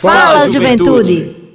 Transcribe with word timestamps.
Fala, 0.00 0.48
juventude. 0.48 1.54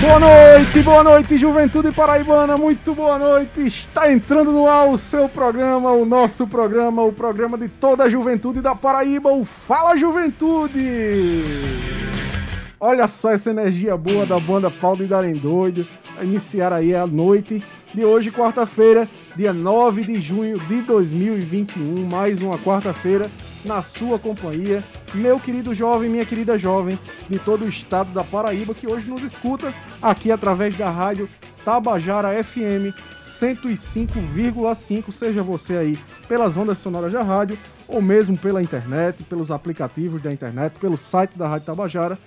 Boa 0.00 0.18
noite, 0.18 0.82
boa 0.82 1.04
noite, 1.04 1.38
Juventude 1.38 1.92
Paraibana, 1.92 2.56
muito 2.56 2.92
boa 2.96 3.16
noite. 3.16 3.64
Está 3.68 4.12
entrando 4.12 4.50
no 4.50 4.68
ar 4.68 4.88
o 4.88 4.98
seu 4.98 5.28
programa, 5.28 5.92
o 5.92 6.04
nosso 6.04 6.48
programa, 6.48 7.00
o 7.02 7.12
programa 7.12 7.56
de 7.56 7.68
toda 7.68 8.02
a 8.02 8.08
juventude 8.08 8.60
da 8.60 8.74
Paraíba, 8.74 9.30
o 9.30 9.44
Fala 9.44 9.96
Juventude. 9.96 11.44
Olha 12.80 13.06
só 13.06 13.30
essa 13.30 13.50
energia 13.50 13.96
boa 13.96 14.26
da 14.26 14.40
banda 14.40 14.68
Paulo 14.68 15.04
e 15.04 15.06
Darem 15.06 15.34
Doido. 15.34 15.86
Iniciar 16.22 16.72
aí 16.72 16.94
a 16.94 17.06
noite 17.06 17.62
de 17.94 18.04
hoje, 18.04 18.30
quarta-feira, 18.30 19.08
dia 19.36 19.52
9 19.52 20.04
de 20.04 20.20
junho 20.20 20.58
de 20.60 20.80
2021. 20.82 22.06
Mais 22.06 22.40
uma 22.40 22.58
quarta-feira 22.58 23.30
na 23.64 23.82
sua 23.82 24.18
companhia. 24.18 24.82
Meu 25.14 25.38
querido 25.38 25.74
jovem, 25.74 26.08
minha 26.08 26.24
querida 26.24 26.58
jovem 26.58 26.98
de 27.28 27.38
todo 27.38 27.64
o 27.64 27.68
estado 27.68 28.12
da 28.12 28.24
Paraíba 28.24 28.74
que 28.74 28.86
hoje 28.86 29.08
nos 29.08 29.22
escuta 29.22 29.74
aqui 30.00 30.30
através 30.30 30.76
da 30.76 30.90
rádio 30.90 31.28
Tabajara 31.64 32.42
FM 32.42 32.94
105,5. 33.20 35.12
Seja 35.12 35.42
você 35.42 35.76
aí 35.76 35.98
pelas 36.28 36.56
ondas 36.56 36.78
sonoras 36.78 37.12
da 37.12 37.22
rádio 37.22 37.58
ou 37.86 38.00
mesmo 38.00 38.36
pela 38.38 38.62
internet, 38.62 39.22
pelos 39.24 39.50
aplicativos 39.50 40.22
da 40.22 40.30
internet, 40.30 40.78
pelo 40.78 40.96
site 40.96 41.36
da 41.36 41.46
Rádio 41.46 41.66
Tabajara. 41.66 42.18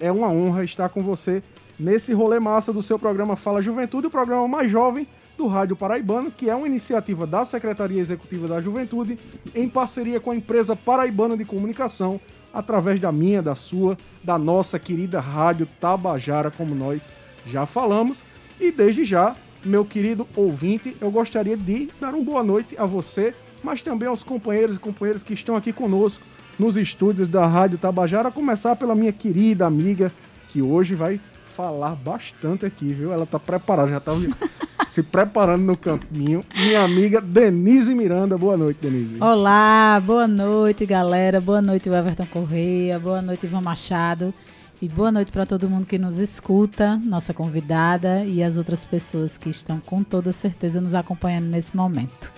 É 0.00 0.10
uma 0.10 0.28
honra 0.28 0.64
estar 0.64 0.88
com 0.88 1.02
você 1.02 1.42
nesse 1.78 2.12
rolê 2.12 2.38
massa 2.38 2.72
do 2.72 2.82
seu 2.82 2.98
programa 2.98 3.36
Fala 3.36 3.60
Juventude, 3.60 4.06
o 4.06 4.10
programa 4.10 4.46
mais 4.46 4.70
jovem 4.70 5.06
do 5.36 5.46
Rádio 5.46 5.76
Paraibano, 5.76 6.30
que 6.30 6.48
é 6.48 6.54
uma 6.54 6.66
iniciativa 6.66 7.26
da 7.26 7.44
Secretaria 7.44 8.00
Executiva 8.00 8.46
da 8.46 8.60
Juventude, 8.60 9.18
em 9.54 9.68
parceria 9.68 10.20
com 10.20 10.30
a 10.30 10.36
empresa 10.36 10.76
Paraibana 10.76 11.36
de 11.36 11.44
Comunicação, 11.44 12.20
através 12.52 13.00
da 13.00 13.10
minha, 13.10 13.42
da 13.42 13.54
sua, 13.54 13.98
da 14.22 14.38
nossa 14.38 14.78
querida 14.78 15.20
Rádio 15.20 15.66
Tabajara, 15.80 16.50
como 16.50 16.74
nós 16.74 17.08
já 17.44 17.66
falamos. 17.66 18.22
E 18.60 18.70
desde 18.70 19.04
já, 19.04 19.34
meu 19.64 19.84
querido 19.84 20.26
ouvinte, 20.36 20.96
eu 21.00 21.10
gostaria 21.10 21.56
de 21.56 21.88
dar 22.00 22.14
uma 22.14 22.24
boa 22.24 22.44
noite 22.44 22.76
a 22.78 22.86
você, 22.86 23.34
mas 23.62 23.82
também 23.82 24.08
aos 24.08 24.22
companheiros 24.22 24.76
e 24.76 24.78
companheiras 24.78 25.24
que 25.24 25.34
estão 25.34 25.56
aqui 25.56 25.72
conosco 25.72 26.22
nos 26.56 26.76
estúdios 26.76 27.28
da 27.28 27.44
Rádio 27.44 27.78
Tabajara, 27.78 28.28
a 28.28 28.32
começar 28.32 28.76
pela 28.76 28.94
minha 28.94 29.12
querida 29.12 29.66
amiga, 29.66 30.12
que 30.50 30.62
hoje 30.62 30.94
vai 30.94 31.20
falar 31.54 31.94
bastante 31.94 32.66
aqui, 32.66 32.92
viu? 32.92 33.12
Ela 33.12 33.24
tá 33.24 33.38
preparada, 33.38 33.90
já 33.90 34.00
tá 34.00 34.12
se 34.88 35.02
preparando 35.02 35.62
no 35.62 35.76
caminho. 35.76 36.44
Minha 36.54 36.82
amiga 36.82 37.20
Denise 37.20 37.94
Miranda. 37.94 38.36
Boa 38.36 38.56
noite, 38.56 38.78
Denise. 38.82 39.16
Olá, 39.20 40.02
boa 40.04 40.26
noite, 40.26 40.84
galera. 40.84 41.40
Boa 41.40 41.62
noite, 41.62 41.88
Everton 41.88 42.26
Correia. 42.26 42.98
Boa 42.98 43.22
noite, 43.22 43.46
Ivan 43.46 43.60
Machado. 43.60 44.34
E 44.82 44.88
boa 44.88 45.12
noite 45.12 45.30
para 45.30 45.46
todo 45.46 45.70
mundo 45.70 45.86
que 45.86 45.96
nos 45.96 46.18
escuta, 46.18 46.96
nossa 46.96 47.32
convidada 47.32 48.24
e 48.24 48.42
as 48.42 48.56
outras 48.56 48.84
pessoas 48.84 49.38
que 49.38 49.48
estão 49.48 49.80
com 49.80 50.02
toda 50.02 50.32
certeza 50.32 50.80
nos 50.80 50.92
acompanhando 50.92 51.46
nesse 51.46 51.76
momento. 51.76 52.32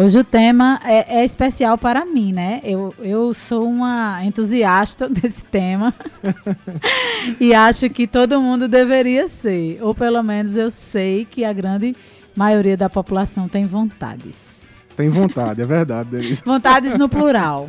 Hoje 0.00 0.16
o 0.16 0.22
tema 0.22 0.78
é, 0.84 1.18
é, 1.18 1.24
especial 1.24 1.76
para 1.76 2.06
mim, 2.06 2.32
né? 2.32 2.60
Eu, 2.62 2.94
eu 3.00 3.34
sou 3.34 3.68
uma 3.68 4.24
entusiasta 4.24 5.08
desse 5.10 5.44
tema 5.44 5.92
e 7.40 7.52
acho 7.52 7.90
que 7.90 8.06
todo 8.06 8.40
mundo 8.40 8.68
deveria 8.68 9.26
ser, 9.26 9.80
ou 9.82 9.92
pelo 9.92 10.22
menos 10.22 10.56
eu 10.56 10.70
sei 10.70 11.24
que 11.24 11.44
a 11.44 11.52
grande 11.52 11.96
maioria 12.36 12.76
da 12.76 12.88
população 12.88 13.48
tem 13.48 13.66
vontades. 13.66 14.68
Tem 14.96 15.08
vontade, 15.10 15.62
é 15.62 15.66
verdade, 15.66 16.10
Denise. 16.10 16.42
vontades 16.46 16.94
no 16.94 17.08
plural. 17.08 17.68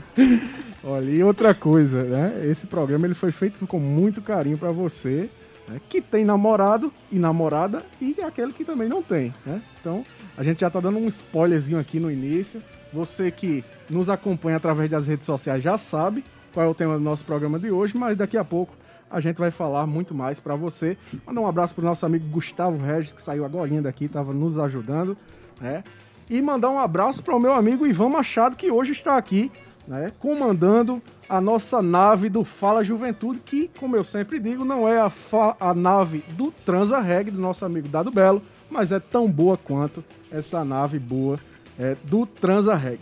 Olha, 0.83 1.09
e 1.09 1.23
outra 1.23 1.55
coisa, 1.55 2.03
né? 2.03 2.41
Esse 2.43 2.67
programa 2.67 3.07
ele 3.07 3.15
foi 3.15 3.31
feito 3.31 3.65
com 3.65 3.79
muito 3.79 4.21
carinho 4.21 4.55
para 4.57 4.71
você, 4.71 5.31
né? 5.67 5.81
que 5.89 5.99
tem 5.99 6.23
namorado 6.25 6.93
e 7.11 7.17
namorada 7.17 7.83
e 7.99 8.15
aquele 8.21 8.53
que 8.53 8.63
também 8.63 8.87
não 8.87 9.01
tem, 9.01 9.33
né? 9.43 9.59
Então, 9.81 10.05
a 10.39 10.43
gente 10.43 10.61
já 10.61 10.69
tá 10.69 10.79
dando 10.79 10.97
um 10.97 11.09
spoilerzinho 11.09 11.77
aqui 11.77 11.99
no 11.99 12.09
início. 12.09 12.61
Você 12.93 13.29
que 13.29 13.61
nos 13.89 14.09
acompanha 14.09 14.55
através 14.55 14.89
das 14.89 15.05
redes 15.05 15.25
sociais 15.25 15.61
já 15.61 15.77
sabe 15.77 16.23
qual 16.53 16.65
é 16.65 16.69
o 16.69 16.73
tema 16.73 16.93
do 16.93 17.01
nosso 17.01 17.25
programa 17.25 17.59
de 17.59 17.69
hoje, 17.69 17.97
mas 17.97 18.17
daqui 18.17 18.37
a 18.37 18.43
pouco 18.45 18.73
a 19.11 19.19
gente 19.19 19.35
vai 19.35 19.51
falar 19.51 19.85
muito 19.85 20.15
mais 20.15 20.39
para 20.39 20.55
você. 20.55 20.97
Mandar 21.27 21.41
um 21.41 21.47
abraço 21.47 21.75
pro 21.75 21.83
nosso 21.83 22.05
amigo 22.05 22.25
Gustavo 22.29 22.81
Regis, 22.81 23.11
que 23.11 23.21
saiu 23.21 23.43
agora 23.43 23.81
daqui, 23.81 24.05
estava 24.05 24.31
nos 24.31 24.57
ajudando, 24.57 25.17
né? 25.59 25.83
E 26.29 26.41
mandar 26.41 26.69
um 26.69 26.79
abraço 26.79 27.21
para 27.21 27.35
o 27.35 27.39
meu 27.39 27.51
amigo 27.51 27.85
Ivan 27.85 28.07
Machado, 28.07 28.55
que 28.55 28.71
hoje 28.71 28.93
está 28.93 29.17
aqui, 29.17 29.51
né, 29.85 30.13
comandando 30.19 31.01
a 31.27 31.41
nossa 31.41 31.81
nave 31.81 32.29
do 32.29 32.45
Fala 32.45 32.81
Juventude, 32.81 33.41
que, 33.43 33.69
como 33.77 33.97
eu 33.97 34.05
sempre 34.05 34.39
digo, 34.39 34.63
não 34.63 34.87
é 34.87 34.99
a, 35.01 35.11
a 35.59 35.73
nave 35.73 36.23
do 36.29 36.49
Transa 36.65 37.01
Reg, 37.01 37.29
do 37.29 37.41
nosso 37.41 37.65
amigo 37.65 37.89
Dado 37.89 38.09
Belo, 38.09 38.41
mas 38.69 38.91
é 38.91 38.99
tão 38.99 39.29
boa 39.29 39.57
quanto 39.57 40.03
essa 40.31 40.63
nave 40.63 40.99
boa 40.99 41.39
é, 41.77 41.95
do 42.03 42.25
Transarreg. 42.25 42.99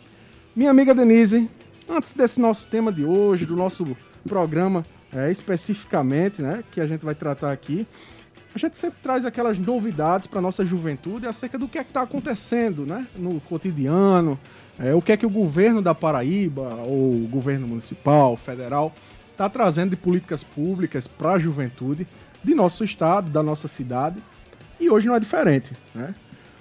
Minha 0.56 0.72
amiga 0.72 0.94
Denise, 0.96 1.50
antes 1.90 2.14
desse 2.14 2.40
nosso 2.40 2.68
tema 2.68 2.92
de 2.92 3.04
hoje, 3.04 3.46
do 3.46 3.56
nosso 3.56 3.96
programa 4.28 4.86
é, 5.14 5.32
especificamente, 5.32 6.42
né, 6.42 6.64
que 6.72 6.82
a 6.82 6.88
gente 6.88 7.06
vai 7.06 7.16
tratar 7.16 7.52
aqui, 7.52 7.88
a 8.54 8.58
gente 8.58 8.76
sempre 8.76 8.98
traz 9.04 9.26
aquelas 9.26 9.58
novidades 9.58 10.28
para 10.28 10.42
nossa 10.42 10.66
juventude 10.66 11.28
acerca 11.28 11.58
do 11.58 11.68
que 11.68 11.78
é 11.78 11.82
está 11.82 12.02
acontecendo 12.02 12.86
né, 12.86 13.06
no 13.16 13.40
cotidiano, 13.42 14.40
é, 14.80 14.94
o 14.94 15.02
que 15.02 15.12
é 15.12 15.18
que 15.18 15.26
o 15.26 15.30
governo 15.30 15.82
da 15.82 15.94
Paraíba, 15.94 16.76
ou 16.86 17.24
o 17.24 17.28
governo 17.30 17.68
municipal, 17.68 18.36
federal, 18.36 18.94
está 19.32 19.50
trazendo 19.50 19.92
de 19.92 19.96
políticas 19.96 20.44
públicas 20.44 21.08
para 21.08 21.34
a 21.34 21.40
juventude 21.40 22.08
de 22.44 22.56
nosso 22.56 22.84
estado, 22.84 23.30
da 23.30 23.44
nossa 23.44 23.68
cidade. 23.68 24.22
E 24.80 24.90
hoje 24.90 25.08
não 25.08 25.16
é 25.16 25.20
diferente, 25.20 25.72
né? 25.94 26.14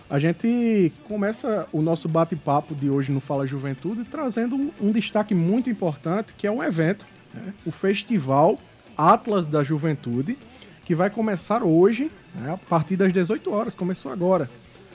A 0.08 0.20
gente 0.20 0.92
começa 1.08 1.66
o 1.72 1.82
nosso 1.82 2.08
bate-papo 2.08 2.76
de 2.76 2.88
hoje 2.88 3.10
no 3.10 3.20
Fala 3.20 3.44
Juventude 3.44 4.04
trazendo 4.04 4.72
um, 4.80 4.92
destaque 4.92 5.34
muito 5.34 5.68
importante, 5.68 6.32
que 6.38 6.46
é 6.46 6.50
um 6.50 6.62
evento, 6.62 7.04
né? 7.34 7.52
o 7.66 7.72
Festival 7.72 8.56
Atlas 8.96 9.46
da 9.46 9.64
Juventude, 9.64 10.38
que 10.84 10.94
vai 10.94 11.10
começar 11.10 11.64
hoje, 11.64 12.08
né? 12.36 12.52
a 12.52 12.56
partir 12.56 12.94
das 12.94 13.12
18 13.12 13.52
horas, 13.52 13.74
começou 13.74 14.12
agora. 14.12 14.48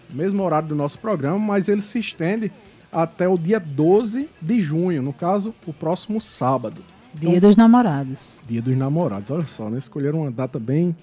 Mesmo 0.09 0.43
horário 0.43 0.69
do 0.69 0.75
nosso 0.75 0.97
programa, 0.97 1.37
mas 1.37 1.67
ele 1.67 1.81
se 1.81 1.99
estende 1.99 2.49
até 2.89 3.27
o 3.27 3.37
dia 3.37 3.59
12 3.59 4.29
de 4.41 4.61
junho, 4.61 5.01
no 5.01 5.11
caso, 5.11 5.53
o 5.67 5.73
próximo 5.73 6.21
sábado. 6.21 6.81
Dia 7.13 7.29
então, 7.29 7.49
dos 7.49 7.57
Namorados. 7.57 8.41
Dia 8.47 8.61
dos 8.61 8.77
Namorados, 8.77 9.29
olha 9.29 9.45
só, 9.45 9.69
né? 9.69 9.77
Escolheram 9.77 10.21
uma 10.21 10.31
data 10.31 10.57
bem 10.57 10.95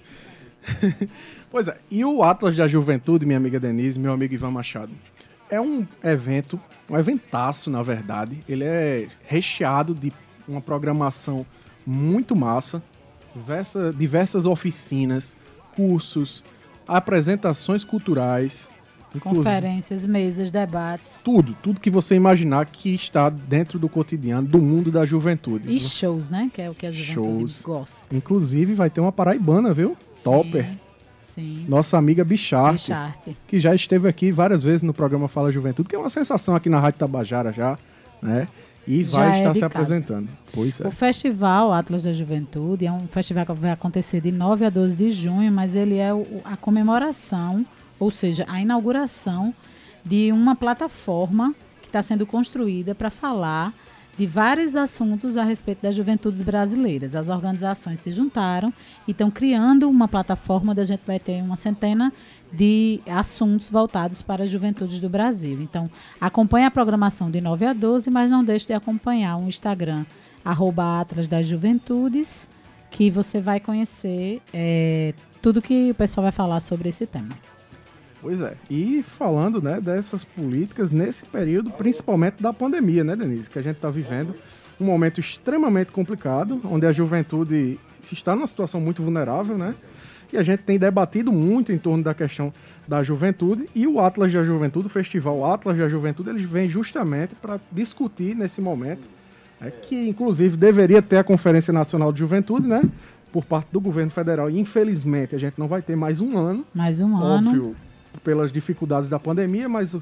pois 1.49 1.67
é, 1.67 1.77
e 1.89 2.03
o 2.03 2.23
Atlas 2.23 2.55
da 2.55 2.67
Juventude, 2.67 3.25
minha 3.25 3.37
amiga 3.37 3.59
Denise, 3.59 3.99
meu 3.99 4.11
amigo 4.11 4.33
Ivan 4.33 4.51
Machado, 4.51 4.91
é 5.49 5.59
um 5.59 5.85
evento, 6.03 6.59
um 6.89 6.97
eventaço, 6.97 7.69
na 7.69 7.81
verdade. 7.81 8.43
Ele 8.47 8.63
é 8.63 9.07
recheado 9.25 9.95
de 9.95 10.13
uma 10.47 10.61
programação 10.61 11.45
muito 11.85 12.35
massa, 12.35 12.83
diversa, 13.35 13.93
diversas 13.93 14.45
oficinas, 14.45 15.35
cursos, 15.75 16.43
apresentações 16.87 17.83
culturais, 17.83 18.69
Conferências, 19.19 20.05
mesas, 20.05 20.51
debates. 20.51 21.23
Tudo, 21.23 21.57
tudo 21.63 21.79
que 21.79 21.89
você 21.89 22.13
imaginar 22.13 22.67
que 22.67 22.93
está 22.93 23.27
dentro 23.27 23.79
do 23.79 23.89
cotidiano, 23.89 24.47
do 24.47 24.61
mundo 24.61 24.91
da 24.91 25.03
juventude. 25.03 25.73
E 25.73 25.79
shows, 25.79 26.29
né? 26.29 26.51
Que 26.53 26.61
é 26.61 26.69
o 26.69 26.75
que 26.75 26.85
a 26.85 26.91
juventude 26.91 27.39
shows. 27.39 27.61
gosta. 27.63 28.15
Inclusive, 28.15 28.75
vai 28.75 28.89
ter 28.89 29.01
uma 29.01 29.11
paraibana, 29.11 29.73
viu? 29.73 29.97
Topper. 30.23 30.69
Sim. 31.21 31.65
Nossa 31.67 31.97
amiga 31.97 32.23
Bicharte, 32.23 32.91
Bicharte, 32.91 33.37
que 33.47 33.59
já 33.59 33.73
esteve 33.73 34.07
aqui 34.07 34.31
várias 34.31 34.63
vezes 34.63 34.81
no 34.81 34.93
programa 34.93 35.27
Fala 35.27 35.51
Juventude, 35.51 35.87
que 35.87 35.95
é 35.95 35.99
uma 35.99 36.09
sensação 36.09 36.55
aqui 36.55 36.69
na 36.69 36.79
Rádio 36.79 36.99
Tabajara 36.99 37.53
já, 37.53 37.77
né? 38.21 38.47
E 38.87 39.03
vai 39.03 39.33
é 39.33 39.37
estar 39.37 39.53
se 39.53 39.59
casa. 39.59 39.65
apresentando. 39.67 40.29
Pois 40.51 40.81
é. 40.81 40.87
O 40.87 40.91
Festival 40.91 41.71
Atlas 41.71 42.03
da 42.03 42.11
Juventude 42.11 42.87
é 42.87 42.91
um 42.91 43.07
festival 43.07 43.45
que 43.45 43.53
vai 43.53 43.71
acontecer 43.71 44.19
de 44.19 44.31
9 44.31 44.65
a 44.65 44.69
12 44.69 44.95
de 44.95 45.11
junho, 45.11 45.51
mas 45.51 45.75
ele 45.75 45.97
é 45.97 46.09
a 46.43 46.57
comemoração, 46.57 47.63
ou 47.99 48.09
seja, 48.09 48.45
a 48.47 48.59
inauguração 48.59 49.53
de 50.03 50.31
uma 50.31 50.55
plataforma 50.55 51.53
que 51.81 51.87
está 51.87 52.01
sendo 52.01 52.25
construída 52.25 52.95
para 52.95 53.11
falar 53.11 53.73
de 54.19 54.27
vários 54.27 54.75
assuntos 54.75 55.37
a 55.37 55.45
respeito 55.45 55.81
das 55.81 55.95
juventudes 55.95 56.41
brasileiras. 56.41 57.15
As 57.15 57.29
organizações 57.29 58.01
se 58.01 58.11
juntaram 58.11 58.73
e 59.07 59.11
estão 59.11 59.31
criando 59.31 59.89
uma 59.89 60.09
plataforma 60.09 60.73
onde 60.73 60.81
a 60.81 60.83
gente 60.83 61.07
vai 61.07 61.17
ter 61.17 61.41
uma 61.41 61.55
centena 61.55 62.11
de 62.51 62.99
assuntos 63.07 63.69
voltados 63.69 64.21
para 64.21 64.43
as 64.43 64.49
juventudes 64.49 64.99
do 64.99 65.07
Brasil. 65.07 65.61
Então, 65.61 65.89
acompanhe 66.19 66.65
a 66.65 66.71
programação 66.71 67.31
de 67.31 67.39
9 67.39 67.65
a 67.65 67.71
12, 67.71 68.09
mas 68.09 68.29
não 68.29 68.43
deixe 68.43 68.67
de 68.67 68.73
acompanhar 68.73 69.37
o 69.37 69.47
Instagram, 69.47 70.05
arroba 70.43 71.05
das 71.29 71.47
Juventudes, 71.47 72.49
que 72.91 73.09
você 73.09 73.39
vai 73.39 73.61
conhecer 73.61 74.41
é, 74.53 75.13
tudo 75.41 75.61
que 75.61 75.91
o 75.91 75.95
pessoal 75.95 76.23
vai 76.23 76.33
falar 76.33 76.59
sobre 76.59 76.89
esse 76.89 77.05
tema. 77.05 77.29
Pois 78.21 78.41
é. 78.41 78.55
E 78.69 79.03
falando 79.03 79.61
né, 79.61 79.79
dessas 79.79 80.23
políticas 80.23 80.91
nesse 80.91 81.25
período, 81.25 81.71
principalmente 81.71 82.41
da 82.41 82.51
pandemia, 82.51 83.03
né, 83.03 83.15
Denise? 83.15 83.49
Que 83.49 83.59
a 83.59 83.61
gente 83.61 83.77
está 83.77 83.89
vivendo 83.89 84.35
um 84.79 84.85
momento 84.85 85.19
extremamente 85.19 85.91
complicado, 85.91 86.61
onde 86.65 86.85
a 86.85 86.91
juventude 86.91 87.79
está 88.11 88.35
numa 88.35 88.47
situação 88.47 88.79
muito 88.79 89.03
vulnerável, 89.03 89.57
né? 89.57 89.75
E 90.31 90.37
a 90.37 90.43
gente 90.43 90.61
tem 90.61 90.77
debatido 90.77 91.31
muito 91.31 91.71
em 91.71 91.77
torno 91.77 92.03
da 92.03 92.13
questão 92.13 92.53
da 92.87 93.03
juventude 93.03 93.69
e 93.73 93.87
o 93.87 93.99
Atlas 93.99 94.31
da 94.31 94.43
Juventude, 94.43 94.87
o 94.87 94.89
Festival 94.89 95.45
Atlas 95.45 95.77
da 95.77 95.87
Juventude, 95.87 96.29
eles 96.29 96.43
vêm 96.43 96.69
justamente 96.69 97.35
para 97.35 97.59
discutir 97.71 98.35
nesse 98.35 98.61
momento, 98.61 99.07
né, 99.59 99.71
que 99.71 100.07
inclusive 100.07 100.57
deveria 100.57 101.01
ter 101.01 101.17
a 101.17 101.23
Conferência 101.23 101.73
Nacional 101.73 102.11
de 102.11 102.19
Juventude, 102.19 102.67
né? 102.67 102.81
Por 103.31 103.45
parte 103.45 103.67
do 103.71 103.79
governo 103.79 104.09
federal. 104.09 104.49
E 104.49 104.59
infelizmente 104.59 105.35
a 105.35 105.39
gente 105.39 105.53
não 105.57 105.67
vai 105.67 105.81
ter 105.81 105.95
mais 105.95 106.19
um 106.19 106.37
ano. 106.37 106.65
Mais 106.73 106.99
um 106.99 107.13
óbvio, 107.13 107.65
ano. 107.65 107.75
Pelas 108.23 108.51
dificuldades 108.51 109.09
da 109.09 109.19
pandemia, 109.19 109.67
mas 109.67 109.95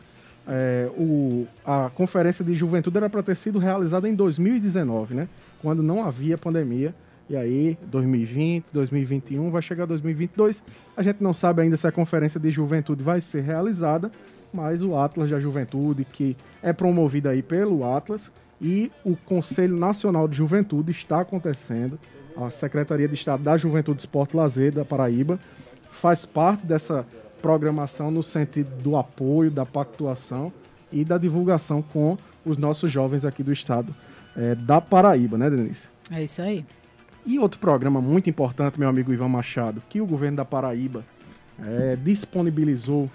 é, 0.48 0.90
o, 0.98 1.46
a 1.66 1.90
Conferência 1.94 2.44
de 2.44 2.54
Juventude 2.56 2.98
era 2.98 3.10
para 3.10 3.22
ter 3.22 3.36
sido 3.36 3.60
realizada 3.60 4.08
em 4.08 4.16
2019, 4.16 5.14
né? 5.14 5.28
Quando 5.62 5.84
não 5.84 6.04
havia 6.04 6.38
pandemia. 6.38 6.96
E 7.30 7.36
aí, 7.36 7.78
2020, 7.88 8.66
2021, 8.72 9.52
vai 9.52 9.62
chegar 9.62 9.86
2022. 9.86 10.64
A 10.96 11.02
gente 11.02 11.22
não 11.22 11.34
sabe 11.34 11.62
ainda 11.62 11.75
se 11.75 11.86
a 11.86 11.92
Conferência 11.92 12.40
de 12.40 12.50
Juventude 12.50 13.04
vai 13.04 13.19
ser 13.19 13.42
realizada, 13.42 14.10
mas 14.54 14.81
o 14.81 14.96
Atlas 14.96 15.30
da 15.30 15.38
Juventude, 15.38 16.06
que 16.06 16.38
é 16.64 16.72
promovido 16.72 17.28
aí 17.28 17.42
pelo 17.42 17.84
Atlas, 17.84 18.31
e 18.62 18.90
o 19.04 19.16
Conselho 19.16 19.78
Nacional 19.78 20.25
de 20.28 20.38
Juventude 20.38 20.92
está 20.92 21.19
acontecendo. 21.19 22.00
A 22.38 22.50
Secretaria 22.50 23.10
de 23.10 23.16
Estado 23.16 23.44
da 23.44 23.58
Juventude, 23.58 24.00
Esporte 24.00 24.34
e 24.34 24.38
Lazer 24.38 24.72
da 24.72 24.86
Paraíba 24.86 25.38
faz 25.92 26.25
parte 26.25 26.66
dessa 26.66 27.06
programação 27.42 28.12
no 28.12 28.24
sentido 28.24 28.69
do 28.81 28.98
apoio, 28.98 29.51
da 29.51 29.66
pactuação 29.66 30.51
e 30.92 31.04
da 31.04 31.18
divulgação 31.18 31.81
com 31.81 32.18
os 32.45 32.57
nossos 32.57 32.92
jovens 32.92 33.25
aqui 33.25 33.44
do 33.44 33.51
estado 33.51 33.94
é, 34.36 34.56
da 34.56 34.80
Paraíba, 34.80 35.38
né, 35.38 35.50
Denise? 35.50 35.88
É 36.12 36.24
isso 36.24 36.42
aí. 36.42 36.66
E 37.25 37.39
outro 37.39 37.60
programa 37.60 38.00
muito 38.00 38.30
importante, 38.30 38.80
meu 38.80 38.88
amigo 38.88 39.12
Ivan 39.12 39.28
Machado, 39.28 39.81
que 39.89 40.00
o 40.00 40.06
governo 40.06 40.38
da 40.38 40.45
Paraíba 40.45 41.04
é, 41.62 41.98
disponibilizou 41.98 43.10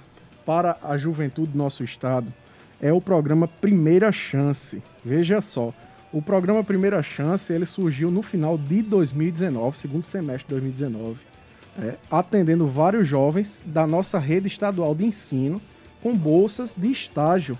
para 0.44 0.76
a 0.82 0.96
juventude 0.96 1.52
do 1.52 1.58
nosso 1.58 1.82
estado, 1.82 2.32
é 2.80 2.92
o 2.92 3.00
programa 3.00 3.46
Primeira 3.46 4.10
Chance. 4.12 4.82
Veja 5.04 5.40
só, 5.40 5.72
o 6.12 6.20
programa 6.20 6.62
Primeira 6.62 7.02
Chance 7.02 7.52
ele 7.52 7.64
surgiu 7.64 8.10
no 8.10 8.22
final 8.22 8.58
de 8.58 8.82
2019, 8.82 9.78
segundo 9.78 10.02
semestre 10.02 10.44
de 10.48 10.60
2019 10.60 11.31
é, 11.78 11.94
atendendo 12.10 12.66
vários 12.66 13.06
jovens 13.06 13.58
da 13.64 13.86
nossa 13.86 14.18
rede 14.18 14.46
estadual 14.46 14.94
de 14.94 15.04
ensino 15.04 15.60
com 16.02 16.16
bolsas 16.16 16.74
de 16.76 16.90
estágio. 16.90 17.56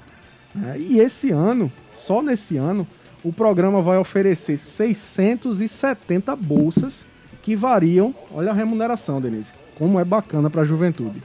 É, 0.67 0.79
e 0.79 1.00
esse 1.00 1.31
ano, 1.31 1.73
só 1.94 2.23
nesse 2.23 2.56
ano, 2.56 2.87
o 3.25 3.32
programa 3.32 3.81
vai 3.81 3.99
oferecer 3.99 4.59
670 4.59 6.35
bolsas 6.37 7.06
que 7.43 7.56
variam. 7.56 8.14
Olha 8.32 8.50
a 8.50 8.55
remuneração, 8.55 9.20
Denise, 9.20 9.53
como 9.76 9.99
é 9.99 10.05
bacana 10.05 10.50
para 10.50 10.62
a 10.62 10.65
juventude. 10.65 11.23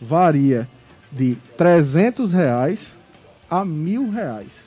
Varia 0.00 0.68
de 1.10 1.36
300 1.56 2.32
reais 2.32 2.96
a 3.50 3.64
mil 3.64 4.10
reais. 4.10 4.62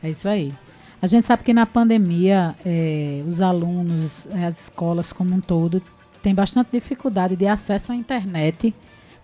É 0.03 0.09
isso 0.09 0.27
aí. 0.27 0.53
A 1.01 1.07
gente 1.07 1.25
sabe 1.25 1.43
que 1.43 1.53
na 1.53 1.65
pandemia, 1.65 2.55
é, 2.65 3.23
os 3.25 3.41
alunos, 3.41 4.27
as 4.45 4.63
escolas 4.63 5.13
como 5.13 5.33
um 5.33 5.39
todo, 5.39 5.81
tem 6.21 6.35
bastante 6.35 6.69
dificuldade 6.71 7.35
de 7.35 7.47
acesso 7.47 7.91
à 7.91 7.95
internet 7.95 8.73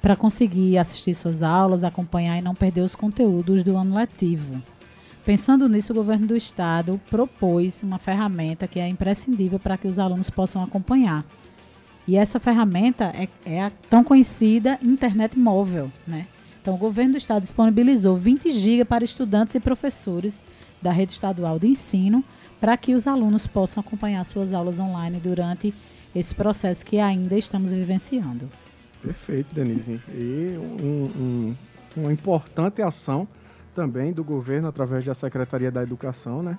para 0.01 0.15
conseguir 0.15 0.77
assistir 0.77 1.15
suas 1.15 1.41
aulas, 1.41 1.83
acompanhar 1.83 2.37
e 2.37 2.41
não 2.41 2.53
perder 2.53 2.81
os 2.81 2.95
conteúdos 2.95 3.63
do 3.63 3.75
ano 3.75 3.95
letivo. 3.95 4.61
Pensando 5.25 5.67
nisso, 5.67 5.91
o 5.91 5.95
governo 5.95 6.27
do 6.27 6.35
estado 6.35 7.01
propôs 7.09 7.81
uma 7.81 7.97
ferramenta 7.97 8.67
que 8.67 8.79
é 8.79 8.87
imprescindível 8.87 9.57
para 9.57 9.77
que 9.77 9.87
os 9.87 9.97
alunos 9.97 10.29
possam 10.29 10.63
acompanhar. 10.63 11.25
E 12.07 12.15
essa 12.15 12.39
ferramenta 12.39 13.05
é, 13.05 13.27
é 13.43 13.63
a 13.63 13.71
tão 13.89 14.03
conhecida 14.03 14.77
internet 14.83 15.37
móvel, 15.39 15.91
né? 16.05 16.27
Então, 16.61 16.75
o 16.75 16.77
governo 16.77 17.13
do 17.13 17.17
estado 17.17 17.41
disponibilizou 17.41 18.15
20 18.17 18.51
GB 18.51 18.85
para 18.85 19.03
estudantes 19.03 19.55
e 19.55 19.59
professores 19.59 20.43
da 20.81 20.91
rede 20.91 21.13
estadual 21.13 21.57
de 21.57 21.67
ensino 21.67 22.23
para 22.59 22.77
que 22.77 22.93
os 22.93 23.07
alunos 23.07 23.47
possam 23.47 23.81
acompanhar 23.81 24.23
suas 24.23 24.53
aulas 24.53 24.79
online 24.79 25.19
durante 25.19 25.73
esse 26.15 26.33
processo 26.33 26.85
que 26.85 26.97
ainda 26.97 27.37
estamos 27.37 27.73
vivenciando. 27.73 28.49
Perfeito, 29.01 29.53
Denise. 29.53 30.01
E 30.09 30.57
um, 30.57 31.03
um, 31.05 31.55
uma 31.97 32.13
importante 32.13 32.81
ação 32.81 33.27
também 33.75 34.13
do 34.13 34.23
governo 34.23 34.69
através 34.69 35.03
da 35.03 35.13
Secretaria 35.13 35.69
da 35.69 35.83
Educação, 35.83 36.41
né? 36.41 36.57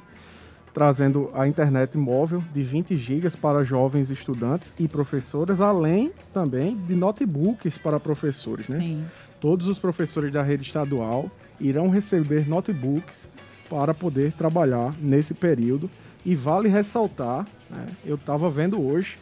trazendo 0.72 1.30
a 1.32 1.48
internet 1.48 1.96
móvel 1.96 2.44
de 2.52 2.62
20 2.62 2.98
gigas 2.98 3.34
para 3.34 3.64
jovens 3.64 4.10
estudantes 4.10 4.75
e 4.78 4.86
professoras, 4.86 5.58
além 5.58 6.12
também 6.34 6.76
de 6.76 6.94
notebooks 6.94 7.78
para 7.78 7.98
professores. 7.98 8.68
Né? 8.68 8.78
Sim. 8.80 9.04
Todos 9.40 9.68
os 9.68 9.78
professores 9.78 10.30
da 10.30 10.42
rede 10.42 10.64
estadual 10.64 11.30
irão 11.58 11.88
receber 11.88 12.46
notebooks 12.46 13.26
para 13.70 13.94
poder 13.94 14.32
trabalhar 14.32 14.94
nesse 15.00 15.32
período. 15.32 15.88
E 16.26 16.34
vale 16.34 16.68
ressaltar, 16.68 17.46
né? 17.70 17.86
eu 18.04 18.16
estava 18.16 18.50
vendo 18.50 18.78
hoje 18.78 19.16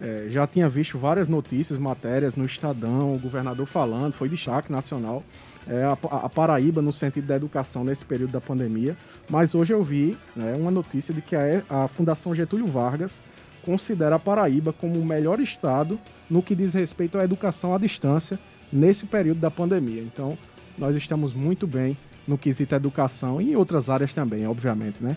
é, 0.00 0.26
já 0.30 0.46
tinha 0.46 0.68
visto 0.68 0.98
várias 0.98 1.28
notícias, 1.28 1.78
matérias 1.78 2.34
no 2.34 2.44
Estadão, 2.44 3.14
o 3.14 3.18
governador 3.18 3.66
falando, 3.66 4.12
foi 4.12 4.28
destaque 4.28 4.70
nacional, 4.70 5.22
é, 5.66 5.82
a, 5.84 5.92
a, 5.92 6.28
Paraíba 6.28 6.82
no 6.82 6.92
sentido 6.92 7.26
da 7.26 7.36
educação 7.36 7.84
nesse 7.84 8.04
período 8.04 8.32
da 8.32 8.40
pandemia. 8.40 8.96
Mas 9.28 9.54
hoje 9.54 9.72
eu 9.72 9.82
vi 9.82 10.16
né, 10.36 10.54
uma 10.58 10.70
notícia 10.70 11.14
de 11.14 11.22
que 11.22 11.34
a, 11.34 11.62
a 11.68 11.88
Fundação 11.88 12.34
Getúlio 12.34 12.66
Vargas 12.66 13.20
considera 13.64 14.16
a 14.16 14.18
Paraíba 14.18 14.72
como 14.72 14.98
o 14.98 15.04
melhor 15.04 15.40
estado 15.40 15.98
no 16.28 16.42
que 16.42 16.54
diz 16.54 16.74
respeito 16.74 17.18
à 17.18 17.24
educação 17.24 17.74
à 17.74 17.78
distância 17.78 18.38
nesse 18.72 19.06
período 19.06 19.40
da 19.40 19.50
pandemia. 19.50 20.02
Então, 20.02 20.36
nós 20.76 20.94
estamos 20.96 21.32
muito 21.32 21.66
bem 21.66 21.96
no 22.26 22.36
quesito 22.36 22.74
educação 22.74 23.40
e 23.40 23.52
em 23.52 23.56
outras 23.56 23.88
áreas 23.88 24.12
também, 24.12 24.46
obviamente, 24.46 24.96
né? 25.00 25.16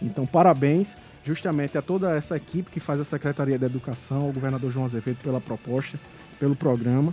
Então, 0.00 0.26
parabéns 0.26 0.96
justamente 1.26 1.76
a 1.76 1.82
toda 1.82 2.14
essa 2.14 2.36
equipe 2.36 2.70
que 2.70 2.78
faz 2.78 3.00
a 3.00 3.04
Secretaria 3.04 3.58
da 3.58 3.66
Educação, 3.66 4.22
ao 4.22 4.32
governador 4.32 4.70
João 4.70 4.84
Azevedo 4.86 5.18
pela 5.22 5.40
proposta, 5.40 5.98
pelo 6.38 6.54
programa. 6.54 7.12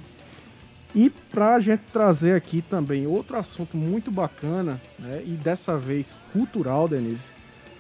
E 0.94 1.10
para 1.10 1.56
a 1.56 1.60
gente 1.60 1.82
trazer 1.92 2.36
aqui 2.36 2.62
também 2.62 3.08
outro 3.08 3.36
assunto 3.36 3.76
muito 3.76 4.12
bacana, 4.12 4.80
né, 5.00 5.24
e 5.26 5.32
dessa 5.32 5.76
vez 5.76 6.16
cultural, 6.32 6.88
Denise, 6.88 7.32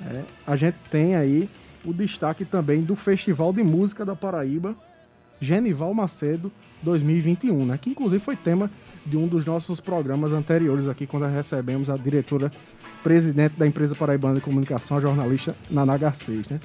é, 0.01 0.23
a 0.47 0.55
gente 0.55 0.77
tem 0.89 1.15
aí 1.15 1.47
o 1.85 1.93
destaque 1.93 2.43
também 2.43 2.81
do 2.81 2.95
Festival 2.95 3.53
de 3.53 3.61
Música 3.61 4.03
da 4.03 4.15
Paraíba, 4.15 4.75
Genival 5.39 5.93
Macedo 5.93 6.51
2021, 6.81 7.65
né? 7.65 7.77
Que 7.77 7.89
inclusive 7.89 8.23
foi 8.23 8.35
tema 8.35 8.71
de 9.05 9.17
um 9.17 9.27
dos 9.27 9.45
nossos 9.45 9.79
programas 9.79 10.31
anteriores 10.31 10.87
aqui, 10.87 11.05
quando 11.05 11.25
recebemos 11.25 11.89
a 11.89 11.97
diretora 11.97 12.51
presidente 13.03 13.55
da 13.57 13.67
empresa 13.67 13.93
paraibana 13.93 14.35
de 14.35 14.41
comunicação, 14.41 14.97
a 14.97 15.01
jornalista 15.01 15.55
Naná 15.69 15.97
Garcês, 15.97 16.47
né? 16.47 16.59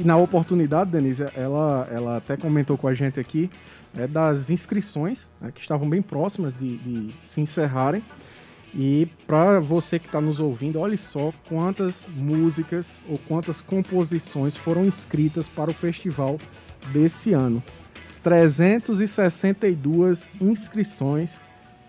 E 0.00 0.04
na 0.04 0.16
oportunidade, 0.16 0.90
Denise, 0.90 1.26
ela, 1.36 1.88
ela 1.90 2.16
até 2.16 2.36
comentou 2.36 2.78
com 2.78 2.88
a 2.88 2.94
gente 2.94 3.20
aqui 3.20 3.50
é, 3.96 4.06
das 4.06 4.50
inscrições, 4.50 5.28
né, 5.40 5.52
que 5.54 5.60
estavam 5.60 5.88
bem 5.88 6.00
próximas 6.00 6.54
de, 6.54 6.78
de 6.78 7.14
se 7.24 7.40
encerrarem. 7.40 8.02
E 8.74 9.08
para 9.26 9.60
você 9.60 9.98
que 9.98 10.06
está 10.06 10.20
nos 10.20 10.40
ouvindo, 10.40 10.78
olhe 10.78 10.98
só 10.98 11.32
quantas 11.48 12.06
músicas 12.14 13.00
ou 13.08 13.18
quantas 13.26 13.60
composições 13.60 14.56
foram 14.56 14.84
inscritas 14.84 15.46
para 15.48 15.70
o 15.70 15.74
festival 15.74 16.38
desse 16.92 17.32
ano. 17.32 17.62
362 18.28 20.30
inscrições 20.38 21.40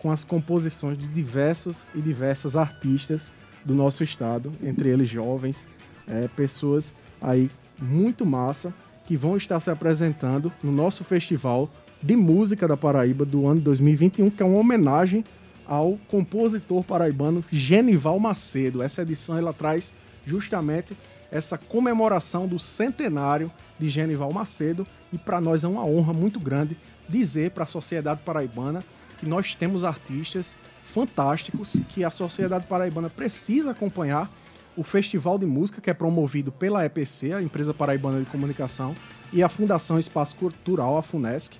com 0.01 0.09
as 0.09 0.23
composições 0.23 0.97
de 0.97 1.05
diversos 1.05 1.83
e 1.93 1.99
diversas 1.99 2.55
artistas 2.55 3.29
do 3.65 3.75
nosso 3.75 4.05
estado, 4.05 4.49
entre 4.63 4.87
eles 4.87 5.09
jovens, 5.09 5.67
é, 6.07 6.29
pessoas 6.29 6.93
aí 7.21 7.51
muito 7.77 8.25
massa 8.25 8.73
que 9.05 9.17
vão 9.17 9.35
estar 9.35 9.59
se 9.59 9.69
apresentando 9.69 10.49
no 10.63 10.71
nosso 10.71 11.03
festival 11.03 11.69
de 12.01 12.15
música 12.15 12.69
da 12.69 12.77
Paraíba 12.77 13.25
do 13.25 13.45
ano 13.45 13.59
2021, 13.59 14.29
que 14.29 14.41
é 14.41 14.45
uma 14.45 14.59
homenagem 14.59 15.25
ao 15.67 15.99
compositor 16.07 16.85
paraibano 16.85 17.43
Genival 17.51 18.17
Macedo. 18.17 18.81
Essa 18.81 19.01
edição 19.01 19.37
ela 19.37 19.51
traz 19.51 19.91
justamente 20.25 20.95
essa 21.29 21.57
comemoração 21.57 22.47
do 22.47 22.57
centenário 22.57 23.51
de 23.79 23.89
Genival 23.89 24.31
Macedo 24.31 24.85
e 25.11 25.17
para 25.17 25.39
nós 25.39 25.63
é 25.63 25.67
uma 25.67 25.85
honra 25.85 26.13
muito 26.13 26.39
grande 26.39 26.77
dizer 27.07 27.51
para 27.51 27.63
a 27.63 27.67
sociedade 27.67 28.21
paraibana 28.23 28.83
que 29.17 29.25
nós 29.25 29.55
temos 29.55 29.83
artistas 29.83 30.57
fantásticos 30.83 31.77
que 31.89 32.03
a 32.03 32.11
sociedade 32.11 32.67
paraibana 32.67 33.09
precisa 33.09 33.71
acompanhar 33.71 34.29
o 34.75 34.83
Festival 34.83 35.37
de 35.37 35.45
Música, 35.45 35.81
que 35.81 35.89
é 35.89 35.93
promovido 35.93 36.51
pela 36.51 36.85
EPC, 36.85 37.33
a 37.33 37.41
Empresa 37.41 37.73
Paraibana 37.73 38.19
de 38.19 38.25
Comunicação, 38.25 38.95
e 39.31 39.43
a 39.43 39.49
Fundação 39.49 39.99
Espaço 39.99 40.35
Cultural, 40.35 40.97
a 40.97 41.01
FUNESC, 41.01 41.57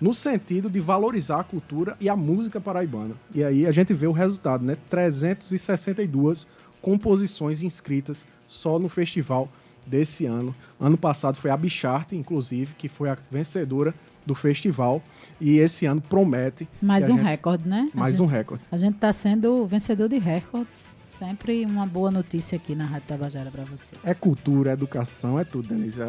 no 0.00 0.12
sentido 0.12 0.68
de 0.68 0.80
valorizar 0.80 1.40
a 1.40 1.44
cultura 1.44 1.96
e 2.00 2.08
a 2.08 2.16
música 2.16 2.60
paraibana. 2.60 3.14
E 3.34 3.42
aí 3.42 3.66
a 3.66 3.72
gente 3.72 3.94
vê 3.94 4.06
o 4.06 4.12
resultado, 4.12 4.64
né? 4.64 4.76
362 4.90 6.46
composições 6.82 7.62
inscritas 7.62 8.26
só 8.46 8.78
no 8.78 8.88
festival 8.88 9.48
desse 9.86 10.26
ano. 10.26 10.54
Ano 10.80 10.98
passado 10.98 11.36
foi 11.36 11.50
a 11.50 11.56
Bicharte, 11.56 12.16
inclusive, 12.16 12.74
que 12.74 12.88
foi 12.88 13.08
a 13.08 13.16
vencedora 13.30 13.94
do 14.26 14.34
festival. 14.34 15.02
E 15.40 15.58
esse 15.58 15.86
ano 15.86 16.00
promete. 16.00 16.68
Mais 16.82 17.08
um 17.08 17.16
gente... 17.16 17.24
recorde, 17.24 17.68
né? 17.68 17.90
Mais 17.94 18.16
gente, 18.16 18.24
um 18.24 18.26
recorde. 18.26 18.64
A 18.70 18.76
gente 18.76 18.96
está 18.96 19.12
sendo 19.12 19.64
vencedor 19.66 20.08
de 20.08 20.18
recordes. 20.18 20.92
Sempre 21.06 21.64
uma 21.64 21.86
boa 21.86 22.10
notícia 22.10 22.56
aqui 22.56 22.74
na 22.74 22.84
Rádio 22.84 23.08
Tabajara 23.08 23.50
para 23.50 23.64
você. 23.64 23.94
É 24.04 24.12
cultura, 24.12 24.70
é 24.70 24.72
educação, 24.72 25.38
é 25.38 25.44
tudo, 25.44 25.68
Denise. 25.68 26.00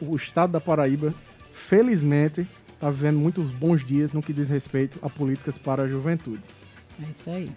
O 0.00 0.16
estado 0.16 0.52
da 0.52 0.60
Paraíba, 0.60 1.14
felizmente, 1.52 2.48
está 2.72 2.90
vivendo 2.90 3.18
muitos 3.18 3.50
bons 3.50 3.84
dias 3.84 4.12
no 4.12 4.22
que 4.22 4.32
diz 4.32 4.48
respeito 4.48 4.98
a 5.02 5.10
políticas 5.10 5.58
para 5.58 5.82
a 5.82 5.88
juventude. 5.88 6.42
É 7.06 7.10
isso 7.10 7.30
aí. 7.30 7.50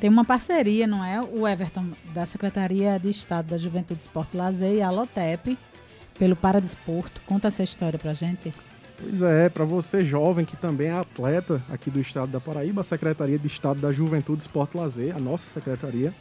Tem 0.00 0.10
uma 0.10 0.24
parceria, 0.24 0.86
não 0.86 1.04
é? 1.04 1.20
O 1.20 1.46
Everton, 1.46 1.86
da 2.12 2.26
Secretaria 2.26 2.98
de 2.98 3.10
Estado 3.10 3.50
da 3.50 3.56
Juventude, 3.56 4.00
Esporte 4.00 4.34
e 4.34 4.36
Lazer 4.36 4.74
e 4.74 4.82
a 4.82 4.90
Lotep, 4.90 5.56
pelo 6.18 6.36
Paradesporto. 6.36 7.20
Conta 7.26 7.48
essa 7.48 7.62
história 7.62 7.98
pra 7.98 8.12
gente. 8.12 8.52
Pois 9.00 9.22
é, 9.22 9.48
para 9.48 9.64
você 9.64 10.04
jovem 10.04 10.44
que 10.44 10.56
também 10.56 10.88
é 10.88 10.92
atleta 10.92 11.60
aqui 11.68 11.90
do 11.90 12.00
estado 12.00 12.30
da 12.30 12.40
Paraíba, 12.40 12.80
a 12.80 12.84
Secretaria 12.84 13.38
de 13.38 13.46
Estado 13.46 13.80
da 13.80 13.92
Juventude, 13.92 14.42
Esporte 14.42 14.76
e 14.76 14.80
Lazer, 14.80 15.16
a 15.16 15.18
nossa 15.18 15.44
secretaria, 15.52 16.14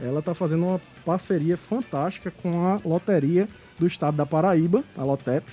ela 0.00 0.20
está 0.20 0.34
fazendo 0.34 0.66
uma 0.66 0.80
parceria 1.04 1.56
fantástica 1.56 2.30
com 2.30 2.66
a 2.66 2.80
Loteria 2.84 3.48
do 3.78 3.86
Estado 3.86 4.16
da 4.16 4.26
Paraíba, 4.26 4.82
a 4.96 5.04
Lotep, 5.04 5.46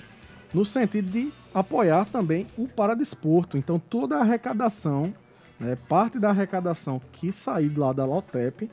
no 0.52 0.64
sentido 0.64 1.10
de 1.10 1.30
apoiar 1.52 2.06
também 2.06 2.46
o 2.56 2.66
paradesporto. 2.66 3.58
Então 3.58 3.78
toda 3.78 4.16
a 4.16 4.20
arrecadação, 4.20 5.14
né, 5.58 5.76
parte 5.88 6.18
da 6.18 6.30
arrecadação 6.30 7.00
que 7.12 7.32
sair 7.32 7.76
lá 7.76 7.92
da 7.92 8.04
Lotep, 8.04 8.70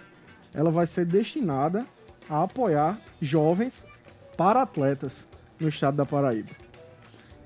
ela 0.53 0.71
vai 0.71 0.87
ser 0.87 1.05
destinada 1.05 1.85
a 2.29 2.43
apoiar 2.43 2.97
jovens 3.21 3.85
para 4.37 4.61
atletas 4.61 5.27
no 5.59 5.67
estado 5.67 5.97
da 5.97 6.05
Paraíba. 6.05 6.49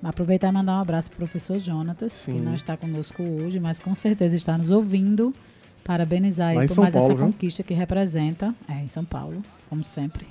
Aproveitar 0.03 0.49
e 0.49 0.51
mandar 0.51 0.77
um 0.77 0.81
abraço 0.81 1.09
para 1.09 1.15
o 1.15 1.17
professor 1.17 1.57
Jonatas, 1.57 2.11
Sim. 2.11 2.33
que 2.33 2.39
não 2.39 2.53
está 2.53 2.77
conosco 2.77 3.23
hoje, 3.23 3.59
mas 3.59 3.79
com 3.79 3.95
certeza 3.95 4.35
está 4.35 4.55
nos 4.55 4.69
ouvindo. 4.69 5.33
Parabenizar 5.83 6.49
aí 6.49 6.67
por 6.67 6.77
mais 6.77 6.93
Paulo, 6.93 6.97
essa 6.97 7.15
viu? 7.15 7.25
conquista 7.25 7.63
que 7.63 7.73
representa. 7.73 8.53
É, 8.67 8.83
em 8.83 8.87
São 8.87 9.03
Paulo, 9.03 9.41
como 9.67 9.83
sempre. 9.83 10.27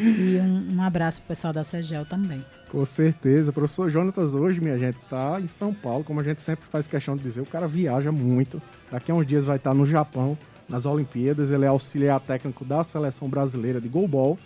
E 0.00 0.38
um, 0.40 0.76
um 0.76 0.82
abraço 0.82 1.20
para 1.20 1.26
o 1.26 1.28
pessoal 1.28 1.52
da 1.52 1.64
Segel 1.64 2.04
também. 2.04 2.44
Com 2.70 2.84
certeza. 2.84 3.50
O 3.50 3.54
professor 3.54 3.88
Jonatas 3.90 4.34
hoje, 4.34 4.60
minha 4.60 4.78
gente, 4.78 4.98
está 5.02 5.40
em 5.40 5.48
São 5.48 5.72
Paulo, 5.72 6.04
como 6.04 6.20
a 6.20 6.24
gente 6.24 6.42
sempre 6.42 6.66
faz 6.68 6.86
questão 6.86 7.16
de 7.16 7.22
dizer, 7.22 7.40
o 7.40 7.46
cara 7.46 7.68
viaja 7.68 8.10
muito. 8.10 8.60
Daqui 8.90 9.10
a 9.10 9.14
uns 9.14 9.26
dias 9.26 9.44
vai 9.44 9.56
estar 9.56 9.74
no 9.74 9.86
Japão, 9.86 10.36
nas 10.68 10.86
Olimpíadas. 10.86 11.50
Ele 11.50 11.64
é 11.64 11.68
auxiliar 11.68 12.20
técnico 12.20 12.64
da 12.64 12.82
Seleção 12.82 13.28
Brasileira 13.28 13.80
de 13.80 13.88
Goalball 13.88 14.38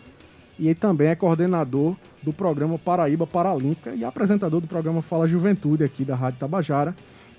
e 0.58 0.66
ele 0.66 0.74
também 0.74 1.08
é 1.08 1.14
coordenador 1.14 1.94
do 2.22 2.32
programa 2.32 2.78
Paraíba 2.78 3.26
Paralímpica 3.26 3.94
e 3.94 4.04
apresentador 4.04 4.60
do 4.60 4.66
programa 4.66 5.00
Fala 5.00 5.28
Juventude 5.28 5.84
aqui 5.84 6.04
da 6.04 6.16
Rádio 6.16 6.40
Tabajara. 6.40 6.94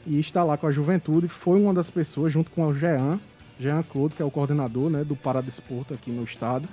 E 0.08 0.20
está 0.20 0.44
lá 0.44 0.58
com 0.58 0.66
a 0.66 0.72
juventude. 0.72 1.28
Foi 1.28 1.62
uma 1.62 1.74
das 1.74 1.90
pessoas, 1.90 2.32
junto 2.32 2.50
com 2.52 2.66
o 2.66 2.74
Jean, 2.74 3.20
Jean 3.60 3.84
Claude, 3.84 4.16
que 4.16 4.22
é 4.22 4.26
o 4.26 4.32
coordenador 4.32 4.90
né, 4.90 5.04
do 5.04 5.16
Paradesporto 5.16 5.94
aqui 5.94 6.10
no 6.10 6.24
estado, 6.24 6.68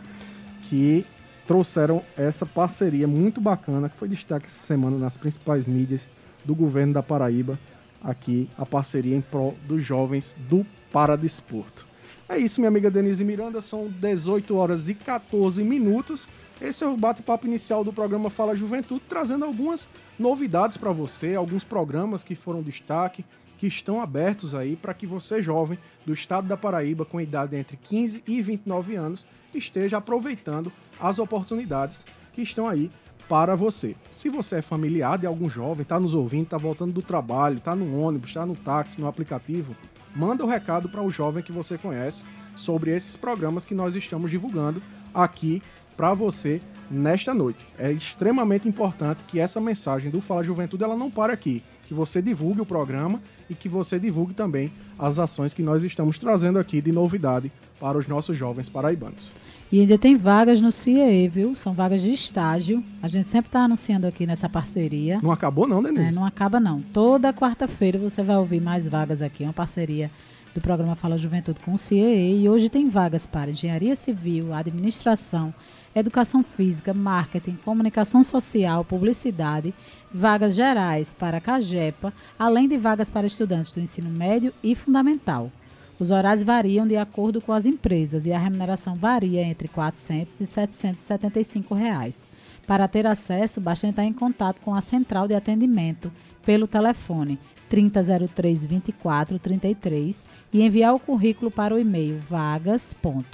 que 0.69 1.05
trouxeram 1.47 2.03
essa 2.17 2.45
parceria 2.45 3.07
muito 3.07 3.41
bacana, 3.41 3.89
que 3.89 3.97
foi 3.97 4.09
destaque 4.09 4.47
essa 4.47 4.67
semana 4.67 4.99
nas 4.99 5.17
principais 5.17 5.65
mídias 5.65 6.09
do 6.45 6.55
governo 6.55 6.93
da 6.93 7.03
Paraíba, 7.03 7.59
aqui 8.03 8.49
a 8.59 8.67
parceria 8.67 9.17
em 9.17 9.21
prol 9.21 9.57
dos 9.67 9.83
jovens 9.85 10.37
do 10.49 10.67
Paradesporto. 10.93 11.87
É 12.29 12.37
isso, 12.37 12.61
minha 12.61 12.69
amiga 12.69 12.91
Denise 12.91 13.25
Miranda, 13.25 13.61
são 13.61 13.89
18 13.89 14.57
horas 14.57 14.89
e 14.89 14.95
14 14.95 15.63
minutos. 15.63 16.29
Esse 16.61 16.83
é 16.83 16.87
o 16.87 16.97
bate-papo 16.97 17.47
inicial 17.47 17.85
do 17.85 17.93
programa 17.93 18.31
Fala 18.31 18.57
Juventude, 18.57 19.03
trazendo 19.09 19.45
algumas 19.45 19.89
novidades 20.19 20.77
para 20.77 20.91
você, 20.91 21.35
alguns 21.35 21.63
programas 21.63 22.25
que 22.25 22.35
foram 22.35 22.63
destaque, 22.63 23.25
que 23.59 23.67
estão 23.67 24.01
abertos 24.01 24.55
aí 24.55 24.77
para 24.77 24.95
que 24.95 25.07
você, 25.07 25.41
jovem 25.41 25.79
do 26.05 26.13
estado 26.13 26.47
da 26.47 26.57
Paraíba, 26.57 27.05
com 27.05 27.21
idade 27.21 27.57
entre 27.57 27.77
15 27.77 28.23
e 28.27 28.43
29 28.43 28.97
anos, 28.97 29.27
esteja 29.55 29.99
aproveitando 29.99 30.73
as 31.01 31.19
oportunidades 31.19 32.05
que 32.33 32.43
estão 32.43 32.69
aí 32.69 32.91
para 33.29 33.57
você. 33.57 33.97
Se 34.11 34.29
você 34.29 34.57
é 34.57 34.63
familiar 34.63 35.19
de 35.19 35.27
algum 35.27 35.51
jovem, 35.51 35.83
está 35.83 35.99
nos 35.99 36.15
ouvindo, 36.15 36.45
está 36.45 36.59
voltando 36.59 36.93
do 36.93 37.03
trabalho, 37.03 37.59
está 37.59 37.75
no 37.75 37.99
ônibus, 37.99 38.31
está 38.31 38.47
no 38.47 38.55
táxi, 38.55 39.01
no 39.01 39.09
aplicativo, 39.09 39.75
manda 40.15 40.45
o 40.45 40.47
um 40.47 40.51
recado 40.51 40.89
para 40.89 41.03
o 41.03 41.11
jovem 41.11 41.43
que 41.43 41.53
você 41.53 41.77
conhece 41.77 42.25
sobre 42.55 42.91
esses 42.95 43.17
programas 43.17 43.65
que 43.65 43.75
nós 43.75 43.95
estamos 43.95 44.31
divulgando 44.31 44.83
aqui 45.13 45.63
para 45.97 46.15
você 46.15 46.61
nesta 46.91 47.35
noite. 47.35 47.67
É 47.79 47.91
extremamente 47.91 48.69
importante 48.69 49.25
que 49.25 49.41
essa 49.41 49.61
mensagem 49.61 50.11
do 50.11 50.21
Fala 50.21 50.45
Juventude 50.45 50.85
ela 50.85 50.97
não 50.97 51.11
pare 51.11 51.33
aqui, 51.33 51.63
que 51.87 51.95
você 51.95 52.21
divulgue 52.21 52.61
o 52.61 52.67
programa 52.67 53.21
e 53.49 53.55
que 53.55 53.69
você 53.69 53.99
divulgue 53.99 54.35
também 54.35 54.73
as 54.99 55.19
ações 55.19 55.55
que 55.55 55.63
nós 55.63 55.83
estamos 55.85 56.19
trazendo 56.19 56.59
aqui 56.59 56.81
de 56.81 56.93
novidade 56.93 57.51
para 57.81 57.97
os 57.97 58.07
nossos 58.07 58.37
jovens 58.37 58.69
paraibanos. 58.69 59.33
E 59.71 59.81
ainda 59.81 59.99
tem 59.99 60.17
vagas 60.17 60.61
no 60.61 60.71
CIE, 60.71 61.29
viu? 61.29 61.57
São 61.57 61.73
vagas 61.73 62.01
de 62.01 62.13
estágio. 62.13 62.85
A 63.03 63.09
gente 63.09 63.27
sempre 63.27 63.49
está 63.49 63.65
anunciando 63.65 64.07
aqui 64.07 64.25
nessa 64.25 64.49
parceria. 64.49 65.21
Não 65.21 65.33
acabou 65.33 65.67
não, 65.67 65.83
Denise? 65.83 66.11
É, 66.11 66.13
não 66.13 66.25
acaba 66.25 66.61
não. 66.61 66.81
Toda 66.81 67.33
quarta-feira 67.33 67.99
você 67.99 68.23
vai 68.23 68.37
ouvir 68.37 68.61
mais 68.61 68.87
vagas 68.87 69.23
aqui. 69.23 69.43
É 69.43 69.47
uma 69.47 69.53
parceria 69.53 70.09
do 70.55 70.61
programa 70.61 70.95
Fala 70.95 71.19
Juventude 71.19 71.59
com 71.61 71.75
o 71.75 71.79
CIE. 71.79 72.43
E 72.43 72.49
hoje 72.49 72.69
tem 72.69 72.89
vagas 72.89 73.27
para 73.27 73.51
engenharia 73.51 73.97
civil, 73.97 74.55
administração, 74.55 75.53
educação 75.95 76.45
física, 76.45 76.95
marketing, 76.95 77.59
comunicação 77.65 78.23
social, 78.23 78.85
publicidade, 78.85 79.75
vagas 80.17 80.55
gerais 80.55 81.13
para 81.13 81.37
a 81.37 81.41
CAGEPA, 81.41 82.13
além 82.39 82.67
de 82.67 82.79
vagas 82.79 83.11
para 83.11 83.27
estudantes 83.27 83.71
do 83.71 83.81
ensino 83.81 84.09
médio 84.09 84.53
e 84.63 84.75
fundamental. 84.75 85.53
Os 85.99 86.11
horários 86.11 86.43
variam 86.43 86.87
de 86.87 86.97
acordo 86.97 87.41
com 87.41 87.53
as 87.53 87.67
empresas 87.67 88.27
e 88.27 88.33
a 88.33 88.39
remuneração 88.39 88.97
varia 88.97 89.43
entre 89.43 89.69
R$ 89.69 89.75
400 89.75 90.41
e 90.41 90.47
775 90.47 91.75
reais. 91.75 92.27
Para 92.67 92.89
ter 92.89 93.07
acesso, 93.07 93.61
basta 93.61 93.87
entrar 93.87 94.05
em 94.05 94.13
contato 94.13 94.61
com 94.61 94.75
a 94.75 94.81
central 94.81 95.29
de 95.29 95.35
atendimento 95.35 96.11
pelo 96.45 96.67
telefone 96.67 97.39
3003 97.69 98.67
2433 98.67 100.27
e 100.53 100.63
enviar 100.63 100.95
o 100.95 101.01
currículo 101.01 101.51
para 101.51 101.75
o 101.75 101.79
e-mail 101.79 102.19
vagas.cie 102.21 103.33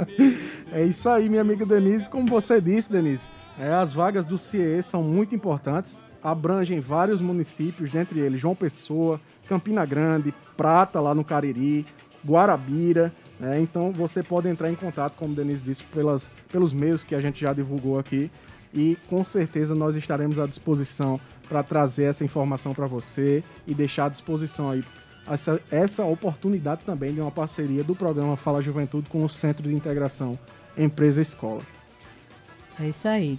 é 0.72 0.84
isso 0.84 1.08
aí, 1.08 1.28
minha 1.28 1.40
amiga 1.40 1.66
Denise. 1.66 2.08
Como 2.08 2.26
você 2.28 2.60
disse, 2.60 2.90
Denise, 2.90 3.28
é, 3.58 3.72
as 3.72 3.92
vagas 3.92 4.26
do 4.26 4.38
CIE 4.38 4.82
são 4.82 5.02
muito 5.02 5.34
importantes, 5.34 6.00
abrangem 6.22 6.80
vários 6.80 7.20
municípios, 7.20 7.90
dentre 7.90 8.20
eles 8.20 8.40
João 8.40 8.54
Pessoa, 8.54 9.20
Campina 9.48 9.84
Grande, 9.84 10.34
Prata, 10.56 11.00
lá 11.00 11.14
no 11.14 11.24
Cariri, 11.24 11.86
Guarabira. 12.26 13.12
né? 13.38 13.60
Então 13.60 13.92
você 13.92 14.22
pode 14.22 14.48
entrar 14.48 14.70
em 14.70 14.74
contato, 14.74 15.14
como 15.16 15.34
Denise 15.34 15.62
disse, 15.62 15.82
pelas, 15.84 16.30
pelos 16.50 16.72
meios 16.72 17.02
que 17.02 17.14
a 17.14 17.20
gente 17.20 17.40
já 17.40 17.52
divulgou 17.52 17.98
aqui. 17.98 18.30
E 18.72 18.96
com 19.08 19.24
certeza 19.24 19.74
nós 19.74 19.96
estaremos 19.96 20.38
à 20.38 20.46
disposição 20.46 21.18
para 21.48 21.62
trazer 21.64 22.04
essa 22.04 22.24
informação 22.24 22.72
para 22.72 22.86
você 22.86 23.42
e 23.66 23.74
deixar 23.74 24.04
à 24.04 24.08
disposição 24.08 24.70
aí 24.70 24.84
essa, 25.34 25.60
essa 25.70 26.04
oportunidade 26.04 26.82
também 26.84 27.14
de 27.14 27.20
uma 27.20 27.30
parceria 27.30 27.84
do 27.84 27.94
programa 27.94 28.36
Fala 28.36 28.60
Juventude 28.60 29.08
com 29.08 29.24
o 29.24 29.28
Centro 29.28 29.68
de 29.68 29.74
Integração 29.74 30.38
Empresa 30.76 31.20
Escola. 31.20 31.62
É 32.78 32.88
isso 32.88 33.06
aí. 33.08 33.38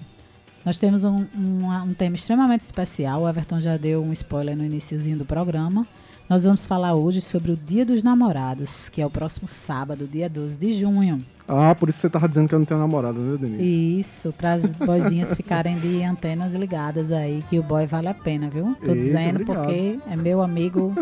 Nós 0.64 0.78
temos 0.78 1.04
um, 1.04 1.26
um, 1.36 1.68
um 1.68 1.94
tema 1.94 2.16
extremamente 2.16 2.62
especial. 2.62 3.24
O 3.24 3.30
Everton 3.30 3.60
já 3.60 3.78
deu 3.78 4.04
um 4.04 4.14
spoiler 4.14 4.56
no 4.56 4.64
iniciozinho 4.64 5.18
do 5.18 5.26
programa. 5.26 5.88
Nós 6.32 6.46
vamos 6.46 6.66
falar 6.66 6.96
hoje 6.96 7.20
sobre 7.20 7.52
o 7.52 7.58
Dia 7.58 7.86
dos 7.86 8.02
Namorados, 8.02 8.88
que 8.88 9.02
é 9.02 9.06
o 9.06 9.10
próximo 9.10 9.50
sábado, 9.50 10.08
dia 10.08 10.30
12 10.30 10.58
de 10.58 10.72
junho. 10.72 11.26
Ah, 11.46 11.76
por 11.76 11.90
isso 11.90 12.00
você 12.00 12.10
tava 12.10 12.30
dizendo 12.30 12.48
que 12.48 12.56
eu 12.56 12.60
não 12.60 12.66
tenho 12.66 12.80
namorada, 12.80 13.20
né, 13.20 13.38
Denise? 13.38 14.00
Isso, 14.00 14.32
para 14.32 14.54
as 14.54 14.72
boizinhas 14.72 15.36
ficarem 15.36 15.78
de 15.78 16.02
antenas 16.02 16.56
ligadas 16.56 17.12
aí, 17.12 17.44
que 17.50 17.60
o 17.60 17.64
boy 17.64 17.86
vale 17.86 18.08
a 18.08 18.14
pena, 18.14 18.50
viu? 18.50 18.78
Tô 18.82 18.92
Eita, 18.92 18.96
dizendo 18.96 19.42
obrigado. 19.42 19.66
porque 19.66 20.00
é 20.10 20.16
meu 20.16 20.42
amigo 20.42 20.96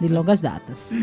de 0.00 0.08
longas 0.08 0.40
datas. 0.40 0.94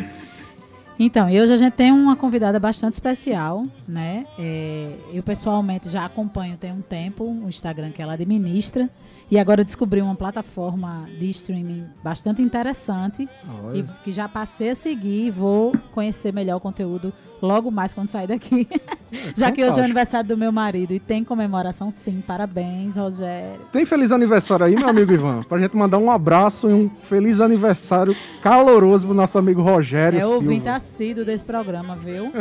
Então, 0.97 1.29
e 1.29 1.39
hoje 1.39 1.53
a 1.53 1.57
gente 1.57 1.73
tem 1.73 1.91
uma 1.91 2.15
convidada 2.15 2.59
bastante 2.59 2.93
especial, 2.93 3.63
né? 3.87 4.25
É, 4.39 4.91
eu 5.13 5.21
pessoalmente 5.21 5.87
já 5.87 6.03
acompanho 6.03 6.57
tem 6.57 6.71
um 6.71 6.81
tempo 6.81 7.25
o 7.25 7.47
Instagram 7.47 7.91
que 7.91 8.01
ela 8.01 8.13
administra 8.13 8.89
e 9.29 9.37
agora 9.37 9.63
descobri 9.63 10.01
uma 10.01 10.15
plataforma 10.15 11.05
de 11.19 11.27
streaming 11.29 11.85
bastante 12.03 12.41
interessante 12.41 13.27
Olha. 13.63 13.77
e 13.79 13.85
que 14.03 14.11
já 14.11 14.27
passei 14.29 14.69
a 14.69 14.75
seguir 14.75 15.27
e 15.27 15.31
vou 15.31 15.73
conhecer 15.91 16.33
melhor 16.33 16.57
o 16.57 16.59
conteúdo 16.59 17.11
logo 17.41 17.69
mais 17.69 17.93
quando 17.93 18.07
sair 18.07 18.27
daqui. 18.27 18.67
já 19.35 19.51
que 19.51 19.63
hoje 19.63 19.77
é 19.77 19.81
o 19.81 19.85
aniversário 19.85 20.27
do 20.27 20.37
meu 20.37 20.51
marido 20.51 20.93
e 20.93 20.99
tem 20.99 21.23
comemoração 21.23 21.91
sim. 21.91 22.23
Parabéns, 22.25 22.95
Rogério. 22.95 23.61
Tem 23.71 23.85
feliz 23.85 24.11
aniversário 24.11 24.65
aí, 24.65 24.75
meu 24.75 24.87
amigo 24.89 25.11
Ivan? 25.11 25.43
Pra 25.43 25.59
gente 25.59 25.75
mandar 25.75 25.97
um 25.97 26.09
abraço 26.09 26.69
e 26.69 26.73
um 26.73 26.89
feliz 26.89 27.39
aniversário 27.39 28.15
caloroso 28.41 29.05
pro 29.05 29.13
nosso 29.13 29.37
amigo 29.37 29.61
Rogério 29.61 30.19
É 30.19 30.25
ouvinte 30.25 30.63
Silva. 30.63 30.75
assíduo 30.77 31.25
desse 31.25 31.43
programa, 31.43 31.95
viu? 31.95 32.31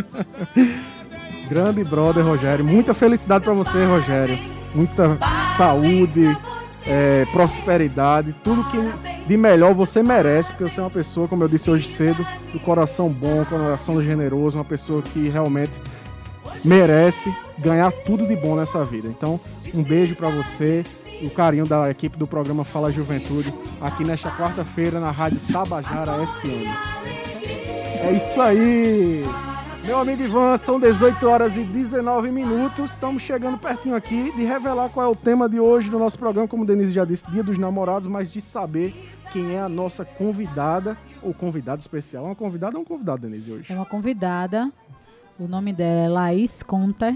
Grande 1.48 1.84
brother, 1.84 2.24
Rogério. 2.24 2.64
Muita 2.64 2.94
felicidade 2.94 3.44
pra 3.44 3.52
você, 3.54 3.84
Rogério. 3.84 4.38
Muita 4.74 5.18
saúde, 5.56 6.36
é, 6.86 7.26
prosperidade, 7.32 8.34
tudo 8.44 8.64
que 8.64 8.78
de 9.26 9.36
melhor 9.36 9.74
você 9.74 10.02
merece, 10.02 10.52
porque 10.52 10.64
você 10.64 10.80
é 10.80 10.82
uma 10.82 10.90
pessoa, 10.90 11.26
como 11.26 11.42
eu 11.42 11.48
disse 11.48 11.70
hoje 11.70 11.88
cedo, 11.88 12.26
do 12.52 12.60
coração 12.60 13.08
bom, 13.08 13.44
coração 13.44 14.00
generoso, 14.00 14.56
uma 14.56 14.64
pessoa 14.64 15.02
que 15.02 15.28
realmente 15.28 15.72
merece 16.64 17.34
ganhar 17.58 17.90
tudo 17.90 18.26
de 18.26 18.36
bom 18.36 18.54
nessa 18.54 18.84
vida. 18.84 19.08
Então, 19.08 19.40
um 19.74 19.82
beijo 19.82 20.14
pra 20.14 20.28
você, 20.28 20.84
o 21.22 21.30
carinho 21.30 21.66
da 21.66 21.90
equipe 21.90 22.16
do 22.16 22.26
programa 22.26 22.64
Fala 22.64 22.92
Juventude, 22.92 23.52
aqui 23.80 24.04
nesta 24.04 24.30
quarta-feira 24.30 25.00
na 25.00 25.10
Rádio 25.10 25.40
Tabajara 25.52 26.12
FM. 26.26 26.68
É 28.02 28.12
isso 28.12 28.40
aí! 28.40 29.55
Meu 29.86 30.00
amigo 30.00 30.20
Ivan, 30.22 30.56
são 30.56 30.80
18 30.80 31.28
horas 31.28 31.56
e 31.56 31.62
19 31.62 32.30
minutos. 32.32 32.90
Estamos 32.90 33.22
chegando 33.22 33.56
pertinho 33.56 33.94
aqui 33.94 34.32
de 34.36 34.44
revelar 34.44 34.88
qual 34.88 35.06
é 35.06 35.08
o 35.08 35.14
tema 35.14 35.48
de 35.48 35.60
hoje 35.60 35.88
do 35.88 35.98
nosso 35.98 36.18
programa, 36.18 36.48
como 36.48 36.64
o 36.64 36.66
Denise 36.66 36.92
já 36.92 37.04
disse, 37.04 37.24
Dia 37.30 37.42
dos 37.42 37.56
Namorados, 37.56 38.08
mas 38.08 38.32
de 38.32 38.40
saber 38.40 38.92
quem 39.32 39.54
é 39.54 39.60
a 39.60 39.68
nossa 39.68 40.04
convidada 40.04 40.96
ou 41.22 41.32
convidado 41.32 41.80
especial. 41.80 42.24
Uma 42.24 42.34
convidada 42.34 42.76
ou 42.76 42.82
um 42.82 42.84
convidado, 42.84 43.22
Denise, 43.22 43.50
hoje? 43.52 43.72
É 43.72 43.76
uma 43.76 43.86
convidada. 43.86 44.72
O 45.38 45.46
nome 45.46 45.72
dela 45.72 46.00
é 46.00 46.08
Laís 46.08 46.62
Conter. 46.64 47.14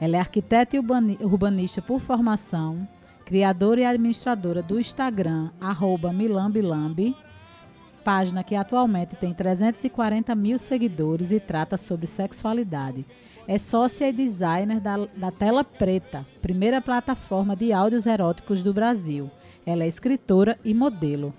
Ela 0.00 0.16
é 0.16 0.20
arquiteta 0.20 0.76
e 0.76 0.78
urbani- 0.78 1.18
urbanista 1.20 1.82
por 1.82 2.00
formação, 2.00 2.88
criadora 3.26 3.80
e 3.82 3.84
administradora 3.84 4.62
do 4.62 4.80
Instagram, 4.80 5.50
arroba 5.60 6.10
milambilambi, 6.14 7.14
página 8.02 8.42
que 8.42 8.54
atualmente 8.54 9.14
tem 9.16 9.32
340 9.34 10.34
mil 10.34 10.58
seguidores 10.58 11.30
e 11.32 11.38
trata 11.40 11.76
sobre 11.76 12.06
sexualidade. 12.06 13.04
É 13.46 13.58
sócia 13.58 14.08
e 14.08 14.12
designer 14.12 14.80
da, 14.80 14.96
da 15.16 15.30
Tela 15.30 15.64
Preta, 15.64 16.26
primeira 16.40 16.80
plataforma 16.80 17.56
de 17.56 17.72
áudios 17.72 18.06
eróticos 18.06 18.62
do 18.62 18.72
Brasil. 18.72 19.30
Ela 19.66 19.84
é 19.84 19.88
escritora 19.88 20.58
e 20.64 20.72
modelo. 20.72 21.32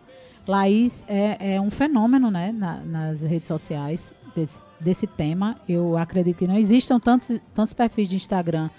Laís 0.47 1.05
é, 1.07 1.55
é 1.55 1.61
um 1.61 1.69
fenômeno 1.69 2.29
né, 2.31 2.51
na- 2.51 2.81
nas 2.81 3.21
redes 3.21 3.47
sociais 3.47 4.13
desse, 4.35 4.61
desse 4.79 5.07
tema. 5.07 5.57
Eu 5.69 5.97
acredito 5.97 6.37
que 6.37 6.47
não 6.47 6.57
existam 6.57 6.99
tantos, 6.99 7.39
tantos 7.53 7.73
perfis 7.73 8.09
de 8.09 8.15
Instagram 8.15 8.69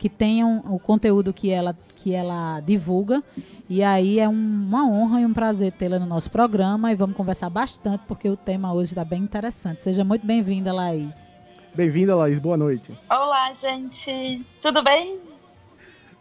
que 0.00 0.08
tenham 0.08 0.60
o 0.66 0.78
conteúdo 0.78 1.30
que 1.30 1.50
ela, 1.50 1.76
que 1.94 2.14
ela 2.14 2.58
divulga. 2.60 3.22
E 3.68 3.82
aí 3.84 4.18
é 4.18 4.26
um- 4.26 4.32
uma 4.66 4.84
honra 4.88 5.20
e 5.20 5.26
um 5.26 5.32
prazer 5.34 5.72
tê-la 5.72 5.98
no 5.98 6.06
nosso 6.06 6.30
programa 6.30 6.90
e 6.90 6.94
vamos 6.94 7.14
conversar 7.14 7.50
bastante 7.50 8.00
porque 8.08 8.26
o 8.28 8.34
tema 8.36 8.72
hoje 8.72 8.92
está 8.92 9.04
bem 9.04 9.22
interessante. 9.22 9.82
Seja 9.82 10.02
muito 10.02 10.26
bem-vinda, 10.26 10.72
Laís. 10.72 11.34
Bem-vinda, 11.74 12.16
Laís. 12.16 12.38
Boa 12.38 12.56
noite. 12.56 12.90
Olá, 13.10 13.52
gente. 13.52 14.42
Tudo 14.62 14.82
bem? 14.82 15.20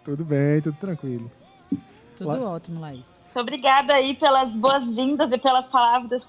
Tudo 0.04 0.26
bem, 0.26 0.62
tudo 0.62 0.78
tranquilo. 0.78 1.32
Tudo 2.18 2.28
La- 2.32 2.50
ótimo, 2.52 2.82
Laís. 2.82 3.24
Obrigada 3.34 3.94
aí 3.94 4.14
pelas 4.14 4.52
boas-vindas 4.58 5.32
e 5.32 5.38
pelas 5.38 5.68
palavras. 5.70 6.22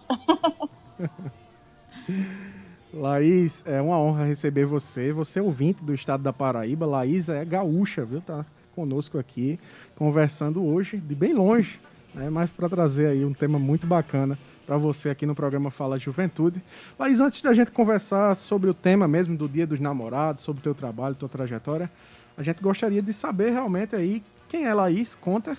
Laís, 2.92 3.62
é 3.64 3.80
uma 3.80 3.98
honra 3.98 4.24
receber 4.24 4.66
você. 4.66 5.12
Você 5.12 5.38
é 5.38 5.42
ouvinte 5.42 5.82
do 5.84 5.94
estado 5.94 6.22
da 6.22 6.32
Paraíba. 6.32 6.86
Laís 6.86 7.28
é 7.28 7.44
gaúcha, 7.44 8.04
viu? 8.04 8.20
Tá 8.20 8.44
conosco 8.74 9.18
aqui, 9.18 9.58
conversando 9.94 10.64
hoje 10.64 10.96
de 10.96 11.14
bem 11.14 11.34
longe, 11.34 11.78
né? 12.14 12.30
mas 12.30 12.50
para 12.50 12.68
trazer 12.68 13.08
aí 13.08 13.24
um 13.24 13.34
tema 13.34 13.58
muito 13.58 13.86
bacana 13.86 14.38
para 14.66 14.76
você 14.76 15.10
aqui 15.10 15.26
no 15.26 15.34
programa 15.34 15.70
Fala 15.70 15.98
Juventude. 15.98 16.62
Laís, 16.98 17.20
antes 17.20 17.42
da 17.42 17.52
gente 17.52 17.70
conversar 17.70 18.34
sobre 18.36 18.70
o 18.70 18.74
tema 18.74 19.06
mesmo 19.06 19.36
do 19.36 19.48
Dia 19.48 19.66
dos 19.66 19.80
Namorados, 19.80 20.42
sobre 20.42 20.60
o 20.60 20.62
teu 20.62 20.74
trabalho, 20.74 21.14
tua 21.14 21.28
trajetória, 21.28 21.90
a 22.36 22.42
gente 22.42 22.62
gostaria 22.62 23.02
de 23.02 23.12
saber 23.12 23.50
realmente 23.50 23.94
aí 23.94 24.22
quem 24.48 24.64
é 24.64 24.72
Laís 24.72 25.14
Conter 25.14 25.58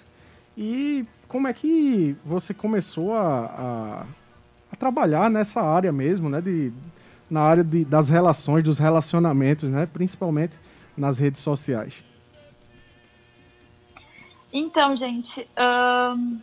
e 0.57 1.05
como 1.27 1.47
é 1.47 1.53
que 1.53 2.15
você 2.25 2.53
começou 2.53 3.13
a, 3.13 3.45
a, 3.45 4.05
a 4.71 4.75
trabalhar 4.75 5.29
nessa 5.29 5.61
área 5.61 5.91
mesmo, 5.91 6.29
né? 6.29 6.41
De, 6.41 6.73
na 7.31 7.41
área 7.41 7.63
de, 7.63 7.85
das 7.85 8.09
relações, 8.09 8.61
dos 8.61 8.77
relacionamentos, 8.77 9.69
né? 9.69 9.85
Principalmente 9.85 10.53
nas 10.97 11.17
redes 11.17 11.41
sociais. 11.41 11.93
Então, 14.51 14.97
gente, 14.97 15.47
ahn, 15.55 16.39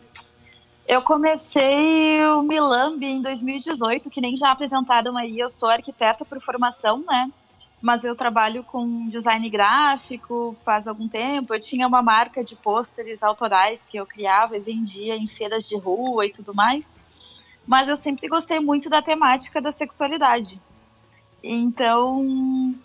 eu 0.87 1.03
comecei 1.03 2.25
o 2.25 2.41
Milambi 2.41 3.05
em 3.05 3.21
2018, 3.21 4.09
que 4.09 4.19
nem 4.19 4.35
já 4.35 4.49
apresentaram 4.51 5.15
aí. 5.15 5.37
Eu 5.37 5.51
sou 5.51 5.69
arquiteta 5.69 6.25
por 6.25 6.41
formação, 6.41 7.03
né? 7.07 7.31
Mas 7.79 8.03
eu 8.03 8.15
trabalho 8.15 8.63
com 8.63 9.07
design 9.07 9.47
gráfico 9.47 10.57
faz 10.65 10.87
algum 10.87 11.07
tempo. 11.07 11.53
Eu 11.53 11.59
tinha 11.59 11.87
uma 11.87 12.01
marca 12.01 12.43
de 12.43 12.55
pôsteres 12.55 13.21
autorais 13.21 13.85
que 13.85 13.97
eu 13.97 14.07
criava 14.07 14.57
e 14.57 14.59
vendia 14.59 15.15
em 15.15 15.27
feiras 15.27 15.69
de 15.69 15.77
rua 15.77 16.25
e 16.25 16.31
tudo 16.31 16.53
mais. 16.55 16.89
mas 17.67 17.87
eu 17.87 17.95
sempre 17.95 18.27
gostei 18.27 18.59
muito 18.59 18.89
da 18.89 18.99
temática 18.99 19.61
da 19.61 19.71
sexualidade. 19.71 20.59
Então, 21.43 22.75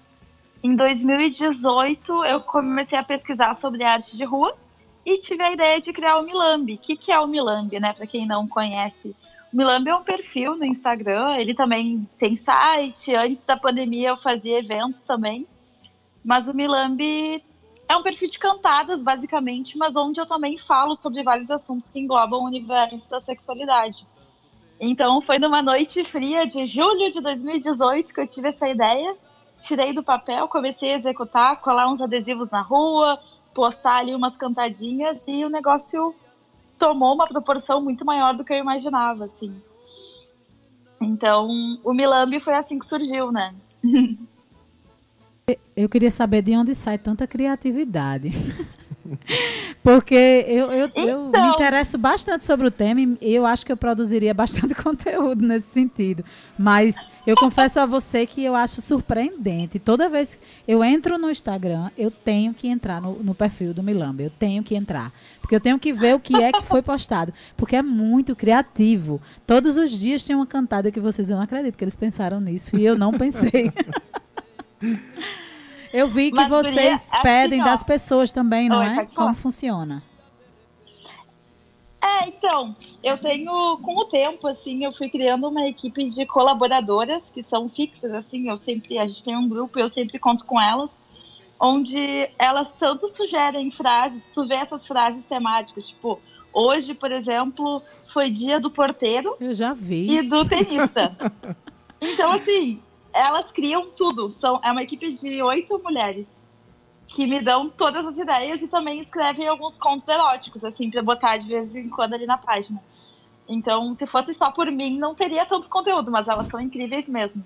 em 0.63 0.77
2018, 0.77 2.25
eu 2.25 2.41
comecei 2.41 2.97
a 2.97 3.03
pesquisar 3.03 3.55
sobre 3.55 3.83
arte 3.83 4.17
de 4.17 4.25
rua 4.25 4.57
e 5.05 5.19
tive 5.19 5.43
a 5.43 5.53
ideia 5.53 5.81
de 5.81 5.93
criar 5.93 6.19
o 6.19 6.23
Milambi. 6.23 6.75
O 6.75 6.79
que, 6.79 6.97
que 6.97 7.13
é 7.13 7.19
o 7.19 7.27
Milambi, 7.27 7.79
né? 7.79 7.93
Para 7.93 8.07
quem 8.07 8.27
não 8.27 8.49
conhece, 8.49 9.15
o 9.53 9.57
Milambi 9.57 9.91
é 9.91 9.95
um 9.95 10.03
perfil 10.03 10.57
no 10.57 10.65
Instagram, 10.65 11.37
ele 11.37 11.55
também 11.55 12.09
tem 12.19 12.35
site. 12.35 13.15
Antes 13.15 13.45
da 13.45 13.57
pandemia, 13.57 14.09
eu 14.09 14.17
fazia 14.17 14.59
eventos 14.59 15.03
também. 15.03 15.47
Mas 16.25 16.49
o 16.49 16.55
Milambi 16.55 17.45
é 17.89 17.97
um 17.97 18.03
perfil 18.03 18.31
de 18.31 18.39
cantadas, 18.39 19.03
basicamente, 19.03 19.77
mas 19.77 19.95
onde 19.95 20.19
eu 20.19 20.27
também 20.27 20.57
falo 20.57 20.97
sobre 20.97 21.23
vários 21.23 21.51
assuntos 21.51 21.91
que 21.91 22.01
englobam 22.01 22.41
o 22.41 22.47
universo 22.47 23.11
da 23.11 23.21
sexualidade. 23.21 24.07
Então, 24.87 25.19
foi 25.23 25.39
numa 25.39 25.63
noite 25.63 26.05
fria 26.05 26.47
de 26.47 26.67
julho 26.67 27.11
de 27.11 27.19
2018 27.19 28.13
que 28.13 28.21
eu 28.21 28.27
tive 28.27 28.49
essa 28.49 28.69
ideia. 28.69 29.17
Tirei 29.59 29.95
do 29.95 30.03
papel, 30.03 30.47
comecei 30.47 30.93
a 30.93 30.99
executar, 30.99 31.59
colar 31.63 31.91
uns 31.91 32.03
adesivos 32.03 32.51
na 32.51 32.61
rua, 32.61 33.19
postar 33.55 34.01
ali 34.01 34.15
umas 34.15 34.37
cantadinhas 34.37 35.25
e 35.27 35.43
o 35.43 35.49
negócio 35.49 36.15
tomou 36.79 37.15
uma 37.15 37.27
proporção 37.27 37.83
muito 37.83 38.05
maior 38.05 38.37
do 38.37 38.45
que 38.45 38.53
eu 38.53 38.59
imaginava, 38.59 39.25
assim. 39.25 39.55
Então, 41.01 41.49
o 41.83 41.95
Milambi 41.95 42.39
foi 42.39 42.55
assim 42.55 42.79
que 42.79 42.87
surgiu, 42.87 43.33
né? 43.33 43.55
Eu 45.77 45.89
queria 45.89 46.11
saber 46.11 46.41
de 46.41 46.57
onde 46.57 46.75
sai 46.75 46.97
tanta 46.97 47.27
criatividade. 47.27 48.31
Porque 49.83 50.45
eu, 50.49 50.73
eu, 50.73 50.87
então... 50.87 51.05
eu, 51.05 51.23
me 51.25 51.29
então. 51.29 51.53
interesso 51.53 51.99
bastante 51.99 52.45
sobre 52.45 52.67
o 52.67 52.71
tema 52.71 53.01
e 53.21 53.35
eu 53.35 53.45
acho 53.45 53.65
que 53.65 53.73
eu 53.73 53.77
produziria 53.77 54.33
bastante 54.33 54.75
conteúdo 54.83 55.47
nesse 55.47 55.69
sentido. 55.69 56.25
Mas 56.59 56.97
eu 57.27 57.37
confesso 57.37 57.81
a 57.81 57.87
você 57.87 58.27
que 58.27 58.43
eu 58.43 58.55
acho 58.55 58.81
surpreendente. 58.81 59.79
Toda 59.79 60.09
vez 60.09 60.37
que 60.37 60.41
eu 60.67 60.83
entro 60.83 61.19
no 61.19 61.31
Instagram, 61.31 61.91
eu 61.99 62.11
tenho 62.11 62.55
que 62.55 62.69
entrar 62.69 63.01
no, 63.01 63.23
no 63.23 63.35
perfil 63.35 63.75
do 63.75 63.83
Milamba. 63.83 64.23
Eu 64.23 64.31
tenho 64.31 64.63
que 64.63 64.75
entrar. 64.75 65.13
Porque 65.41 65.55
eu 65.55 65.61
tenho 65.61 65.79
que 65.79 65.93
ver 65.93 66.15
o 66.15 66.21
que 66.21 66.35
é 66.37 66.51
que 66.51 66.63
foi 66.63 66.81
postado. 66.81 67.33
Porque 67.57 67.77
é 67.77 67.83
muito 67.83 68.35
criativo. 68.35 69.21
Todos 69.47 69.77
os 69.77 69.91
dias 69.91 70.25
tem 70.25 70.35
uma 70.35 70.47
cantada 70.47 70.91
que 70.91 71.01
vocês 71.01 71.29
eu 71.29 71.37
não 71.37 71.45
acredito 71.45 71.77
que 71.77 71.85
eles 71.85 71.97
pensaram 71.97 72.41
nisso. 72.41 72.75
E 72.77 72.85
eu 72.85 72.97
não 72.97 73.13
pensei. 73.13 73.71
Eu 75.95 76.09
vi 76.09 76.33
que 76.33 76.37
Mas, 76.37 76.49
vocês 76.49 77.07
guria, 77.09 77.23
pedem 77.23 77.61
assim, 77.61 77.71
das 77.71 77.85
pessoas 77.85 78.33
também, 78.33 78.69
não 78.69 78.81
Oi, 78.81 78.87
é? 78.87 79.07
Como 79.15 79.33
funciona? 79.33 80.03
É, 82.03 82.29
então, 82.29 82.75
eu 83.01 83.17
tenho, 83.17 83.79
com 83.79 83.97
o 84.01 84.05
tempo, 84.07 84.49
assim, 84.49 84.85
eu 84.85 84.93
fui 84.93 85.09
criando 85.09 85.49
uma 85.49 85.69
equipe 85.69 86.11
de 86.11 86.27
colaboradoras 86.27 87.31
que 87.33 87.45
são 87.45 87.69
fixas, 87.69 88.13
assim, 88.13 88.49
eu 88.49 88.59
sempre, 88.59 88.99
a 88.99 89.07
gente 89.07 89.23
tem 89.23 89.37
um 89.37 89.49
grupo 89.49 89.79
eu 89.79 89.89
sempre 89.89 90.19
conto 90.19 90.45
com 90.45 90.61
elas, 90.61 90.91
onde 91.61 92.29
elas 92.41 92.73
tanto 92.73 93.07
sugerem 93.07 93.71
frases, 93.71 94.25
tu 94.35 94.45
vê 94.49 94.57
essas 94.57 94.85
frases 94.85 95.25
temáticas, 95.27 95.87
tipo, 95.87 96.21
hoje, 96.53 96.93
por 96.93 97.13
exemplo, 97.13 97.81
foi 98.13 98.31
dia 98.31 98.59
do 98.59 98.69
porteiro. 98.69 99.37
Eu 99.39 99.55
já 99.55 99.73
vi. 99.73 100.11
E 100.11 100.23
do 100.23 100.45
tenista. 100.45 101.17
então, 102.03 102.33
assim, 102.33 102.83
elas 103.15 103.51
criam 103.53 103.91
tudo. 103.91 104.31
São, 104.31 104.61
é 104.63 104.71
uma 104.71 104.83
equipe 104.83 105.13
de 105.13 105.41
oito 105.43 105.81
mulheres 105.83 106.27
que 107.07 107.27
me 107.27 107.41
dão 107.41 107.71
todas 107.71 108.05
as 108.05 108.19
ideias 108.19 108.61
e 108.61 108.67
também 108.67 109.01
escrevem 109.01 109.47
alguns 109.47 109.79
contos 109.79 110.09
eróticos, 110.09 110.65
assim, 110.65 110.91
pra 110.91 111.03
botar 111.03 111.37
de 111.37 111.47
vez 111.47 111.75
em 111.77 111.89
quando 111.89 112.15
ali 112.15 112.27
na 112.27 112.37
página. 112.37 112.83
Então, 113.49 113.95
se 113.95 114.07
fosse 114.07 114.35
só 114.35 114.51
por 114.51 114.71
mim, 114.71 114.99
não 114.99 115.15
teria 115.15 115.47
tanto 115.47 115.69
conteúdo, 115.69 116.11
mas 116.11 116.27
elas 116.27 116.49
são 116.49 116.61
incríveis 116.61 117.09
mesmo. 117.09 117.45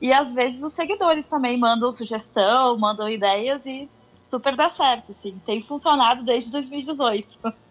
E 0.00 0.12
às 0.12 0.32
vezes 0.32 0.62
os 0.62 0.72
seguidores 0.72 1.28
também 1.28 1.58
mandam 1.58 1.90
sugestão, 1.90 2.78
mandam 2.78 3.08
ideias 3.08 3.66
e 3.66 3.88
super 4.22 4.54
dá 4.54 4.70
certo, 4.70 5.10
assim. 5.10 5.40
Tem 5.44 5.60
funcionado 5.62 6.22
desde 6.22 6.50
2018. 6.50 7.38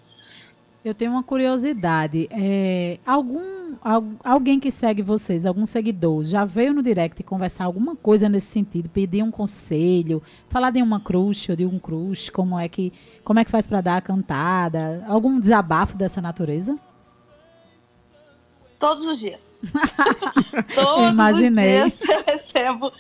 Eu 0.84 0.94
tenho 0.94 1.12
uma 1.12 1.24
curiosidade. 1.24 2.30
É, 2.32 3.00
algum, 3.06 3.76
alguém 4.24 4.60
que 4.60 4.72
segue 4.72 5.02
vocês, 5.02 5.46
algum 5.46 5.66
seguidor, 5.66 6.24
já 6.24 6.46
veio 6.46 6.74
no 6.74 6.82
direct 6.82 7.22
conversar 7.24 7.66
alguma 7.66 7.98
coisa 7.98 8.30
nesse 8.30 8.48
sentido, 8.48 8.90
pedir 8.90 9.22
um 9.22 9.32
conselho, 9.32 10.24
falar 10.48 10.72
de 10.72 10.82
uma 10.82 11.00
crush 11.00 11.50
ou 11.50 11.56
de 11.56 11.66
um 11.66 11.78
crush, 11.78 12.30
como 12.30 12.58
é 12.58 12.70
que, 12.70 12.94
como 13.26 13.40
é 13.40 13.46
que 13.46 13.52
faz 13.52 13.68
para 13.68 13.82
dar 13.82 13.98
a 13.98 14.02
cantada? 14.02 15.04
Algum 15.08 15.38
desabafo 15.38 15.98
dessa 15.98 16.22
natureza? 16.22 16.80
Todos 18.80 19.06
os 19.06 19.20
dias. 19.20 19.42
todos 20.74 21.10
imaginei. 21.10 21.84
Os 21.84 21.92
dias 21.92 22.10
eu 22.10 22.24
recebo, 22.24 22.94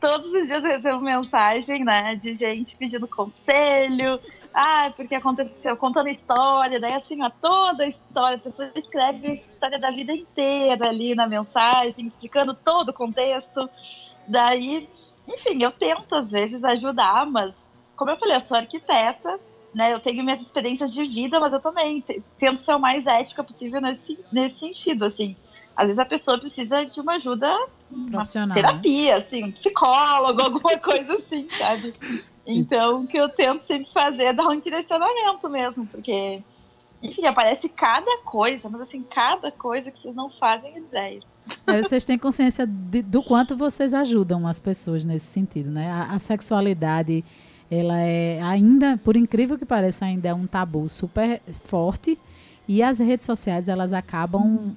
todos 0.00 0.26
os 0.32 0.46
dias 0.48 0.64
eu 0.64 0.70
recebo 0.70 1.00
mensagem, 1.00 1.84
né, 1.84 2.16
de 2.16 2.34
gente 2.34 2.74
pedindo 2.74 3.06
conselho, 3.06 4.18
ah, 4.58 4.90
porque 4.96 5.14
aconteceu, 5.14 5.76
contando 5.76 6.06
a 6.06 6.10
história, 6.10 6.80
daí 6.80 6.94
assim, 6.94 7.22
ó, 7.22 7.28
toda 7.28 7.84
a 7.84 7.88
história, 7.88 8.38
a 8.38 8.40
pessoa 8.40 8.72
escreve 8.74 9.26
a 9.26 9.34
história 9.34 9.78
da 9.78 9.90
vida 9.90 10.14
inteira 10.14 10.88
ali 10.88 11.14
na 11.14 11.26
mensagem, 11.26 12.06
explicando 12.06 12.54
todo 12.54 12.88
o 12.88 12.94
contexto. 12.94 13.68
Daí, 14.26 14.88
enfim, 15.28 15.62
eu 15.62 15.70
tento 15.70 16.14
às 16.14 16.30
vezes 16.30 16.64
ajudar, 16.64 17.26
mas 17.26 17.54
como 17.96 18.10
eu 18.10 18.16
falei, 18.16 18.36
eu 18.36 18.40
sou 18.40 18.56
arquiteta, 18.56 19.38
né? 19.74 19.92
Eu 19.92 20.00
tenho 20.00 20.24
minhas 20.24 20.40
experiências 20.40 20.90
de 20.90 21.04
vida, 21.04 21.38
mas 21.38 21.52
eu 21.52 21.60
também 21.60 22.02
tento 22.38 22.56
ser 22.56 22.74
o 22.76 22.78
mais 22.78 23.06
ética 23.06 23.44
possível 23.44 23.82
nesse, 23.82 24.18
nesse 24.32 24.58
sentido, 24.58 25.04
assim. 25.04 25.36
Às 25.76 25.88
vezes 25.88 25.98
a 25.98 26.06
pessoa 26.06 26.38
precisa 26.38 26.82
de 26.86 26.98
uma 26.98 27.16
ajuda, 27.16 27.54
uma 27.90 28.22
né? 28.46 28.54
terapia, 28.54 29.18
assim, 29.18 29.44
um 29.44 29.52
psicólogo, 29.52 30.40
alguma 30.40 30.78
coisa 30.78 31.14
assim, 31.16 31.46
sabe? 31.58 31.94
Então, 32.46 33.02
o 33.02 33.06
que 33.06 33.16
eu 33.16 33.28
tento 33.28 33.66
sempre 33.66 33.92
fazer 33.92 34.24
é 34.24 34.32
dar 34.32 34.46
um 34.46 34.58
direcionamento 34.58 35.48
mesmo, 35.48 35.86
porque, 35.86 36.42
enfim, 37.02 37.26
aparece 37.26 37.68
cada 37.68 38.18
coisa, 38.18 38.68
mas 38.68 38.82
assim, 38.82 39.02
cada 39.02 39.50
coisa 39.50 39.90
que 39.90 39.98
vocês 39.98 40.14
não 40.14 40.30
fazem 40.30 40.78
ideia. 40.78 41.20
É, 41.66 41.82
vocês 41.82 42.04
têm 42.04 42.18
consciência 42.18 42.66
de, 42.66 43.02
do 43.02 43.22
quanto 43.22 43.56
vocês 43.56 43.92
ajudam 43.94 44.46
as 44.46 44.60
pessoas 44.60 45.04
nesse 45.04 45.26
sentido, 45.26 45.70
né? 45.70 45.90
A, 45.90 46.14
a, 46.14 46.18
sexualidade, 46.18 47.24
ela 47.70 47.98
é 47.98 48.40
ainda, 48.42 48.96
por 48.98 49.16
incrível 49.16 49.58
que 49.58 49.64
pareça, 49.64 50.04
ainda 50.04 50.28
é 50.28 50.34
um 50.34 50.46
tabu 50.46 50.88
super 50.88 51.40
forte 51.64 52.18
e 52.68 52.82
as 52.82 52.98
redes 52.98 53.26
sociais, 53.26 53.68
elas 53.68 53.92
acabam 53.92 54.76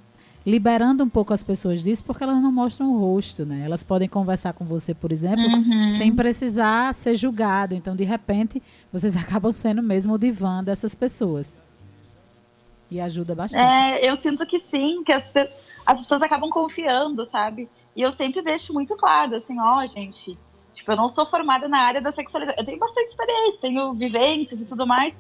liberando 0.50 1.04
um 1.04 1.10
pouco 1.10 1.34
as 1.34 1.44
pessoas 1.44 1.84
disso, 1.84 2.04
porque 2.04 2.24
elas 2.24 2.42
não 2.42 2.52
mostram 2.52 2.92
o 2.92 3.00
rosto, 3.00 3.46
né? 3.46 3.62
Elas 3.64 3.84
podem 3.84 4.08
conversar 4.08 4.54
com 4.54 4.66
você, 4.66 4.94
por 4.94 5.12
exemplo, 5.12 5.44
uhum. 5.44 5.92
sem 5.92 6.14
precisar 6.14 6.94
ser 6.94 7.16
julgado. 7.16 7.76
Então, 7.76 7.96
de 7.96 8.04
repente, 8.04 8.62
vocês 8.92 9.16
acabam 9.18 9.52
sendo 9.52 9.82
mesmo 9.84 10.14
o 10.14 10.18
divã 10.18 10.64
dessas 10.64 10.96
pessoas. 10.96 11.64
E 12.90 13.00
ajuda 13.00 13.36
bastante. 13.36 13.64
É, 13.64 14.10
eu 14.10 14.18
sinto 14.18 14.46
que 14.46 14.60
sim, 14.60 15.04
que 15.04 15.12
as, 15.12 15.32
as 15.86 16.00
pessoas 16.00 16.22
acabam 16.22 16.50
confiando, 16.50 17.24
sabe? 17.26 17.70
E 17.96 18.02
eu 18.02 18.12
sempre 18.12 18.42
deixo 18.42 18.74
muito 18.74 18.96
claro, 18.96 19.36
assim, 19.36 19.60
ó, 19.60 19.84
oh, 19.84 19.86
gente, 19.86 20.38
tipo, 20.74 20.92
eu 20.92 20.96
não 20.96 21.08
sou 21.08 21.26
formada 21.26 21.68
na 21.68 21.80
área 21.80 22.02
da 22.02 22.12
sexualidade. 22.12 22.60
Eu 22.60 22.66
tenho 22.66 22.80
bastante 22.80 23.10
experiência, 23.10 23.62
tenho 23.62 23.94
vivências 23.94 24.60
e 24.60 24.66
tudo 24.66 24.88
mais, 24.88 25.14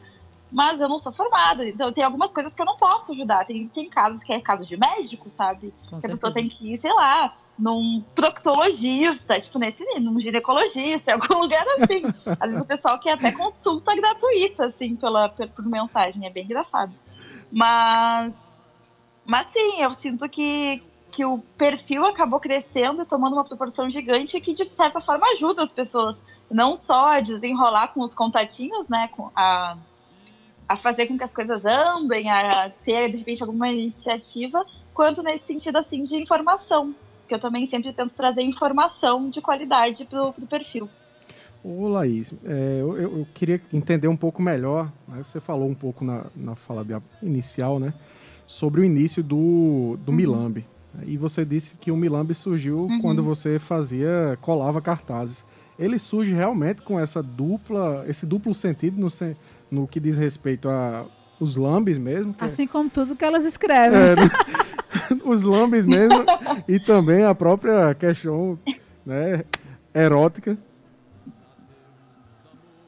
mas 0.51 0.81
eu 0.81 0.89
não 0.89 0.97
sou 0.97 1.11
formada. 1.11 1.67
Então 1.67 1.91
tem 1.91 2.03
algumas 2.03 2.33
coisas 2.33 2.53
que 2.53 2.61
eu 2.61 2.65
não 2.65 2.77
posso 2.77 3.11
ajudar. 3.11 3.45
Tem, 3.45 3.67
tem 3.67 3.89
casos 3.89 4.23
que 4.23 4.33
é 4.33 4.39
casos 4.39 4.67
de 4.67 4.77
médico, 4.77 5.29
sabe? 5.29 5.73
Com 5.89 5.99
que 5.99 6.05
a 6.05 6.09
pessoa 6.09 6.33
tem 6.33 6.49
que 6.49 6.73
ir, 6.73 6.79
sei 6.79 6.93
lá, 6.93 7.35
num 7.57 8.03
proctologista, 8.15 9.39
tipo, 9.39 9.59
nesse 9.59 9.83
num 9.99 10.19
ginecologista, 10.19 11.11
em 11.11 11.13
algum 11.13 11.39
lugar 11.39 11.65
assim. 11.79 12.03
Às 12.39 12.49
vezes 12.49 12.63
o 12.63 12.67
pessoal 12.67 12.99
quer 12.99 13.13
até 13.13 13.31
consulta 13.31 13.95
gratuita, 13.95 14.65
assim, 14.65 14.95
pela, 14.95 15.29
por, 15.29 15.47
por 15.49 15.65
mensagem. 15.65 16.25
É 16.25 16.29
bem 16.29 16.45
engraçado. 16.45 16.93
Mas. 17.51 18.47
Mas 19.25 19.45
sim, 19.47 19.79
eu 19.79 19.93
sinto 19.93 20.27
que, 20.27 20.81
que 21.11 21.23
o 21.23 21.37
perfil 21.55 22.03
acabou 22.03 22.39
crescendo 22.39 23.03
e 23.03 23.05
tomando 23.05 23.33
uma 23.33 23.43
proporção 23.43 23.87
gigante 23.87 24.41
que, 24.41 24.55
de 24.55 24.65
certa 24.65 24.99
forma, 24.99 25.27
ajuda 25.33 25.61
as 25.61 25.71
pessoas. 25.71 26.19
Não 26.49 26.75
só 26.75 27.09
a 27.09 27.19
desenrolar 27.19 27.89
com 27.89 28.01
os 28.01 28.15
contatinhos, 28.15 28.89
né? 28.89 29.07
Com 29.09 29.29
a 29.35 29.77
a 30.69 30.77
fazer 30.77 31.07
com 31.07 31.17
que 31.17 31.23
as 31.23 31.33
coisas 31.33 31.65
andem, 31.65 32.29
a 32.29 32.71
ter, 32.85 33.09
de 33.09 33.17
repente, 33.17 33.41
alguma 33.41 33.69
iniciativa, 33.69 34.63
quanto 34.93 35.23
nesse 35.23 35.47
sentido, 35.47 35.79
assim, 35.79 36.03
de 36.03 36.15
informação. 36.15 36.93
Que 37.27 37.33
eu 37.33 37.39
também 37.39 37.65
sempre 37.65 37.91
tento 37.91 38.13
trazer 38.13 38.43
informação 38.43 39.31
de 39.31 39.41
qualidade 39.41 40.05
para 40.05 40.25
o 40.25 40.47
perfil. 40.47 40.87
Ô, 41.63 41.87
Laís, 41.87 42.31
é, 42.45 42.77
eu, 42.81 42.97
eu, 42.97 43.27
queria 43.33 43.59
entender 43.73 44.07
um 44.07 44.15
pouco 44.15 44.43
melhor, 44.43 44.91
né, 45.07 45.23
você 45.23 45.39
falou 45.39 45.67
um 45.67 45.73
pouco 45.73 46.05
na, 46.05 46.27
na 46.35 46.55
fala 46.55 46.85
inicial, 47.21 47.79
né, 47.79 47.93
sobre 48.45 48.81
o 48.81 48.83
início 48.83 49.23
do, 49.23 49.97
do 50.05 50.11
uhum. 50.11 50.17
Milambi. 50.17 50.65
E 51.05 51.17
você 51.17 51.43
disse 51.43 51.75
que 51.77 51.91
o 51.91 51.97
Milambi 51.97 52.35
surgiu 52.35 52.81
uhum. 52.83 53.01
quando 53.01 53.23
você 53.23 53.57
fazia, 53.57 54.37
colava 54.41 54.81
cartazes. 54.81 55.43
Ele 55.77 55.97
surge 55.97 56.33
realmente 56.33 56.81
com 56.81 56.99
essa 56.99 57.23
dupla, 57.23 58.03
esse 58.07 58.25
duplo 58.25 58.53
sentido 58.53 58.99
no, 58.99 59.09
no 59.69 59.87
que 59.87 59.99
diz 59.99 60.17
respeito 60.17 60.69
a 60.69 61.05
os 61.39 61.55
lambes 61.55 61.97
mesmo. 61.97 62.35
Assim 62.39 62.63
é... 62.63 62.67
como 62.67 62.89
tudo 62.89 63.15
que 63.15 63.23
elas 63.23 63.45
escrevem. 63.45 63.99
É, 63.99 64.15
os 65.23 65.43
lambes 65.43 65.85
mesmo 65.85 66.25
e 66.67 66.79
também 66.79 67.23
a 67.23 67.33
própria 67.33 67.93
questão 67.95 68.59
né, 69.05 69.43
erótica. 69.93 70.57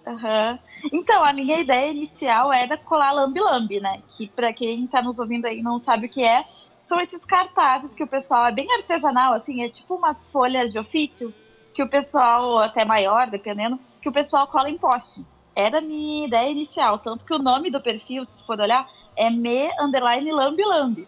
Uhum. 0.06 0.60
Então, 0.92 1.24
a 1.24 1.32
minha 1.32 1.60
ideia 1.60 1.92
inicial 1.92 2.52
era 2.52 2.76
colar 2.76 3.12
lambi-lambi, 3.12 3.80
né? 3.80 4.02
Que 4.10 4.28
para 4.28 4.52
quem 4.52 4.86
tá 4.88 5.02
nos 5.02 5.20
ouvindo 5.20 5.46
aí 5.46 5.62
não 5.62 5.80
sabe 5.80 6.08
o 6.08 6.10
que 6.10 6.24
é, 6.24 6.44
são 6.84 7.00
esses 7.00 7.24
cartazes 7.24 7.94
que 7.94 8.04
o 8.04 8.08
pessoal 8.08 8.48
é 8.48 8.52
bem 8.52 8.68
artesanal, 8.74 9.34
assim, 9.34 9.64
é 9.64 9.70
tipo 9.70 9.96
umas 9.96 10.26
folhas 10.28 10.72
de 10.72 10.80
ofício 10.80 11.34
que 11.74 11.82
o 11.82 11.88
pessoal, 11.88 12.60
até 12.60 12.84
maior, 12.84 13.30
dependendo, 13.30 13.80
que 14.02 14.10
o 14.10 14.12
pessoal 14.12 14.48
cola 14.48 14.70
em 14.70 14.78
poste. 14.78 15.26
Era 15.56 15.80
a 15.80 15.82
minha 15.82 16.28
ideia 16.28 16.50
inicial, 16.50 17.00
tanto 17.00 17.26
que 17.26 17.34
o 17.34 17.40
nome 17.40 17.70
do 17.70 17.82
perfil, 17.82 18.24
se 18.24 18.36
tu 18.36 18.46
for 18.46 18.60
olhar, 18.60 18.90
é 19.16 19.30
me 19.30 19.70
underline 19.80 20.32
lambi 20.32 20.64
lambi. 20.64 21.08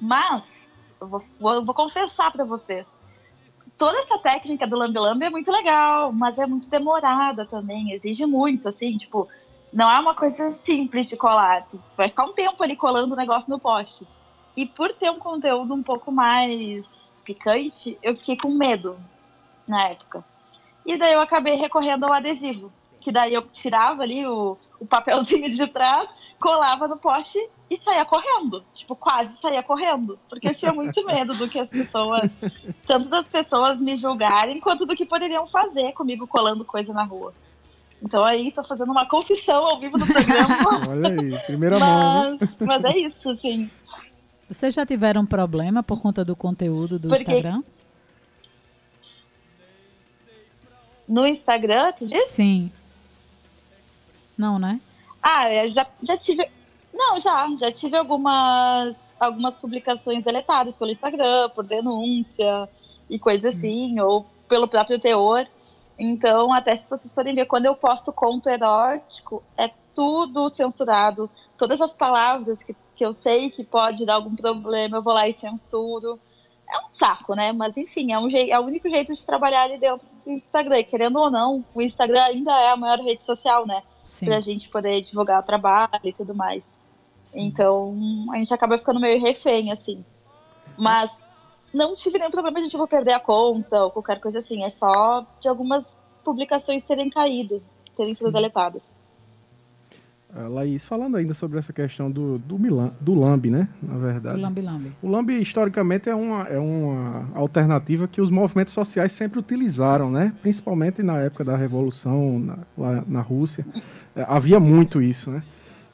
Mas, 0.00 0.44
eu 1.00 1.06
vou, 1.06 1.22
vou, 1.40 1.64
vou 1.64 1.74
confessar 1.74 2.30
para 2.30 2.44
vocês, 2.44 2.86
toda 3.76 3.98
essa 3.98 4.18
técnica 4.18 4.66
do 4.66 4.76
lambi 4.76 4.98
lambi 4.98 5.26
é 5.26 5.30
muito 5.30 5.50
legal, 5.50 6.12
mas 6.12 6.38
é 6.38 6.46
muito 6.46 6.68
demorada 6.68 7.46
também, 7.46 7.92
exige 7.92 8.26
muito, 8.26 8.68
assim, 8.68 8.96
tipo, 8.98 9.28
não 9.72 9.90
é 9.90 9.98
uma 9.98 10.14
coisa 10.14 10.50
simples 10.52 11.08
de 11.08 11.16
colar. 11.16 11.66
Tu 11.70 11.80
vai 11.96 12.08
ficar 12.08 12.24
um 12.24 12.32
tempo 12.32 12.62
ali 12.62 12.76
colando 12.76 13.14
o 13.14 13.16
negócio 13.16 13.50
no 13.50 13.58
poste. 13.58 14.06
E 14.56 14.66
por 14.66 14.92
ter 14.94 15.10
um 15.10 15.18
conteúdo 15.18 15.74
um 15.74 15.82
pouco 15.82 16.10
mais 16.10 16.86
picante, 17.24 17.98
eu 18.02 18.16
fiquei 18.16 18.36
com 18.36 18.48
medo 18.48 18.98
na 19.66 19.88
época. 19.88 20.24
E 20.84 20.96
daí 20.96 21.12
eu 21.12 21.20
acabei 21.20 21.54
recorrendo 21.54 22.04
ao 22.04 22.12
adesivo, 22.12 22.72
que 23.00 23.12
daí 23.12 23.34
eu 23.34 23.42
tirava 23.42 24.02
ali 24.02 24.26
o, 24.26 24.56
o 24.80 24.86
papelzinho 24.86 25.50
de 25.50 25.66
trás, 25.66 26.08
colava 26.40 26.86
no 26.88 26.96
poste 26.96 27.38
e 27.70 27.76
saía 27.76 28.04
correndo. 28.04 28.64
Tipo, 28.74 28.96
quase 28.96 29.36
saía 29.40 29.62
correndo. 29.62 30.18
Porque 30.28 30.48
eu 30.48 30.54
tinha 30.54 30.72
muito 30.72 31.04
medo 31.04 31.34
do 31.34 31.48
que 31.48 31.58
as 31.58 31.68
pessoas, 31.68 32.30
tanto 32.86 33.08
das 33.08 33.30
pessoas 33.30 33.80
me 33.80 33.96
julgarem, 33.96 34.60
quanto 34.60 34.86
do 34.86 34.96
que 34.96 35.04
poderiam 35.06 35.46
fazer 35.46 35.92
comigo 35.92 36.26
colando 36.26 36.64
coisa 36.64 36.92
na 36.92 37.04
rua. 37.04 37.34
Então 38.00 38.24
aí 38.24 38.52
tô 38.52 38.62
fazendo 38.62 38.92
uma 38.92 39.06
confissão 39.06 39.66
ao 39.66 39.80
vivo 39.80 39.98
do 39.98 40.06
programa. 40.06 40.56
Olha 40.88 41.08
aí, 41.20 41.38
primeira 41.46 41.78
mas, 41.78 41.90
mão. 41.90 42.38
Mas 42.60 42.84
é 42.84 42.98
isso, 42.98 43.30
assim. 43.30 43.70
Vocês 44.48 44.72
já 44.72 44.86
tiveram 44.86 45.26
problema 45.26 45.82
por 45.82 46.00
conta 46.00 46.24
do 46.24 46.34
conteúdo 46.36 46.98
do 46.98 47.08
Porque- 47.08 47.22
Instagram? 47.24 47.62
No 51.08 51.26
Instagram, 51.26 51.92
tu 51.92 52.06
disse? 52.06 52.34
Sim. 52.34 52.70
Não, 54.38 54.58
né? 54.58 54.80
Ah, 55.20 55.52
eu 55.52 55.68
já, 55.68 55.84
já 56.02 56.16
tive. 56.16 56.48
Não, 56.94 57.18
já. 57.18 57.48
Já 57.56 57.72
tive 57.72 57.96
algumas, 57.96 59.14
algumas 59.18 59.56
publicações 59.56 60.22
deletadas 60.22 60.76
pelo 60.76 60.92
Instagram, 60.92 61.50
por 61.50 61.64
denúncia 61.64 62.68
e 63.10 63.18
coisa 63.18 63.48
assim, 63.48 63.98
ou 63.98 64.24
pelo 64.48 64.68
próprio 64.68 65.00
teor. 65.00 65.46
Então, 65.98 66.52
até 66.52 66.76
se 66.76 66.88
vocês 66.88 67.12
forem 67.12 67.34
ver, 67.34 67.46
quando 67.46 67.66
eu 67.66 67.74
posto 67.74 68.12
conto 68.12 68.48
erótico, 68.48 69.42
é 69.56 69.68
tudo 69.92 70.48
censurado. 70.48 71.28
Todas 71.56 71.80
as 71.80 71.92
palavras 71.92 72.62
que, 72.62 72.74
que 72.94 73.04
eu 73.04 73.12
sei 73.12 73.50
que 73.50 73.64
pode 73.64 74.06
dar 74.06 74.14
algum 74.14 74.36
problema, 74.36 74.98
eu 74.98 75.02
vou 75.02 75.12
lá 75.12 75.28
e 75.28 75.32
censuro. 75.32 76.20
É 76.72 76.78
um 76.78 76.86
saco, 76.86 77.34
né? 77.34 77.50
Mas 77.50 77.76
enfim, 77.76 78.12
é, 78.12 78.18
um 78.18 78.28
é 78.30 78.60
o 78.60 78.62
único 78.62 78.88
jeito 78.88 79.12
de 79.12 79.26
trabalhar 79.26 79.62
ali 79.62 79.78
dentro 79.78 80.06
do 80.24 80.30
Instagram. 80.30 80.84
Querendo 80.84 81.18
ou 81.18 81.30
não, 81.30 81.64
o 81.74 81.82
Instagram 81.82 82.22
ainda 82.22 82.52
é 82.52 82.70
a 82.70 82.76
maior 82.76 83.00
rede 83.00 83.24
social, 83.24 83.66
né? 83.66 83.82
Sim. 84.08 84.24
pra 84.24 84.40
gente 84.40 84.70
poder 84.70 85.02
divulgar 85.02 85.40
o 85.40 85.46
trabalho 85.46 86.00
e 86.02 86.12
tudo 86.12 86.34
mais. 86.34 86.66
Então, 87.34 87.94
a 88.32 88.38
gente 88.38 88.54
acaba 88.54 88.78
ficando 88.78 88.98
meio 88.98 89.20
refém, 89.20 89.70
assim. 89.70 90.02
Mas 90.78 91.10
não 91.74 91.94
tive 91.94 92.18
nenhum 92.18 92.30
problema 92.30 92.60
de, 92.62 92.68
tipo, 92.68 92.88
perder 92.88 93.12
a 93.12 93.20
conta 93.20 93.84
ou 93.84 93.90
qualquer 93.90 94.18
coisa 94.18 94.38
assim. 94.38 94.64
É 94.64 94.70
só 94.70 95.26
de 95.38 95.46
algumas 95.46 95.94
publicações 96.24 96.84
terem 96.84 97.10
caído, 97.10 97.62
terem 97.94 98.14
sido 98.14 98.28
Sim. 98.28 98.32
deletadas. 98.32 98.96
Ah, 100.34 100.46
Laís, 100.46 100.84
falando 100.84 101.16
ainda 101.16 101.32
sobre 101.32 101.58
essa 101.58 101.72
questão 101.72 102.10
do, 102.10 102.38
do, 102.38 102.58
Milan, 102.58 102.92
do 103.00 103.14
Lambi, 103.14 103.50
né? 103.50 103.66
Na 103.82 103.94
Do 103.94 104.00
verdade. 104.00 104.40
lambi-lambi. 104.40 104.92
O 105.02 105.08
Lambi, 105.08 105.40
historicamente, 105.40 106.08
é 106.10 106.14
uma, 106.14 106.42
é 106.44 106.58
uma 106.58 107.30
alternativa 107.34 108.06
que 108.06 108.20
os 108.20 108.30
movimentos 108.30 108.74
sociais 108.74 109.12
sempre 109.12 109.38
utilizaram, 109.38 110.10
né? 110.10 110.34
Principalmente 110.42 111.02
na 111.02 111.18
época 111.18 111.44
da 111.44 111.56
Revolução, 111.56 112.38
na, 112.38 112.58
lá 112.76 113.02
na 113.08 113.20
Rússia. 113.22 113.64
É, 114.14 114.24
havia 114.28 114.60
muito 114.60 115.00
isso, 115.00 115.30
né? 115.30 115.42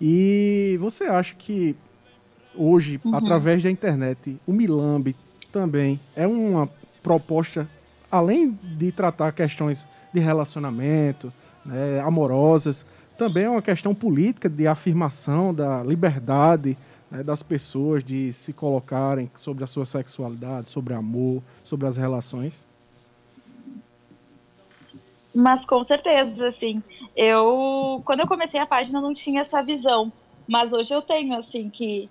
E 0.01 0.77
você 0.81 1.05
acha 1.05 1.35
que 1.37 1.77
hoje, 2.57 3.01
Uhum. 3.05 3.15
através 3.15 3.63
da 3.63 3.71
internet, 3.71 4.37
o 4.45 4.53
Milambi 4.53 5.15
também 5.53 6.01
é 6.17 6.27
uma 6.27 6.69
proposta, 7.05 7.69
além 8.11 8.51
de 8.79 8.91
tratar 8.91 9.31
questões 9.33 9.87
de 10.13 10.19
relacionamento, 10.21 11.33
né, 11.65 12.01
amorosas, 12.05 12.85
também 13.17 13.45
é 13.45 13.51
uma 13.51 13.63
questão 13.63 13.95
política 13.95 14.49
de 14.49 14.67
afirmação 14.67 15.55
da 15.55 15.83
liberdade 15.83 16.77
né, 17.11 17.23
das 17.23 17.43
pessoas 17.43 18.03
de 18.03 18.33
se 18.33 18.53
colocarem 18.53 19.31
sobre 19.37 19.63
a 19.63 19.67
sua 19.67 19.87
sexualidade, 19.87 20.69
sobre 20.69 20.95
amor, 20.95 21.43
sobre 21.63 21.87
as 21.87 21.97
relações. 21.97 22.63
Mas 25.35 25.65
com 25.65 25.83
certeza, 25.85 26.49
assim, 26.49 26.83
eu 27.17 28.01
quando 28.05 28.21
eu 28.21 28.27
comecei 28.27 28.61
a 28.61 28.67
página 28.67 29.01
não 29.01 29.13
tinha 29.13 29.41
essa 29.41 29.63
visão, 29.63 30.13
mas 30.47 30.73
hoje 30.73 30.95
eu 30.95 31.03
tenho 31.03 31.37
assim 31.37 31.69
que 31.69 32.09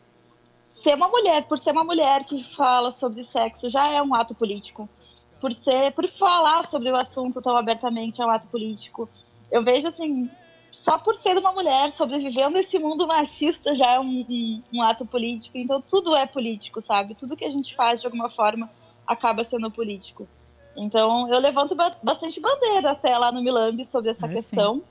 ser 0.69 0.95
uma 0.95 1.07
mulher, 1.07 1.43
por 1.43 1.57
ser 1.57 1.71
uma 1.71 1.85
mulher 1.85 2.25
que 2.25 2.43
fala 2.55 2.91
sobre 2.91 3.23
sexo 3.23 3.69
já 3.69 3.87
é 3.89 4.01
um 4.01 4.13
ato 4.13 4.35
político. 4.35 4.89
Por 5.39 5.53
ser, 5.53 5.91
por 5.93 6.07
falar 6.07 6.65
sobre 6.65 6.89
o 6.89 6.95
assunto 6.95 7.41
tão 7.41 7.55
abertamente 7.55 8.21
é 8.21 8.25
um 8.25 8.29
ato 8.29 8.47
político. 8.47 9.09
Eu 9.51 9.63
vejo 9.63 9.87
assim, 9.87 10.29
só 10.73 10.97
por 10.97 11.15
ser 11.15 11.37
uma 11.37 11.51
mulher 11.53 11.91
sobrevivendo 11.91 12.57
esse 12.57 12.77
mundo 12.79 13.07
machista 13.07 13.73
já 13.75 13.91
é 13.91 13.99
um, 13.99 14.25
um, 14.27 14.63
um 14.73 14.81
ato 14.81 15.05
político. 15.05 15.57
Então 15.57 15.79
tudo 15.81 16.15
é 16.15 16.25
político, 16.25 16.81
sabe? 16.81 17.15
Tudo 17.15 17.37
que 17.37 17.45
a 17.45 17.49
gente 17.51 17.73
faz 17.75 18.01
de 18.01 18.07
alguma 18.07 18.29
forma 18.29 18.69
acaba 19.07 19.43
sendo 19.43 19.69
político. 19.71 20.27
Então, 20.75 21.29
eu 21.29 21.39
levanto 21.39 21.75
ba- 21.75 21.95
bastante 22.01 22.39
bandeira 22.39 22.91
até 22.91 23.15
lá 23.15 23.31
no 23.31 23.43
Milambi 23.43 23.85
sobre 23.85 24.09
essa 24.09 24.25
É, 24.25 24.29
sim. 24.29 24.35
questão. 24.35 24.81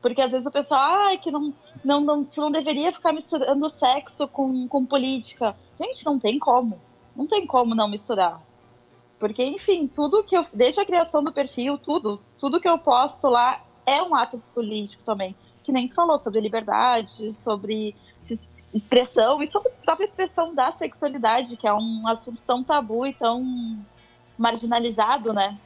Porque 0.00 0.20
às 0.20 0.30
vezes 0.30 0.46
o 0.46 0.50
pessoal, 0.50 0.80
ai, 0.80 1.18
que 1.18 1.30
não, 1.30 1.52
não, 1.82 2.00
não, 2.00 2.24
tu 2.24 2.40
não 2.40 2.50
deveria 2.52 2.92
ficar 2.92 3.12
misturando 3.12 3.68
sexo 3.68 4.28
com, 4.28 4.68
com 4.68 4.84
política. 4.86 5.56
Gente, 5.80 6.04
não 6.06 6.18
tem 6.18 6.38
como. 6.38 6.80
Não 7.16 7.26
tem 7.26 7.44
como 7.46 7.74
não 7.74 7.88
misturar. 7.88 8.40
Porque, 9.18 9.42
enfim, 9.42 9.88
tudo 9.88 10.22
que 10.22 10.36
eu. 10.36 10.46
Desde 10.52 10.80
a 10.80 10.84
criação 10.84 11.24
do 11.24 11.32
perfil, 11.32 11.78
tudo, 11.78 12.20
tudo 12.38 12.60
que 12.60 12.68
eu 12.68 12.78
posto 12.78 13.26
lá 13.28 13.60
é 13.86 14.02
um 14.02 14.14
ato 14.14 14.42
político 14.54 15.02
também. 15.04 15.34
Que 15.62 15.72
nem 15.72 15.88
falou 15.88 16.18
sobre 16.18 16.40
liberdade, 16.40 17.32
sobre 17.34 17.94
es- 18.22 18.48
expressão 18.72 19.42
e 19.42 19.46
sobre 19.46 19.68
a 19.70 19.84
própria 19.84 20.04
expressão 20.04 20.54
da 20.54 20.72
sexualidade, 20.72 21.56
que 21.56 21.66
é 21.66 21.72
um 21.72 22.06
assunto 22.06 22.42
tão 22.46 22.62
tabu 22.62 23.06
e 23.06 23.14
tão 23.14 23.78
marginalizado, 24.36 25.32
né? 25.32 25.56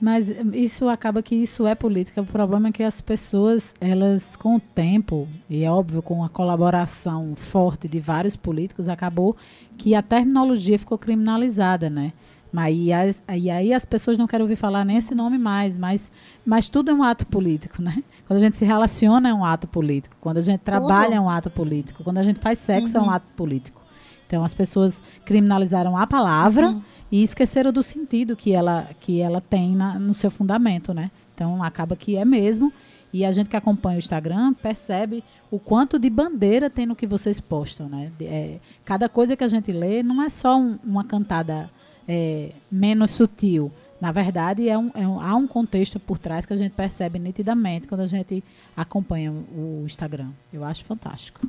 Mas 0.00 0.30
isso 0.52 0.88
acaba 0.88 1.22
que 1.22 1.32
isso 1.32 1.64
é 1.64 1.76
política. 1.76 2.20
O 2.20 2.26
problema 2.26 2.68
é 2.68 2.72
que 2.72 2.82
as 2.82 3.00
pessoas, 3.00 3.72
elas 3.80 4.34
com 4.34 4.56
o 4.56 4.60
tempo, 4.60 5.28
e 5.48 5.62
é 5.62 5.70
óbvio 5.70 6.02
com 6.02 6.24
a 6.24 6.28
colaboração 6.28 7.36
forte 7.36 7.86
de 7.86 8.00
vários 8.00 8.34
políticos, 8.34 8.88
acabou 8.88 9.36
que 9.78 9.94
a 9.94 10.02
terminologia 10.02 10.76
ficou 10.76 10.98
criminalizada, 10.98 11.88
né? 11.88 12.12
Mas 12.52 12.76
e, 12.76 12.92
as- 12.92 13.22
e 13.34 13.50
aí 13.50 13.72
as 13.72 13.84
pessoas 13.84 14.18
não 14.18 14.26
querem 14.26 14.42
ouvir 14.44 14.56
falar 14.56 14.84
nem 14.84 14.98
esse 14.98 15.14
nome 15.14 15.38
mais, 15.38 15.76
mas, 15.76 16.12
mas 16.44 16.68
tudo 16.68 16.90
é 16.90 16.94
um 16.94 17.02
ato 17.02 17.26
político, 17.26 17.80
né? 17.80 18.02
Quando 18.26 18.36
a 18.36 18.40
gente 18.40 18.56
se 18.58 18.64
relaciona 18.64 19.30
é 19.30 19.34
um 19.34 19.44
ato 19.44 19.66
político, 19.66 20.14
quando 20.20 20.36
a 20.36 20.40
gente 20.42 20.60
trabalha 20.60 21.14
é 21.14 21.20
um 21.20 21.30
ato 21.30 21.48
político, 21.50 22.04
quando 22.04 22.18
a 22.18 22.22
gente 22.22 22.40
faz 22.40 22.58
sexo 22.58 22.96
é 22.96 23.00
um 23.00 23.10
ato 23.10 23.26
político. 23.34 23.80
Então 24.26 24.44
as 24.44 24.52
pessoas 24.54 25.02
criminalizaram 25.24 25.96
a 25.96 26.06
palavra 26.06 26.68
e 27.10 27.22
esqueceram 27.22 27.72
do 27.72 27.82
sentido 27.82 28.36
que 28.36 28.52
ela, 28.52 28.88
que 29.00 29.20
ela 29.20 29.40
tem 29.40 29.74
na- 29.74 29.98
no 29.98 30.12
seu 30.14 30.30
fundamento, 30.30 30.92
né? 30.94 31.10
Então 31.34 31.62
acaba 31.62 31.96
que 31.96 32.16
é 32.16 32.24
mesmo. 32.24 32.72
E 33.14 33.26
a 33.26 33.32
gente 33.32 33.50
que 33.50 33.56
acompanha 33.56 33.96
o 33.96 33.98
Instagram 33.98 34.54
percebe 34.54 35.22
o 35.50 35.58
quanto 35.58 35.98
de 35.98 36.08
bandeira 36.08 36.70
tem 36.70 36.86
no 36.86 36.96
que 36.96 37.06
vocês 37.06 37.40
postam, 37.40 37.86
né? 37.88 38.10
É, 38.22 38.58
cada 38.86 39.06
coisa 39.08 39.36
que 39.36 39.44
a 39.44 39.48
gente 39.48 39.70
lê 39.70 40.02
não 40.02 40.22
é 40.22 40.28
só 40.30 40.56
um- 40.58 40.78
uma 40.82 41.04
cantada 41.04 41.68
é, 42.08 42.50
menos 42.70 43.10
sutil. 43.12 43.70
Na 44.00 44.10
verdade, 44.10 44.68
é 44.68 44.76
um, 44.76 44.90
é 44.94 45.06
um- 45.06 45.20
há 45.20 45.34
um 45.36 45.46
contexto 45.46 46.00
por 46.00 46.18
trás 46.18 46.44
que 46.44 46.52
a 46.52 46.56
gente 46.56 46.72
percebe 46.72 47.18
nitidamente 47.18 47.86
quando 47.86 48.00
a 48.00 48.06
gente 48.06 48.42
acompanha 48.76 49.30
o 49.30 49.82
Instagram. 49.86 50.30
Eu 50.52 50.64
acho 50.64 50.84
fantástico. 50.84 51.40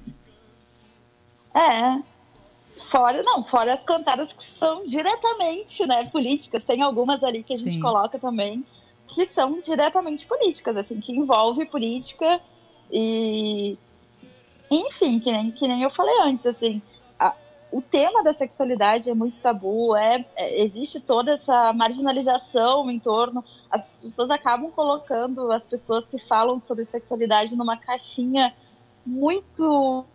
É. 1.54 2.02
Fora, 2.90 3.22
não, 3.24 3.44
fora 3.44 3.74
as 3.74 3.84
cantadas 3.84 4.34
que 4.34 4.44
são 4.44 4.86
diretamente, 4.86 5.86
né, 5.86 6.06
políticas. 6.06 6.64
Tem 6.66 6.82
algumas 6.82 7.24
ali 7.24 7.44
que 7.44 7.54
a 7.54 7.58
gente 7.58 7.74
Sim. 7.76 7.80
coloca 7.80 8.20
também 8.20 8.66
que 9.08 9.26
são 9.28 9.62
diretamente 9.62 10.26
políticas, 10.26 10.76
assim, 10.78 11.00
que 11.00 11.12
envolve 11.12 11.66
política 11.66 12.42
e 12.92 13.78
enfim, 14.72 15.20
que 15.20 15.32
nem, 15.32 15.52
que 15.52 15.68
nem 15.68 15.84
eu 15.84 15.90
falei 15.90 16.16
antes, 16.22 16.48
assim, 16.48 16.82
o 17.74 17.82
tema 17.82 18.24
da 18.24 18.32
sexualidade 18.34 19.10
é 19.10 19.16
muito 19.16 19.42
tabu, 19.42 19.96
é, 19.96 20.24
é, 20.36 20.62
existe 20.62 21.00
toda 21.00 21.32
essa 21.32 21.74
marginalização 21.74 22.90
em 22.92 23.00
torno. 23.00 23.44
As 23.70 23.88
pessoas 23.94 24.30
acabam 24.30 24.70
colocando 24.70 25.52
as 25.52 25.66
pessoas 25.66 26.08
que 26.08 26.20
falam 26.20 26.60
sobre 26.60 26.86
sexualidade 26.86 27.56
numa 27.56 27.76
caixinha 27.76 28.54
muito. 29.04 30.06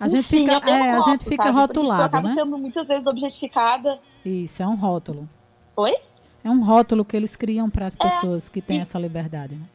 A 0.00 0.08
gente 0.08 0.20
Enfim, 0.20 0.48
fica, 0.48 0.68
é, 0.68 0.90
a 0.90 1.00
gente 1.00 1.24
fica 1.24 1.44
sabe? 1.44 1.56
rotulado, 1.56 2.20
né? 2.20 2.34
sendo 2.34 2.58
muitas 2.58 2.88
vezes 2.88 3.06
objetificada. 3.06 4.00
Isso, 4.24 4.60
é 4.60 4.66
um 4.66 4.74
rótulo. 4.74 5.28
Oi? 5.76 5.94
É 6.42 6.50
um 6.50 6.64
rótulo 6.64 7.04
que 7.04 7.16
eles 7.16 7.36
criam 7.36 7.70
para 7.70 7.86
as 7.86 7.94
é, 7.94 7.98
pessoas 7.98 8.48
que 8.48 8.60
têm 8.60 8.78
e... 8.78 8.80
essa 8.80 8.98
liberdade, 8.98 9.54
né? 9.54 9.66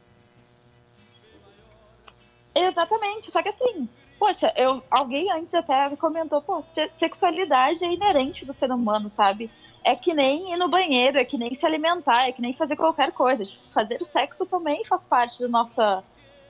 Exatamente, 2.54 3.30
só 3.30 3.42
que 3.42 3.48
assim, 3.48 3.88
poxa, 4.18 4.52
eu, 4.56 4.82
alguém 4.90 5.30
antes 5.32 5.54
até 5.54 5.94
comentou, 5.96 6.42
pô, 6.42 6.62
sexualidade 6.90 7.84
é 7.84 7.92
inerente 7.92 8.44
do 8.44 8.52
ser 8.52 8.70
humano, 8.70 9.08
sabe? 9.08 9.50
É 9.84 9.94
que 9.94 10.12
nem 10.12 10.52
ir 10.52 10.56
no 10.56 10.68
banheiro, 10.68 11.18
é 11.18 11.24
que 11.24 11.38
nem 11.38 11.54
se 11.54 11.64
alimentar, 11.64 12.28
é 12.28 12.32
que 12.32 12.42
nem 12.42 12.52
fazer 12.52 12.76
qualquer 12.76 13.12
coisa. 13.12 13.44
Fazer 13.70 14.04
sexo 14.04 14.44
também 14.44 14.84
faz 14.84 15.04
parte 15.04 15.38
do 15.40 15.48
nossa, 15.48 16.02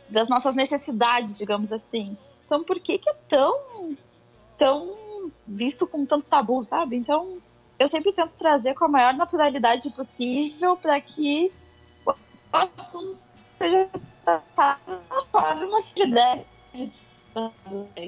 das 0.09 0.29
nossas 0.29 0.57
necessidades, 0.57 1.37
digamos 1.37 1.73
assim. 1.73 2.17
Então, 2.47 2.65
por 2.65 2.81
que, 2.81 2.99
que 2.99 3.11
é 3.11 3.15
tão, 3.29 3.97
tão 4.57 5.31
visto 5.47 5.87
com 5.87 6.07
tanto 6.07 6.25
tabu, 6.25 6.65
sabe? 6.65 6.97
Então, 6.97 7.39
eu 7.79 7.87
sempre 7.87 8.13
tento 8.13 8.35
trazer 8.35 8.75
com 8.75 8.87
a 8.87 8.89
maior 8.89 9.15
naturalidade 9.15 9.89
possível 9.91 10.77
para 10.77 11.01
que 11.01 11.53
o 12.07 12.15
assunto 12.51 13.19
seja 13.59 13.89
tratado 14.25 14.81
da 15.09 15.23
forma 15.31 15.83
que 15.95 16.07
deve 16.07 16.45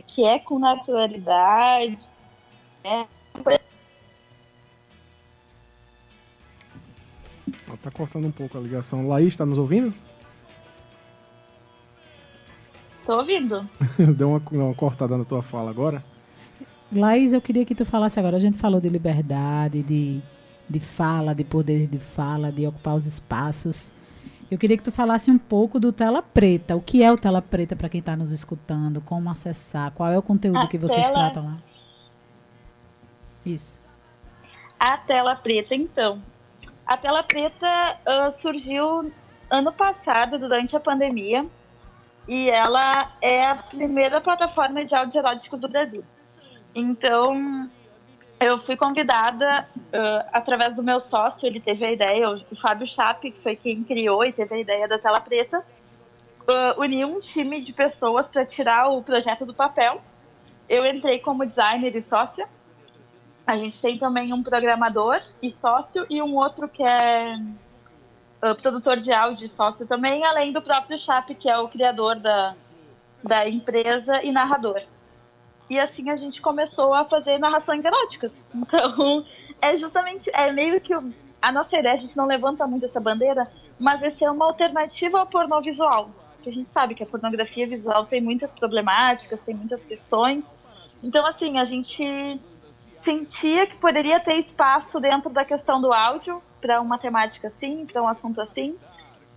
que 0.07 0.25
é 0.25 0.39
com 0.39 0.59
naturalidade. 0.59 2.09
É... 2.85 3.07
Tá 7.83 7.91
cortando 7.91 8.27
um 8.27 8.31
pouco 8.31 8.59
a 8.59 8.61
ligação. 8.61 9.09
Laís, 9.09 9.29
está 9.29 9.47
nos 9.47 9.57
ouvindo? 9.57 9.95
Tô 13.07 13.17
ouvindo. 13.17 13.69
Deu 14.17 14.29
uma, 14.29 14.43
uma 14.51 14.75
cortada 14.75 15.17
na 15.17 15.25
tua 15.25 15.43
fala 15.43 15.71
agora. 15.71 16.05
Laís, 16.93 17.33
eu 17.33 17.41
queria 17.41 17.65
que 17.65 17.75
tu 17.75 17.87
falasse 17.87 18.19
agora. 18.19 18.37
A 18.37 18.41
gente 18.41 18.59
falou 18.59 18.81
de 18.81 18.89
liberdade, 18.89 19.83
de, 19.83 20.21
de 20.69 20.81
fala, 20.81 21.35
de 21.35 21.45
poder 21.45 21.87
de 21.87 21.99
fala, 21.99 22.53
de 22.53 22.67
ocupar 22.67 22.97
os 22.97 23.07
espaços. 23.07 23.93
Eu 24.51 24.59
queria 24.59 24.77
que 24.77 24.83
tu 24.83 24.91
falasse 24.91 25.31
um 25.31 25.39
pouco 25.39 25.79
do 25.79 25.93
Tela 25.93 26.21
Preta. 26.21 26.75
O 26.75 26.81
que 26.81 27.03
é 27.03 27.13
o 27.13 27.17
Tela 27.17 27.41
Preta 27.41 27.77
para 27.77 27.89
quem 27.89 28.01
está 28.01 28.17
nos 28.17 28.33
escutando? 28.33 29.01
Como 29.01 29.31
acessar? 29.31 29.93
Qual 29.93 30.11
é 30.11 30.19
o 30.19 30.23
conteúdo 30.23 30.59
a 30.59 30.67
que 30.67 30.77
vocês 30.77 31.09
tela... 31.09 31.31
tratam 31.31 31.45
lá? 31.45 31.59
Isso. 33.47 33.81
A 34.79 34.97
Tela 34.97 35.37
Preta, 35.37 35.75
então. 35.75 36.21
A 36.85 36.97
Tela 36.97 37.23
Preta 37.23 37.99
uh, 38.05 38.33
surgiu 38.33 39.13
ano 39.49 39.73
passado, 39.73 40.39
durante 40.39 40.75
a 40.75 40.81
pandemia, 40.81 41.47
e 42.27 42.51
ela 42.51 43.13
é 43.21 43.47
a 43.47 43.55
primeira 43.55 44.21
plataforma 44.21 44.85
de 44.85 44.95
áudio 44.95 45.19
erótico 45.19 45.57
do 45.57 45.69
Brasil. 45.69 46.05
Então, 46.75 47.71
eu 48.41 48.59
fui 48.63 48.75
convidada 48.75 49.69
uh, 49.77 50.29
através 50.33 50.75
do 50.75 50.83
meu 50.83 50.99
sócio, 50.99 51.47
ele 51.47 51.61
teve 51.61 51.85
a 51.85 51.93
ideia, 51.93 52.31
o, 52.31 52.57
Fábio 52.57 52.87
Chape, 52.87 53.33
que 53.33 53.43
foi 53.43 53.55
quem 53.55 53.85
criou 53.85 54.25
e 54.25 54.33
teve 54.33 54.55
a 54.55 54.59
ideia 54.59 54.89
da 54.89 54.99
tela 54.99 55.21
preta, 55.21 55.59
uh, 55.59 56.81
unir 56.81 57.05
um 57.05 57.21
time 57.21 57.61
de 57.61 57.75
pessoas 57.75 58.29
para 58.29 58.47
tirar 58.47 58.89
o 58.89 59.03
projeto 59.03 59.45
do 59.45 59.53
papel. 59.53 60.01
Eu 60.67 60.87
entrei 60.87 61.19
como 61.19 61.45
designer 61.45 61.95
e 61.95 62.01
sócia. 62.01 62.49
A 63.47 63.57
gente 63.59 63.81
tem 63.81 63.99
também 63.99 64.33
um 64.33 64.43
programador 64.43 65.21
e 65.43 65.51
sócio 65.51 66.07
e 66.09 66.23
um 66.23 66.35
outro 66.35 66.67
que 66.67 66.83
é 66.83 67.37
uh, 68.43 68.55
produtor 68.55 68.97
de 68.97 69.13
áudio 69.13 69.45
e 69.45 69.49
sócio 69.49 69.87
também, 69.87 70.25
além 70.25 70.51
do 70.51 70.63
próprio 70.63 70.99
Chape, 70.99 71.35
que 71.35 71.51
é 71.51 71.59
o 71.59 71.69
criador 71.69 72.19
da, 72.19 72.55
da 73.23 73.47
empresa 73.47 74.25
e 74.25 74.33
narrador. 74.33 74.81
E 75.71 75.79
assim 75.79 76.11
a 76.11 76.17
gente 76.17 76.43
começou 76.43 76.93
a 76.93 77.05
fazer 77.05 77.39
narrações 77.39 77.85
eróticas. 77.85 78.33
Então, 78.53 79.25
é 79.63 79.77
justamente, 79.77 80.29
é 80.35 80.53
meio 80.53 80.81
que 80.81 80.93
a 81.41 81.53
nossa 81.53 81.79
ideia, 81.79 81.95
a 81.95 81.99
gente 81.99 82.17
não 82.17 82.27
levanta 82.27 82.67
muito 82.67 82.85
essa 82.85 83.01
bandeira, 83.01 83.51
mas 83.79 84.03
essa 84.03 84.25
é 84.25 84.31
uma 84.31 84.47
alternativa 84.47 85.21
ao 85.21 85.27
pornô 85.27 85.61
visual. 85.61 86.11
Que 86.43 86.49
a 86.49 86.53
gente 86.53 86.71
sabe 86.71 86.95
que 86.95 87.03
a 87.03 87.07
pornografia 87.07 87.67
visual 87.67 88.05
tem 88.07 88.21
muitas 88.21 88.53
problemáticas, 88.53 89.41
tem 89.43 89.55
muitas 89.55 89.85
questões. 89.85 90.51
Então, 91.03 91.25
assim, 91.27 91.59
a 91.59 91.65
gente 91.65 92.41
sentia 92.93 93.67
que 93.67 93.77
poderia 93.77 94.19
ter 94.21 94.39
espaço 94.39 94.99
dentro 95.01 95.31
da 95.31 95.45
questão 95.45 95.81
do 95.81 95.93
áudio 95.93 96.43
para 96.61 96.81
uma 96.81 96.99
temática 96.99 97.49
assim, 97.49 97.87
para 97.87 98.03
um 98.03 98.09
assunto 98.09 98.41
assim. 98.41 98.77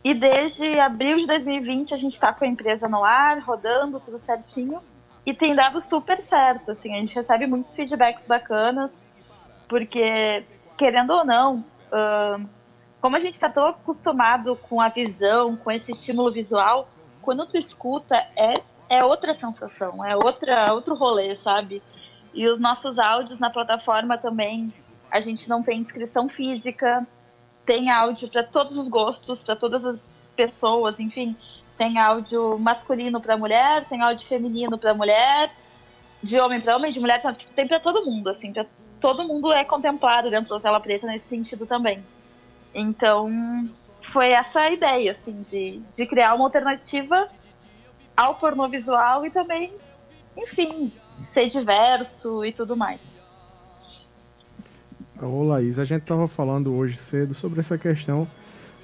E 0.03 0.13
desde 0.13 0.79
abril 0.79 1.17
de 1.17 1.27
2020 1.27 1.93
a 1.93 1.97
gente 1.97 2.13
está 2.13 2.33
com 2.33 2.43
a 2.43 2.47
empresa 2.47 2.89
no 2.89 3.03
ar, 3.03 3.39
rodando 3.39 4.01
tudo 4.01 4.17
certinho. 4.17 4.81
E 5.25 5.33
tem 5.33 5.55
dado 5.55 5.81
super 5.81 6.21
certo, 6.21 6.71
assim, 6.71 6.93
a 6.93 6.97
gente 6.97 7.15
recebe 7.15 7.47
muitos 7.47 7.73
feedbacks 7.73 8.25
bacanas, 8.25 9.01
porque, 9.69 10.43
querendo 10.77 11.11
ou 11.13 11.23
não, 11.23 11.65
uh, 11.91 12.45
como 12.99 13.15
a 13.15 13.19
gente 13.19 13.33
está 13.33 13.49
tão 13.49 13.67
acostumado 13.67 14.55
com 14.55 14.81
a 14.81 14.89
visão, 14.89 15.55
com 15.55 15.71
esse 15.71 15.91
estímulo 15.91 16.31
visual, 16.31 16.89
quando 17.21 17.45
tu 17.45 17.57
escuta, 17.57 18.15
é, 18.35 18.61
é 18.89 19.03
outra 19.03 19.33
sensação, 19.33 20.03
é 20.03 20.15
outra, 20.15 20.73
outro 20.73 20.93
rolê, 20.93 21.35
sabe? 21.35 21.81
E 22.33 22.47
os 22.47 22.59
nossos 22.59 22.99
áudios 22.99 23.39
na 23.39 23.49
plataforma 23.49 24.17
também, 24.17 24.73
a 25.09 25.19
gente 25.19 25.47
não 25.47 25.63
tem 25.63 25.79
inscrição 25.79 26.27
física, 26.27 27.07
tem 27.65 27.89
áudio 27.89 28.27
para 28.27 28.43
todos 28.43 28.77
os 28.77 28.89
gostos, 28.89 29.41
para 29.41 29.55
todas 29.55 29.85
as 29.85 30.05
pessoas, 30.35 30.99
enfim. 30.99 31.35
Tem 31.77 31.97
áudio 31.97 32.57
masculino 32.59 33.19
para 33.19 33.37
mulher, 33.37 33.85
tem 33.85 34.01
áudio 34.01 34.27
feminino 34.27 34.77
para 34.77 34.93
mulher, 34.93 35.51
de 36.21 36.39
homem 36.39 36.61
para 36.61 36.75
homem, 36.75 36.91
de 36.91 36.99
mulher, 36.99 37.21
tipo, 37.35 37.51
tem 37.53 37.67
para 37.67 37.79
todo 37.79 38.05
mundo, 38.05 38.29
assim, 38.29 38.53
pra, 38.53 38.65
todo 39.01 39.27
mundo 39.27 39.51
é 39.51 39.65
contemplado 39.65 40.29
dentro 40.29 40.49
da 40.49 40.59
tela 40.59 40.79
preta 40.79 41.05
nesse 41.05 41.27
sentido 41.27 41.65
também. 41.65 42.03
Então, 42.73 43.67
foi 44.11 44.31
essa 44.31 44.61
a 44.61 44.71
ideia, 44.71 45.11
assim, 45.11 45.41
de, 45.41 45.81
de 45.93 46.05
criar 46.05 46.33
uma 46.35 46.45
alternativa 46.45 47.27
ao 48.15 48.35
pornô 48.35 48.67
visual 48.69 49.25
e 49.25 49.31
também, 49.31 49.73
enfim, 50.37 50.91
ser 51.33 51.49
diverso 51.49 52.45
e 52.45 52.53
tudo 52.53 52.77
mais. 52.77 53.01
Ô 55.21 55.43
Laís, 55.43 55.79
a 55.79 55.83
gente 55.83 56.01
estava 56.01 56.27
falando 56.27 56.75
hoje 56.75 56.97
cedo 56.97 57.33
sobre 57.33 57.59
essa 57.59 57.77
questão 57.77 58.27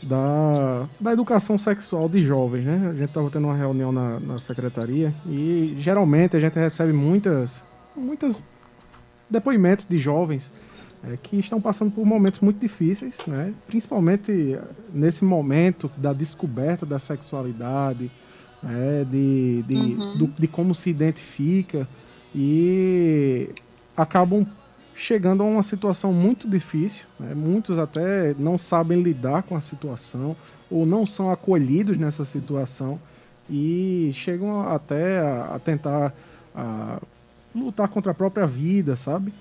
da, 0.02 0.88
da 1.00 1.14
educação 1.14 1.58
sexual 1.58 2.08
de 2.08 2.24
jovens, 2.24 2.66
né? 2.66 2.90
A 2.90 2.94
gente 2.94 3.10
estava 3.10 3.30
tendo 3.30 3.46
uma 3.46 3.56
reunião 3.56 3.92
na, 3.92 4.20
na 4.20 4.38
secretaria 4.38 5.14
e 5.26 5.76
geralmente 5.78 6.38
a 6.38 6.40
gente 6.40 6.58
recebe 6.58 6.94
muitas, 6.94 7.66
muitas 7.96 8.44
depoimentos 9.30 9.86
de 9.86 10.00
jovens 10.00 10.52
é, 11.04 11.18
que 11.22 11.38
estão 11.38 11.62
passando 11.62 11.92
por 11.92 12.06
momentos 12.06 12.40
muito 12.40 12.60
difíceis, 12.60 13.20
né? 13.28 13.54
Principalmente 13.68 14.58
nesse 14.94 15.24
momento 15.24 15.90
da 15.98 16.14
descoberta 16.14 16.86
da 16.86 17.00
sexualidade, 17.00 18.12
né? 18.62 19.06
de, 19.10 19.64
de, 19.64 19.76
uhum. 19.76 20.18
do, 20.18 20.28
de 20.28 20.48
como 20.48 20.74
se 20.74 20.90
identifica 20.90 21.88
e 22.34 23.50
acabam 23.96 24.46
chegando 25.00 25.42
a 25.42 25.46
uma 25.46 25.64
situação 25.64 26.12
muito 26.12 26.48
difícil. 26.48 27.06
Né? 27.20 27.34
Muitos 27.34 27.78
até 27.78 28.36
não 28.38 28.58
sabem 28.58 29.02
lidar 29.02 29.44
com 29.44 29.56
a 29.56 29.62
situação 29.62 30.36
ou 30.70 30.86
não 30.86 31.06
são 31.06 31.32
acolhidos 31.32 31.98
nessa 31.98 32.26
situação 32.26 33.00
e 33.50 34.12
chegam 34.14 34.70
até 34.70 35.20
a, 35.20 35.56
a 35.56 35.60
tentar 35.60 36.14
a, 36.54 37.00
lutar 37.56 37.88
contra 37.88 38.12
a 38.12 38.16
própria 38.16 38.46
vida, 38.46 38.96
sabe? 38.96 39.34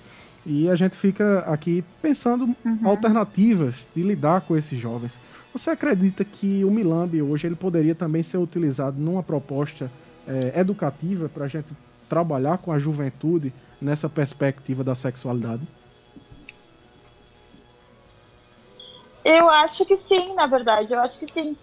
E 0.47 0.71
a 0.71 0.77
gente 0.77 0.97
fica 0.97 1.41
aqui 1.41 1.85
pensando 2.01 2.45
uhum. 2.65 2.79
alternativas 2.85 3.75
de 3.95 4.03
lidar 4.03 4.43
com 4.43 4.57
esses 4.57 4.79
jovens. 4.79 5.19
Você 5.53 5.71
acredita 5.71 6.25
que 6.25 6.65
o 6.65 6.71
Milambi 6.71 7.21
hoje 7.21 7.49
ele 7.49 7.57
poderia 7.57 7.95
também 7.95 8.23
ser 8.23 8.39
utilizado 8.39 8.99
numa 8.99 9.23
proposta 9.23 9.91
é, 10.27 10.59
educativa 10.59 11.29
para 11.29 11.47
a 11.47 11.49
gente 11.49 11.75
trabalhar 12.09 12.59
com 12.59 12.73
a 12.73 12.79
juventude 12.79 13.53
nessa 13.81 14.09
perspectiva 14.09 14.83
da 14.83 14.95
sexualidade? 14.95 15.63
Eu 19.25 19.49
acho 19.51 19.85
que 19.85 19.97
sim, 19.97 20.35
na 20.35 20.47
verdade. 20.47 20.93
Eu 20.93 21.01
acho 21.01 21.19
que 21.19 21.31
sim. 21.31 21.57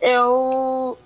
Eu. 0.00 0.98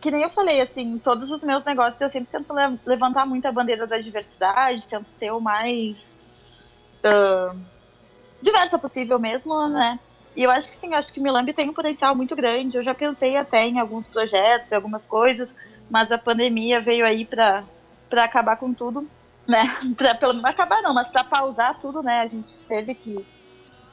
Que 0.00 0.10
nem 0.10 0.22
eu 0.22 0.30
falei, 0.30 0.60
assim, 0.60 0.98
todos 0.98 1.30
os 1.30 1.42
meus 1.42 1.64
negócios 1.64 2.00
eu 2.00 2.10
sempre 2.10 2.28
tento 2.30 2.52
levantar 2.84 3.26
muito 3.26 3.46
a 3.46 3.52
bandeira 3.52 3.86
da 3.86 3.98
diversidade, 3.98 4.86
tento 4.86 5.08
ser 5.08 5.32
o 5.32 5.40
mais 5.40 5.96
uh, 7.02 7.58
diversa 8.42 8.78
possível 8.78 9.18
mesmo, 9.18 9.68
né? 9.68 9.98
E 10.36 10.42
eu 10.42 10.50
acho 10.50 10.68
que 10.68 10.76
sim, 10.76 10.92
acho 10.94 11.10
que 11.12 11.18
Milambi 11.18 11.54
tem 11.54 11.70
um 11.70 11.72
potencial 11.72 12.14
muito 12.14 12.36
grande. 12.36 12.76
Eu 12.76 12.84
já 12.84 12.94
pensei 12.94 13.36
até 13.36 13.66
em 13.66 13.80
alguns 13.80 14.06
projetos, 14.06 14.70
algumas 14.70 15.06
coisas, 15.06 15.52
mas 15.90 16.12
a 16.12 16.18
pandemia 16.18 16.78
veio 16.78 17.06
aí 17.06 17.24
para 17.24 17.64
acabar 18.12 18.56
com 18.58 18.72
tudo. 18.74 19.08
Né? 19.46 19.76
Pra, 19.96 20.14
pelo 20.14 20.34
menos 20.34 20.50
acabar 20.50 20.82
não, 20.82 20.94
mas 20.94 21.08
para 21.08 21.24
pausar 21.24 21.78
tudo, 21.78 22.02
né? 22.02 22.20
A 22.20 22.26
gente 22.26 22.58
teve 22.68 22.94
que, 22.94 23.24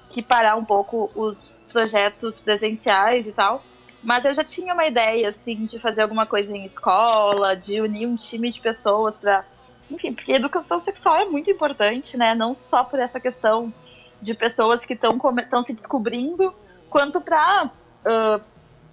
que 0.10 0.22
parar 0.22 0.56
um 0.56 0.66
pouco 0.66 1.12
os 1.16 1.50
projetos 1.72 2.40
presenciais 2.40 3.28
e 3.28 3.32
tal. 3.32 3.64
Mas 4.02 4.26
eu 4.26 4.36
já 4.36 4.44
tinha 4.44 4.74
uma 4.74 4.86
ideia, 4.86 5.30
assim, 5.30 5.66
de 5.66 5.80
fazer 5.80 6.02
alguma 6.02 6.26
coisa 6.26 6.52
em 6.52 6.66
escola, 6.66 7.56
de 7.56 7.80
unir 7.80 8.06
um 8.06 8.18
time 8.18 8.50
de 8.50 8.60
pessoas 8.60 9.18
para. 9.18 9.46
Enfim, 9.90 10.14
porque 10.14 10.32
educação 10.34 10.82
sexual 10.82 11.18
é 11.18 11.26
muito 11.26 11.50
importante, 11.50 12.18
né? 12.18 12.36
Não 12.36 12.56
só 12.56 12.84
por 12.84 13.00
essa 13.00 13.20
questão 13.20 13.74
de 14.22 14.34
pessoas 14.34 14.86
que 14.86 14.94
estão 14.94 15.64
se 15.64 15.74
descobrindo, 15.74 16.54
quanto 16.90 17.22
para 17.22 17.66
uh, 17.66 18.42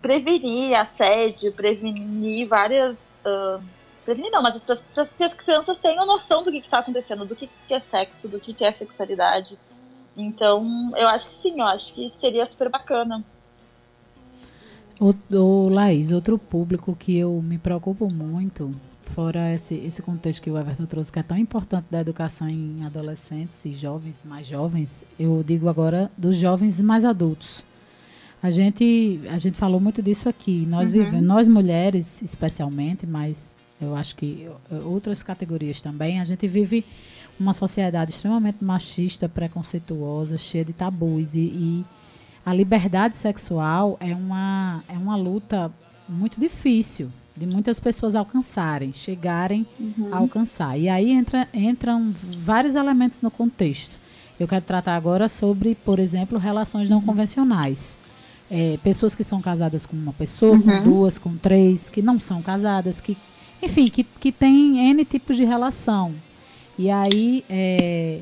prevenir 0.01 0.79
assédio, 0.79 1.53
prevenir 1.53 2.47
várias. 2.47 3.13
Uh, 3.25 3.63
prevenir 4.11 4.31
não, 4.33 4.43
mas 4.43 4.61
para 4.61 5.07
que 5.07 5.23
as 5.23 5.35
crianças 5.35 5.79
tenham 5.79 6.05
noção 6.05 6.43
do 6.43 6.51
que 6.51 6.59
está 6.59 6.81
acontecendo, 6.81 7.25
do 7.25 7.37
que, 7.37 7.49
que 7.69 7.75
é 7.75 7.79
sexo, 7.79 8.27
do 8.27 8.41
que, 8.41 8.53
que 8.53 8.65
é 8.65 8.73
sexualidade. 8.73 9.57
Então, 10.17 10.93
eu 10.97 11.07
acho 11.09 11.31
que 11.31 11.39
sim, 11.39 11.61
eu 11.61 11.67
acho 11.67 11.95
que 11.95 12.11
seria 12.11 12.45
super 12.47 12.69
bacana. 12.69 13.25
O, 15.01 15.15
o 15.35 15.69
Laís, 15.69 16.11
outro 16.11 16.37
público 16.37 16.95
que 16.99 17.17
eu 17.17 17.41
me 17.41 17.57
preocupo 17.57 18.13
muito, 18.13 18.75
fora 19.15 19.55
esse, 19.55 19.77
esse 19.77 20.03
contexto 20.03 20.43
que 20.43 20.51
o 20.51 20.59
Everton 20.59 20.87
trouxe, 20.87 21.13
que 21.13 21.21
é 21.21 21.23
tão 21.23 21.39
importante 21.39 21.87
da 21.89 22.01
educação 22.01 22.49
em 22.49 22.85
adolescentes 22.85 23.65
e 23.65 23.75
jovens, 23.75 24.25
mais 24.25 24.47
jovens, 24.47 25.05
eu 25.19 25.43
digo 25.47 25.69
agora 25.69 26.11
dos 26.19 26.37
jovens 26.37 26.81
mais 26.81 27.05
adultos. 27.05 27.63
A 28.43 28.51
gente, 28.51 29.21
a 29.31 29.39
gente 29.39 29.57
falou 29.57 29.79
muito 29.79 30.03
disso 30.03 30.29
aqui. 30.29 30.67
Nós 30.67 30.93
uhum. 30.93 31.05
vivemos, 31.05 31.27
nós 31.27 31.47
mulheres 31.47 32.23
especialmente, 32.23 33.07
mas 33.07 33.60
eu 33.81 33.97
acho 33.97 34.15
que 34.17 34.49
outras 34.85 35.23
categorias 35.23 35.81
também, 35.81 36.21
a 36.21 36.25
gente 36.25 36.47
vive 36.47 36.85
uma 37.39 37.55
sociedade 37.55 38.11
extremamente 38.11 38.63
machista, 38.63 39.29
preconceituosa, 39.29 40.37
cheia 40.37 40.65
de 40.65 40.75
tabus. 40.75 41.35
E, 41.35 41.41
e, 41.41 41.85
a 42.45 42.53
liberdade 42.53 43.17
sexual 43.17 43.97
é 44.01 44.15
uma, 44.15 44.83
é 44.89 44.93
uma 44.93 45.17
luta 45.17 45.73
muito 46.09 46.39
difícil 46.39 47.11
de 47.37 47.47
muitas 47.47 47.81
pessoas 47.81 48.15
alcançarem, 48.15 48.93
chegarem 48.93 49.67
uhum. 49.79 50.09
a 50.13 50.19
alcançar. 50.19 50.79
E 50.79 50.89
aí 50.89 51.11
entra, 51.11 51.49
entram 51.55 52.15
vários 52.39 52.75
elementos 52.75 53.23
no 53.23 53.31
contexto. 53.31 53.99
Eu 54.39 54.47
quero 54.49 54.65
tratar 54.65 54.97
agora 54.97 55.29
sobre, 55.29 55.75
por 55.75 55.99
exemplo, 55.99 56.39
relações 56.39 56.89
não 56.89 56.99
uhum. 56.99 57.07
convencionais. 57.07 57.99
É, 58.51 58.79
pessoas 58.83 59.15
que 59.15 59.23
são 59.23 59.41
casadas 59.41 59.87
com 59.87 59.97
uma 59.97 60.13
pessoa, 60.13 60.57
uhum. 60.57 60.63
com 60.63 60.83
duas, 60.83 61.19
com 61.19 61.37
três, 61.37 61.89
que 61.89 62.03
não 62.03 62.19
são 62.19 62.43
casadas, 62.43 63.01
que, 63.01 63.17
enfim, 63.63 63.89
que, 63.89 64.05
que 64.05 64.33
tem 64.33 64.91
N 64.91 65.05
tipos 65.05 65.37
de 65.37 65.45
relação. 65.45 66.15
E 66.79 66.91
aí, 66.91 67.45
é, 67.49 68.21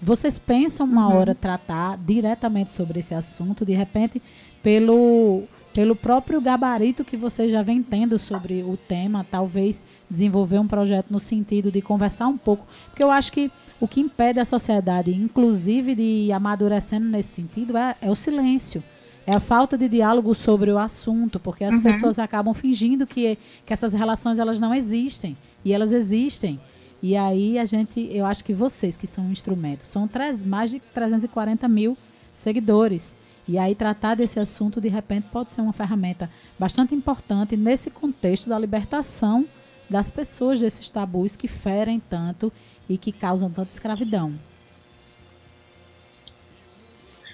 vocês 0.00 0.38
pensam 0.38 0.86
uma 0.86 1.08
uhum. 1.08 1.16
hora 1.16 1.34
tratar 1.34 1.98
diretamente 1.98 2.72
sobre 2.72 3.00
esse 3.00 3.14
assunto, 3.14 3.64
de 3.64 3.74
repente, 3.74 4.22
pelo, 4.62 5.42
pelo 5.74 5.94
próprio 5.96 6.40
gabarito 6.40 7.04
que 7.04 7.16
você 7.16 7.48
já 7.48 7.62
vem 7.62 7.82
tendo 7.82 8.18
sobre 8.18 8.62
o 8.62 8.76
tema, 8.76 9.26
talvez 9.28 9.84
desenvolver 10.08 10.58
um 10.58 10.66
projeto 10.66 11.06
no 11.10 11.20
sentido 11.20 11.70
de 11.70 11.82
conversar 11.82 12.28
um 12.28 12.38
pouco, 12.38 12.66
porque 12.86 13.02
eu 13.02 13.10
acho 13.10 13.32
que 13.32 13.50
o 13.80 13.86
que 13.86 14.00
impede 14.00 14.40
a 14.40 14.44
sociedade, 14.44 15.14
inclusive, 15.14 15.94
de 15.94 16.02
ir 16.02 16.32
amadurecendo 16.32 17.06
nesse 17.06 17.34
sentido, 17.34 17.76
é, 17.76 17.96
é 18.00 18.10
o 18.10 18.14
silêncio. 18.14 18.82
É 19.28 19.34
a 19.34 19.40
falta 19.40 19.76
de 19.76 19.90
diálogo 19.90 20.34
sobre 20.34 20.70
o 20.70 20.78
assunto, 20.78 21.38
porque 21.38 21.62
as 21.62 21.74
uhum. 21.74 21.82
pessoas 21.82 22.18
acabam 22.18 22.54
fingindo 22.54 23.06
que, 23.06 23.36
que 23.66 23.74
essas 23.74 23.92
relações 23.92 24.38
elas 24.38 24.58
não 24.58 24.74
existem. 24.74 25.36
E 25.62 25.70
elas 25.70 25.92
existem. 25.92 26.58
E 27.02 27.14
aí 27.14 27.58
a 27.58 27.66
gente, 27.66 28.08
eu 28.10 28.24
acho 28.24 28.42
que 28.42 28.54
vocês 28.54 28.96
que 28.96 29.06
são 29.06 29.24
um 29.24 29.30
instrumento, 29.30 29.82
são 29.82 30.08
três, 30.08 30.42
mais 30.42 30.70
de 30.70 30.80
340 30.80 31.68
mil 31.68 31.94
seguidores. 32.32 33.18
E 33.46 33.58
aí 33.58 33.74
tratar 33.74 34.14
desse 34.14 34.40
assunto 34.40 34.80
de 34.80 34.88
repente 34.88 35.26
pode 35.30 35.52
ser 35.52 35.60
uma 35.60 35.74
ferramenta 35.74 36.30
bastante 36.58 36.94
importante 36.94 37.54
nesse 37.54 37.90
contexto 37.90 38.48
da 38.48 38.58
libertação 38.58 39.44
das 39.90 40.08
pessoas 40.08 40.58
desses 40.58 40.88
tabus 40.88 41.36
que 41.36 41.48
ferem 41.48 42.00
tanto 42.00 42.50
e 42.88 42.96
que 42.96 43.12
causam 43.12 43.50
tanta 43.50 43.72
escravidão. 43.72 44.32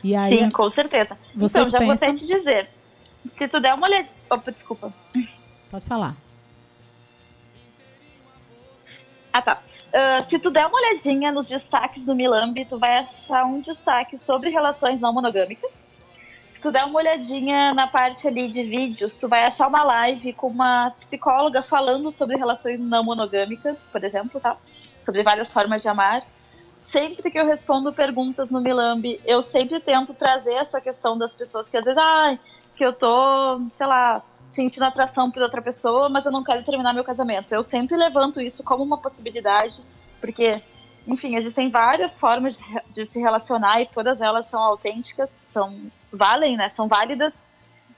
E 0.04 0.14
aí, 0.14 0.38
Sim, 0.38 0.50
com 0.50 0.68
certeza. 0.68 1.16
Vocês 1.34 1.68
então, 1.68 1.80
já 1.80 1.86
pensam... 1.86 2.08
vou 2.08 2.14
até 2.14 2.26
te 2.26 2.26
dizer. 2.26 2.68
Se 3.38 3.48
tu 3.48 3.58
der 3.58 3.72
uma 3.72 3.86
olhada. 3.86 4.06
Opa, 4.28 4.52
desculpa. 4.52 4.92
Pode 5.70 5.86
falar. 5.86 6.14
Ah, 9.32 9.40
tá. 9.40 9.62
Uh, 9.88 10.28
se 10.28 10.38
tu 10.38 10.50
der 10.50 10.66
uma 10.66 10.78
olhadinha 10.78 11.32
nos 11.32 11.48
destaques 11.48 12.04
do 12.04 12.14
Milambi, 12.14 12.66
tu 12.66 12.78
vai 12.78 12.98
achar 12.98 13.46
um 13.46 13.60
destaque 13.60 14.18
sobre 14.18 14.50
relações 14.50 15.00
não 15.00 15.14
monogâmicas. 15.14 15.82
Se 16.52 16.60
tu 16.60 16.70
der 16.70 16.84
uma 16.84 16.98
olhadinha 16.98 17.72
na 17.72 17.86
parte 17.86 18.28
ali 18.28 18.48
de 18.48 18.62
vídeos, 18.62 19.16
tu 19.16 19.26
vai 19.26 19.44
achar 19.44 19.68
uma 19.68 19.82
live 19.84 20.34
com 20.34 20.48
uma 20.48 20.90
psicóloga 21.00 21.62
falando 21.62 22.10
sobre 22.10 22.36
relações 22.36 22.78
não 22.78 23.02
monogâmicas, 23.02 23.88
por 23.90 24.04
exemplo, 24.04 24.38
tá? 24.38 24.56
Sobre 25.00 25.22
várias 25.22 25.50
formas 25.50 25.80
de 25.80 25.88
amar. 25.88 26.22
Sempre 26.84 27.30
que 27.30 27.38
eu 27.38 27.46
respondo 27.46 27.92
perguntas 27.92 28.50
no 28.50 28.60
Milambi, 28.60 29.18
eu 29.24 29.42
sempre 29.42 29.80
tento 29.80 30.12
trazer 30.14 30.52
essa 30.52 30.80
questão 30.80 31.16
das 31.16 31.32
pessoas 31.32 31.68
que 31.68 31.76
às 31.76 31.84
vezes, 31.84 31.98
ai, 31.98 32.34
ah, 32.34 32.38
que 32.76 32.84
eu 32.84 32.92
tô, 32.92 33.60
sei 33.72 33.86
lá, 33.86 34.22
sentindo 34.48 34.84
atração 34.84 35.30
por 35.30 35.42
outra 35.42 35.62
pessoa, 35.62 36.08
mas 36.08 36.26
eu 36.26 36.30
não 36.30 36.44
quero 36.44 36.62
terminar 36.62 36.92
meu 36.92 37.02
casamento. 37.02 37.52
Eu 37.52 37.62
sempre 37.62 37.96
levanto 37.96 38.40
isso 38.40 38.62
como 38.62 38.84
uma 38.84 38.98
possibilidade, 38.98 39.80
porque, 40.20 40.62
enfim, 41.06 41.36
existem 41.36 41.70
várias 41.70 42.18
formas 42.18 42.60
de, 42.92 43.06
se 43.06 43.18
relacionar 43.18 43.80
e 43.80 43.86
todas 43.86 44.20
elas 44.20 44.46
são 44.46 44.62
autênticas, 44.62 45.30
são 45.52 45.90
valem, 46.12 46.56
né? 46.56 46.68
São 46.68 46.86
válidas. 46.86 47.42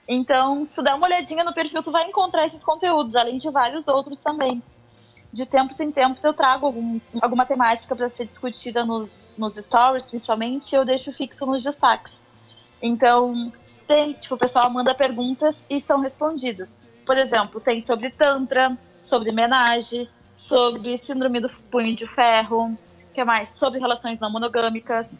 Então, 0.07 0.65
se 0.65 0.81
der 0.81 0.95
uma 0.95 1.07
olhadinha 1.07 1.43
no 1.43 1.53
perfil, 1.53 1.83
tu 1.83 1.91
vai 1.91 2.07
encontrar 2.07 2.45
esses 2.45 2.63
conteúdos, 2.63 3.15
além 3.15 3.37
de 3.37 3.49
vários 3.51 3.87
outros 3.87 4.21
também. 4.21 4.63
De 5.31 5.45
tempos 5.45 5.79
em 5.79 5.91
tempos 5.91 6.23
eu 6.23 6.33
trago 6.33 6.65
algum, 6.65 6.99
alguma 7.21 7.45
temática 7.45 7.95
para 7.95 8.09
ser 8.09 8.25
discutida 8.25 8.85
nos, 8.85 9.33
nos 9.37 9.55
stories, 9.55 10.05
principalmente, 10.05 10.73
eu 10.73 10.85
deixo 10.85 11.11
fixo 11.11 11.45
nos 11.45 11.63
destaques. 11.63 12.23
Então, 12.81 13.51
tem, 13.87 14.13
tipo, 14.13 14.35
o 14.35 14.37
pessoal 14.37 14.69
manda 14.69 14.93
perguntas 14.95 15.61
e 15.69 15.81
são 15.81 15.99
respondidas. 15.99 16.69
Por 17.05 17.17
exemplo, 17.17 17.59
tem 17.59 17.81
sobre 17.81 18.09
Tantra, 18.09 18.77
sobre 19.03 19.31
menage, 19.31 20.09
sobre 20.35 20.97
síndrome 20.97 21.39
do 21.39 21.49
punho 21.71 21.95
de 21.95 22.05
ferro, 22.07 22.77
que 23.13 23.23
mais? 23.23 23.49
Sobre 23.51 23.79
relações 23.79 24.19
não 24.19 24.31
monogâmicas. 24.31 25.11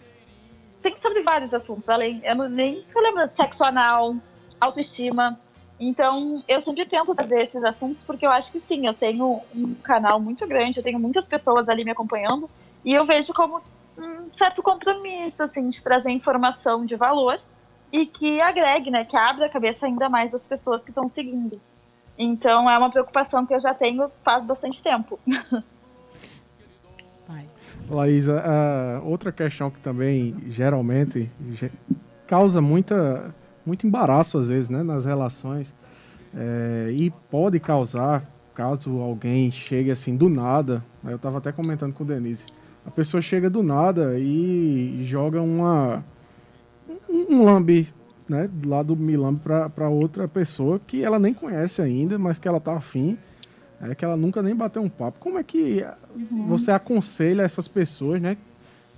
Tem 0.82 0.96
sobre 0.96 1.24
vários 1.24 1.54
assuntos, 1.54 1.90
além, 1.90 2.22
eu 2.24 2.36
nem 2.50 2.84
tô 2.94 3.00
lembrando, 3.02 3.30
sexo 3.32 3.64
anal, 3.64 4.16
autoestima. 4.62 5.40
Então, 5.80 6.44
eu 6.48 6.60
sempre 6.62 6.86
tento 6.86 7.14
trazer 7.14 7.42
esses 7.42 7.64
assuntos 7.64 8.02
porque 8.02 8.26
eu 8.26 8.32
acho 8.32 8.52
que 8.52 8.60
sim, 8.60 8.88
eu 8.88 8.94
tenho 8.94 9.42
um 9.56 9.76
canal 9.76 10.20
muito 10.20 10.48
grande, 10.48 10.80
eu 10.80 10.84
tenho 10.84 11.00
muitas 11.00 11.28
pessoas 11.28 11.70
ali 11.70 11.86
me 11.86 11.92
acompanhando 11.92 12.50
e 12.84 12.94
eu 12.94 13.06
vejo 13.06 13.32
como 13.34 13.62
um 13.98 14.32
certo 14.36 14.64
compromisso, 14.64 15.44
assim, 15.44 15.70
de 15.70 15.82
trazer 15.82 16.10
informação 16.10 16.86
de 16.86 16.96
valor 16.96 17.40
e 17.92 18.06
que 18.06 18.42
agregue, 18.42 18.90
né, 18.90 19.06
que 19.06 19.16
abra 19.16 19.46
a 19.46 19.50
cabeça 19.50 19.86
ainda 19.86 20.10
mais 20.10 20.32
das 20.32 20.46
pessoas 20.46 20.84
que 20.84 20.90
estão 20.90 21.08
seguindo. 21.08 21.62
Então 22.18 22.70
é 22.70 22.78
uma 22.78 22.90
preocupação 22.90 23.46
que 23.46 23.54
eu 23.54 23.62
já 23.62 23.74
tenho 23.74 24.10
faz 24.24 24.44
bastante 24.44 24.82
tempo. 24.82 25.20
Laísa, 27.90 28.44
outra 29.04 29.32
questão 29.32 29.72
que 29.72 29.80
também 29.80 30.36
geralmente 30.50 31.32
causa 32.26 32.62
muita, 32.62 33.34
muito 33.68 33.86
embaraço 33.86 34.38
às 34.38 34.48
vezes 34.48 34.70
né, 34.70 34.82
nas 34.82 35.06
relações. 35.06 35.74
É, 36.34 36.94
e 36.94 37.12
pode 37.30 37.60
causar 37.60 38.24
caso 38.56 39.00
alguém 39.00 39.52
chegue 39.52 39.92
assim 39.92 40.16
do 40.16 40.28
nada, 40.28 40.84
eu 41.04 41.16
estava 41.18 41.38
até 41.38 41.52
comentando 41.52 41.94
com 41.94 42.04
o 42.04 42.08
Denise, 42.08 42.44
a 42.86 42.90
pessoa 42.90 43.22
chega 43.22 43.52
do 43.52 43.62
nada 43.62 44.18
e 44.18 45.04
joga 45.06 45.40
uma 45.40 46.04
um 47.08 47.44
lambe, 47.44 47.88
né, 48.28 48.50
lá 48.66 48.82
do 48.82 48.96
Milambe 48.96 49.42
para 49.74 49.90
outra 49.90 50.28
pessoa 50.28 50.80
que 50.80 51.04
ela 51.04 51.20
nem 51.20 51.34
conhece 51.34 51.82
ainda, 51.82 52.18
mas 52.18 52.40
que 52.40 52.48
ela 52.48 52.60
tá 52.60 52.76
afim, 52.76 53.18
é 53.82 53.94
que 53.94 54.04
ela 54.04 54.18
nunca 54.18 54.42
nem 54.42 54.56
bateu 54.56 54.82
um 54.82 54.90
papo. 54.90 55.20
Como 55.20 55.38
é 55.38 55.44
que 55.44 55.86
uhum. 56.16 56.48
você 56.48 56.72
aconselha 56.72 57.44
essas 57.44 57.68
pessoas, 57.68 58.22
né, 58.22 58.38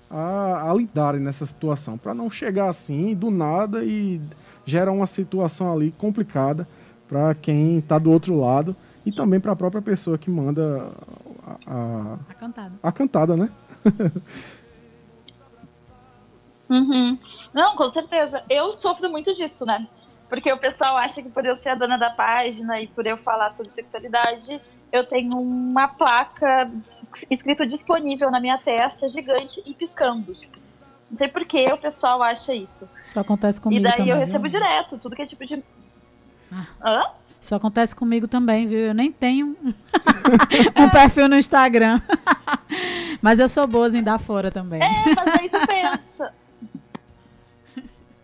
a, 0.09 0.71
a 0.71 0.73
lidarem 0.73 1.21
nessa 1.21 1.45
situação, 1.45 1.97
para 1.97 2.13
não 2.13 2.29
chegar 2.29 2.69
assim 2.69 3.13
do 3.13 3.29
nada 3.29 3.83
e 3.83 4.21
gerar 4.69 4.91
uma 4.91 5.07
situação 5.07 5.73
ali 5.73 5.91
complicada 5.91 6.67
para 7.07 7.33
quem 7.35 7.79
está 7.79 7.97
do 7.97 8.11
outro 8.11 8.39
lado 8.39 8.75
e 9.05 9.11
também 9.11 9.39
para 9.39 9.51
a 9.51 9.55
própria 9.55 9.81
pessoa 9.81 10.17
que 10.17 10.29
manda 10.29 10.91
a, 11.45 11.73
a, 11.73 12.17
a 12.29 12.33
cantada. 12.33 12.73
A 12.83 12.91
cantada, 12.91 13.35
né? 13.35 13.49
Uhum. 16.69 17.17
Não, 17.51 17.75
com 17.75 17.89
certeza. 17.89 18.43
Eu 18.47 18.71
sofro 18.73 19.09
muito 19.09 19.33
disso, 19.33 19.65
né? 19.65 19.87
Porque 20.29 20.53
o 20.53 20.57
pessoal 20.59 20.95
acha 20.97 21.21
que 21.21 21.29
por 21.29 21.43
eu 21.43 21.57
ser 21.57 21.69
a 21.69 21.75
dona 21.75 21.97
da 21.97 22.11
página 22.11 22.79
e 22.79 22.85
por 22.85 23.07
eu 23.07 23.17
falar 23.17 23.49
sobre 23.51 23.71
sexualidade, 23.71 24.61
eu 24.91 25.03
tenho 25.03 25.35
uma 25.35 25.87
placa 25.87 26.71
escrito 27.29 27.65
disponível 27.65 28.29
na 28.29 28.39
minha 28.39 28.59
testa, 28.59 29.07
gigante 29.07 29.61
e 29.65 29.73
piscando. 29.73 30.35
Tipo, 30.35 30.58
não 31.09 31.17
sei 31.17 31.27
por 31.27 31.43
que 31.45 31.71
o 31.71 31.77
pessoal 31.77 32.21
acha 32.21 32.53
isso. 32.53 32.87
Isso 33.03 33.19
acontece 33.19 33.59
comigo 33.59 33.81
e 33.81 33.83
daí 33.83 33.97
também. 33.97 34.11
eu 34.13 34.17
recebo 34.17 34.43
viu? 34.43 34.51
direto, 34.51 34.97
tudo 34.97 35.15
que 35.15 35.21
é 35.21 35.25
tipo 35.25 35.45
de. 35.45 35.63
Ah. 36.51 36.65
Hã? 36.81 37.03
Isso 37.41 37.55
acontece 37.55 37.95
comigo 37.95 38.27
também, 38.27 38.67
viu? 38.67 38.79
Eu 38.79 38.93
nem 38.93 39.11
tenho 39.11 39.55
um 40.75 40.89
perfil 40.91 41.27
no 41.27 41.37
Instagram. 41.37 42.01
Mas 43.21 43.39
eu 43.39 43.47
sou 43.47 43.65
boa 43.65 43.87
em 43.89 44.03
dar 44.03 44.19
fora 44.19 44.51
também. 44.51 44.81
É, 44.81 45.15
mas 45.15 45.27
aí 45.39 45.49
tu 45.49 45.67
pensa. 45.67 46.33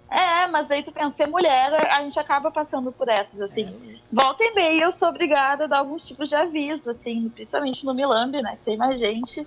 É, 0.10 0.48
mas 0.48 0.72
aí 0.72 0.82
tu 0.82 0.92
pensa, 0.94 1.18
ser 1.18 1.28
mulher, 1.28 1.74
a 1.92 2.02
gente 2.02 2.18
acaba 2.18 2.50
passando 2.50 2.90
por 2.90 3.10
essas, 3.10 3.42
assim. 3.42 4.00
Volta 4.10 4.42
e 4.46 4.54
meia, 4.54 4.84
eu 4.84 4.92
sou 4.94 5.10
obrigada 5.10 5.66
a 5.66 5.68
dar 5.68 5.80
alguns 5.80 6.06
tipos 6.06 6.30
de 6.30 6.36
aviso, 6.36 6.90
assim, 6.90 7.28
principalmente 7.28 7.86
no 7.86 7.94
Milambi, 7.94 8.42
né, 8.42 8.52
que 8.52 8.64
tem 8.64 8.78
mais 8.78 8.98
gente, 8.98 9.46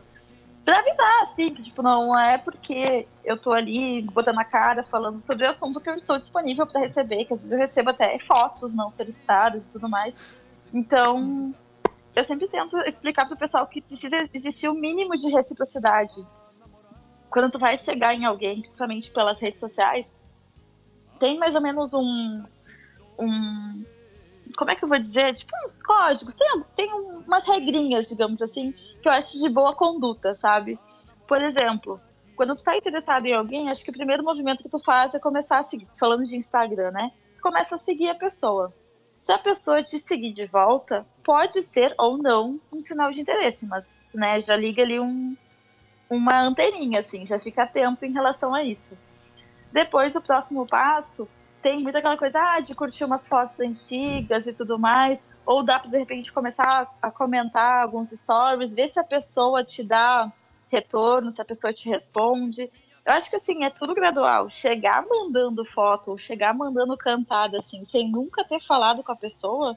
pra 0.68 0.80
avisar, 0.80 1.22
assim, 1.22 1.54
que, 1.54 1.62
tipo, 1.62 1.82
não 1.82 2.18
é 2.18 2.36
porque 2.36 3.08
eu 3.24 3.38
tô 3.38 3.54
ali 3.54 4.02
botando 4.02 4.38
a 4.38 4.44
cara, 4.44 4.82
falando 4.82 5.18
sobre 5.22 5.46
o 5.46 5.48
assunto 5.48 5.80
que 5.80 5.88
eu 5.88 5.94
estou 5.94 6.18
disponível 6.18 6.66
pra 6.66 6.82
receber, 6.82 7.24
que 7.24 7.32
às 7.32 7.40
vezes 7.40 7.52
eu 7.52 7.58
recebo 7.58 7.88
até 7.88 8.18
fotos 8.18 8.74
não 8.74 8.92
solicitadas 8.92 9.66
e 9.66 9.70
tudo 9.70 9.88
mais. 9.88 10.14
Então, 10.70 11.54
eu 12.14 12.22
sempre 12.22 12.48
tento 12.48 12.76
explicar 12.80 13.24
pro 13.24 13.34
pessoal 13.34 13.66
que 13.66 13.80
precisa 13.80 14.28
existir 14.34 14.68
o 14.68 14.72
um 14.72 14.74
mínimo 14.74 15.16
de 15.16 15.30
reciprocidade. 15.30 16.22
Quando 17.30 17.50
tu 17.50 17.58
vai 17.58 17.78
chegar 17.78 18.12
em 18.12 18.26
alguém, 18.26 18.60
principalmente 18.60 19.10
pelas 19.10 19.40
redes 19.40 19.60
sociais, 19.60 20.12
tem 21.18 21.38
mais 21.38 21.54
ou 21.54 21.62
menos 21.62 21.94
um, 21.94 22.44
um 23.18 23.84
como 24.54 24.70
é 24.70 24.74
que 24.74 24.84
eu 24.84 24.88
vou 24.88 24.98
dizer? 24.98 25.34
Tipo 25.34 25.50
uns 25.64 25.82
códigos, 25.82 26.34
tem, 26.34 26.64
tem 26.76 26.92
umas 26.92 27.44
regrinhas, 27.44 28.06
digamos 28.06 28.42
assim, 28.42 28.74
que 29.00 29.08
eu 29.08 29.12
acho 29.12 29.38
de 29.38 29.48
boa 29.48 29.74
conduta, 29.74 30.34
sabe? 30.34 30.78
Por 31.26 31.40
exemplo, 31.42 32.00
quando 32.36 32.56
tu 32.56 32.62
tá 32.62 32.76
interessado 32.76 33.26
em 33.26 33.34
alguém, 33.34 33.70
acho 33.70 33.84
que 33.84 33.90
o 33.90 33.94
primeiro 33.94 34.22
movimento 34.22 34.62
que 34.62 34.68
tu 34.68 34.78
faz 34.78 35.14
é 35.14 35.18
começar 35.18 35.58
a 35.58 35.64
seguir, 35.64 35.88
falando 35.96 36.24
de 36.24 36.36
Instagram, 36.36 36.90
né? 36.92 37.12
Começa 37.42 37.74
a 37.74 37.78
seguir 37.78 38.08
a 38.08 38.14
pessoa. 38.14 38.72
Se 39.20 39.32
a 39.32 39.38
pessoa 39.38 39.82
te 39.82 39.98
seguir 39.98 40.32
de 40.32 40.46
volta, 40.46 41.06
pode 41.22 41.62
ser 41.62 41.94
ou 41.98 42.16
não 42.16 42.60
um 42.72 42.80
sinal 42.80 43.10
de 43.10 43.20
interesse, 43.20 43.66
mas, 43.66 44.00
né, 44.14 44.40
já 44.40 44.56
liga 44.56 44.82
ali 44.82 44.98
um, 44.98 45.36
uma 46.08 46.40
anteninha, 46.40 47.00
assim, 47.00 47.26
já 47.26 47.38
fica 47.38 47.64
atento 47.64 48.06
em 48.06 48.12
relação 48.12 48.54
a 48.54 48.62
isso. 48.62 48.96
Depois, 49.72 50.16
o 50.16 50.20
próximo 50.20 50.66
passo 50.66 51.28
tem 51.62 51.82
muito 51.82 51.96
aquela 51.96 52.16
coisa 52.16 52.38
ah, 52.38 52.60
de 52.60 52.74
curtir 52.74 53.04
umas 53.04 53.28
fotos 53.28 53.58
antigas 53.60 54.46
e 54.46 54.52
tudo 54.52 54.78
mais, 54.78 55.24
ou 55.44 55.62
dá 55.62 55.78
para 55.78 55.90
de 55.90 55.98
repente 55.98 56.32
começar 56.32 56.92
a 57.02 57.10
comentar 57.10 57.82
alguns 57.82 58.10
stories, 58.10 58.74
ver 58.74 58.88
se 58.88 58.98
a 58.98 59.04
pessoa 59.04 59.64
te 59.64 59.82
dá 59.82 60.32
retorno, 60.68 61.30
se 61.30 61.40
a 61.40 61.44
pessoa 61.44 61.72
te 61.72 61.88
responde. 61.88 62.70
Eu 63.04 63.12
acho 63.14 63.30
que 63.30 63.36
assim, 63.36 63.64
é 63.64 63.70
tudo 63.70 63.94
gradual. 63.94 64.50
Chegar 64.50 65.04
mandando 65.06 65.64
foto, 65.64 66.18
chegar 66.18 66.54
mandando 66.54 66.96
cantada, 66.96 67.58
assim, 67.58 67.84
sem 67.84 68.10
nunca 68.10 68.44
ter 68.44 68.60
falado 68.60 69.02
com 69.02 69.10
a 69.10 69.16
pessoa, 69.16 69.76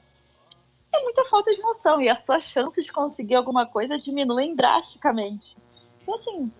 é 0.94 1.02
muita 1.02 1.24
falta 1.24 1.50
de 1.50 1.60
noção. 1.62 2.00
E 2.00 2.08
as 2.08 2.22
tuas 2.22 2.42
chances 2.42 2.84
de 2.84 2.92
conseguir 2.92 3.34
alguma 3.34 3.66
coisa 3.66 3.98
diminuem 3.98 4.54
drasticamente. 4.54 5.56
Então, 6.02 6.14
assim, 6.14 6.52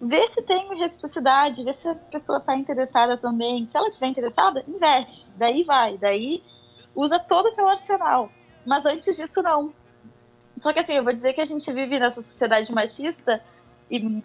vê 0.00 0.26
se 0.28 0.40
tem 0.42 0.66
reciprocidade, 0.78 1.62
vê 1.62 1.72
se 1.72 1.86
a 1.86 1.94
pessoa 1.94 2.38
está 2.38 2.56
interessada 2.56 3.16
também. 3.16 3.66
Se 3.66 3.76
ela 3.76 3.88
estiver 3.88 4.06
interessada, 4.06 4.64
investe. 4.66 5.26
Daí 5.36 5.62
vai. 5.62 5.98
Daí 5.98 6.42
usa 6.94 7.18
todo 7.18 7.46
o 7.46 7.54
teu 7.54 7.68
arsenal. 7.68 8.30
Mas 8.64 8.86
antes 8.86 9.16
disso, 9.16 9.42
não. 9.42 9.72
Só 10.56 10.72
que 10.72 10.80
assim, 10.80 10.94
eu 10.94 11.04
vou 11.04 11.12
dizer 11.12 11.32
que 11.32 11.40
a 11.40 11.44
gente 11.44 11.70
vive 11.72 11.98
nessa 11.98 12.22
sociedade 12.22 12.72
machista 12.72 13.42
e 13.90 14.22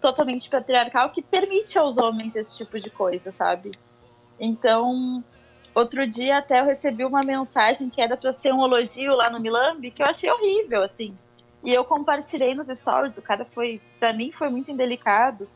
totalmente 0.00 0.48
patriarcal 0.48 1.10
que 1.10 1.22
permite 1.22 1.78
aos 1.78 1.96
homens 1.96 2.36
esse 2.36 2.56
tipo 2.56 2.78
de 2.78 2.90
coisa, 2.90 3.30
sabe? 3.30 3.72
Então, 4.38 5.24
outro 5.74 6.06
dia 6.06 6.38
até 6.38 6.60
eu 6.60 6.64
recebi 6.64 7.04
uma 7.04 7.22
mensagem 7.22 7.88
que 7.88 8.00
era 8.00 8.16
para 8.16 8.32
ser 8.32 8.52
um 8.52 8.64
elogio 8.64 9.14
lá 9.14 9.30
no 9.30 9.40
Milambi, 9.40 9.90
que 9.90 10.02
eu 10.02 10.06
achei 10.06 10.30
horrível, 10.30 10.82
assim. 10.82 11.16
E 11.64 11.72
eu 11.72 11.84
compartilhei 11.84 12.54
nos 12.54 12.68
stories, 12.68 13.16
o 13.16 13.22
cara 13.22 13.44
foi, 13.44 13.80
pra 13.98 14.12
mim 14.12 14.30
foi 14.30 14.48
muito 14.48 14.70
indelicado. 14.70 15.48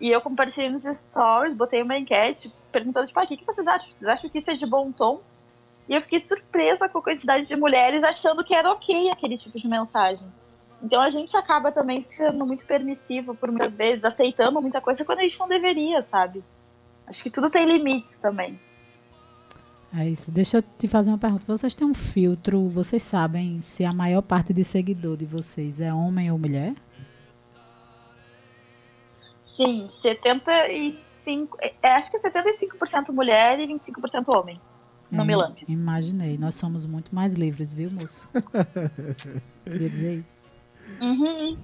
E 0.00 0.10
eu 0.10 0.20
compartilhei 0.20 0.70
nos 0.70 0.84
stories, 0.84 1.54
botei 1.54 1.82
uma 1.82 1.98
enquete 1.98 2.52
perguntando, 2.72 3.06
tipo, 3.06 3.20
ah, 3.20 3.24
o 3.24 3.26
que, 3.26 3.36
que 3.36 3.44
vocês 3.44 3.66
acham? 3.66 3.92
Vocês 3.92 4.10
acham 4.10 4.30
que 4.30 4.38
isso 4.38 4.50
é 4.50 4.54
de 4.54 4.64
bom 4.64 4.90
tom? 4.90 5.20
E 5.88 5.94
eu 5.94 6.00
fiquei 6.00 6.20
surpresa 6.20 6.88
com 6.88 6.98
a 6.98 7.02
quantidade 7.02 7.46
de 7.46 7.56
mulheres 7.56 8.02
achando 8.02 8.44
que 8.44 8.54
era 8.54 8.70
ok 8.70 9.10
aquele 9.10 9.36
tipo 9.36 9.58
de 9.58 9.68
mensagem. 9.68 10.26
Então 10.82 11.02
a 11.02 11.10
gente 11.10 11.36
acaba 11.36 11.70
também 11.70 12.00
sendo 12.00 12.46
muito 12.46 12.64
permissivo 12.64 13.34
por 13.34 13.50
muitas 13.50 13.72
vezes, 13.72 14.04
aceitando 14.04 14.62
muita 14.62 14.80
coisa 14.80 15.04
quando 15.04 15.18
a 15.18 15.22
gente 15.22 15.38
não 15.38 15.48
deveria, 15.48 16.00
sabe? 16.00 16.42
Acho 17.06 17.22
que 17.22 17.30
tudo 17.30 17.50
tem 17.50 17.66
limites 17.66 18.16
também. 18.16 18.58
É 19.92 20.08
isso. 20.08 20.30
Deixa 20.30 20.58
eu 20.58 20.62
te 20.62 20.86
fazer 20.86 21.10
uma 21.10 21.18
pergunta. 21.18 21.44
Vocês 21.46 21.74
têm 21.74 21.86
um 21.86 21.94
filtro, 21.94 22.68
vocês 22.68 23.02
sabem 23.02 23.60
se 23.60 23.84
a 23.84 23.92
maior 23.92 24.22
parte 24.22 24.52
de 24.52 24.62
seguidor 24.62 25.16
de 25.16 25.24
vocês 25.26 25.80
é 25.80 25.92
homem 25.92 26.30
ou 26.30 26.38
mulher? 26.38 26.74
Sim, 29.42 29.88
75. 29.88 31.58
É, 31.60 31.92
acho 31.92 32.10
que 32.10 32.16
é 32.16 32.20
75% 32.20 33.10
mulher 33.12 33.58
e 33.58 33.66
25% 33.66 34.34
homem. 34.34 34.60
No 35.10 35.22
Hum, 35.22 35.26
Milan. 35.26 35.54
Imaginei. 35.66 36.38
Nós 36.38 36.54
somos 36.54 36.86
muito 36.86 37.12
mais 37.12 37.34
livres, 37.34 37.72
viu, 37.72 37.90
moço? 37.90 38.28
Queria 39.64 39.90
dizer 39.90 40.18
isso. 40.20 40.52
Uhum. 41.00 41.58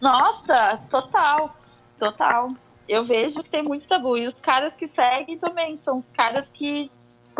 Nossa, 0.00 0.76
total. 0.90 1.56
Total. 2.00 2.48
Eu 2.88 3.04
vejo 3.04 3.42
que 3.44 3.48
tem 3.50 3.62
muito 3.62 3.86
tabu. 3.86 4.16
E 4.16 4.26
os 4.26 4.40
caras 4.40 4.74
que 4.74 4.88
seguem 4.88 5.38
também 5.38 5.76
são 5.76 6.02
caras 6.14 6.50
que, 6.52 6.90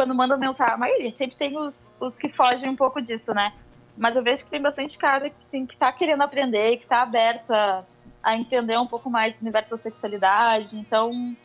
quando 0.00 0.14
mandam 0.14 0.38
mensagem, 0.38 0.72
a 0.72 0.78
maioria, 0.78 1.12
sempre 1.12 1.36
tem 1.36 1.58
os, 1.58 1.92
os 2.00 2.16
que 2.16 2.30
fogem 2.30 2.70
um 2.70 2.74
pouco 2.74 3.02
disso, 3.02 3.34
né? 3.34 3.52
Mas 3.98 4.16
eu 4.16 4.22
vejo 4.22 4.42
que 4.44 4.50
tem 4.50 4.62
bastante 4.62 4.96
cara 4.96 5.28
que, 5.28 5.36
assim, 5.42 5.66
que 5.66 5.76
tá 5.76 5.92
querendo 5.92 6.22
aprender, 6.22 6.78
que 6.78 6.86
tá 6.86 7.02
aberto 7.02 7.50
a, 7.50 7.84
a 8.22 8.34
entender 8.34 8.78
um 8.78 8.86
pouco 8.86 9.10
mais 9.10 9.38
do 9.38 9.42
universo 9.42 9.68
da 9.68 9.76
sexualidade. 9.76 10.74
Então, 10.74 11.36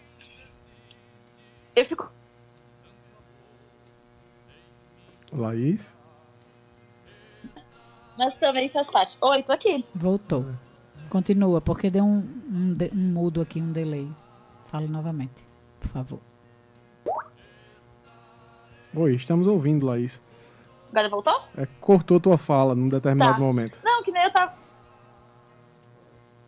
eu 1.76 1.84
fico 1.84 2.10
Laís? 5.34 5.94
mas 8.18 8.38
também 8.38 8.70
faz 8.70 8.90
parte. 8.90 9.18
Oi, 9.20 9.44
tô 9.44 9.52
aqui. 9.52 9.84
Voltou. 9.94 10.46
Continua, 11.10 11.60
porque 11.60 11.90
deu 11.90 12.06
um, 12.06 12.20
um, 12.20 12.74
um 12.94 13.12
mudo 13.12 13.42
aqui, 13.42 13.62
um 13.62 13.74
delay. 13.74 14.10
Fala 14.68 14.88
novamente, 14.88 15.46
por 15.78 15.90
favor. 15.90 16.35
Oi, 18.96 19.14
estamos 19.16 19.48
ouvindo, 19.48 19.86
Laís. 19.86 20.22
Agora 20.92 21.10
voltou? 21.10 21.42
É, 21.58 21.68
cortou 21.82 22.20
tua 22.20 22.38
fala 22.38 22.74
num 22.74 22.88
determinado 22.88 23.34
Tá. 23.34 23.40
momento. 23.40 23.80
Não, 23.84 24.02
que 24.04 24.12
nem 24.12 24.24
eu 24.24 24.32
tava. 24.32 24.54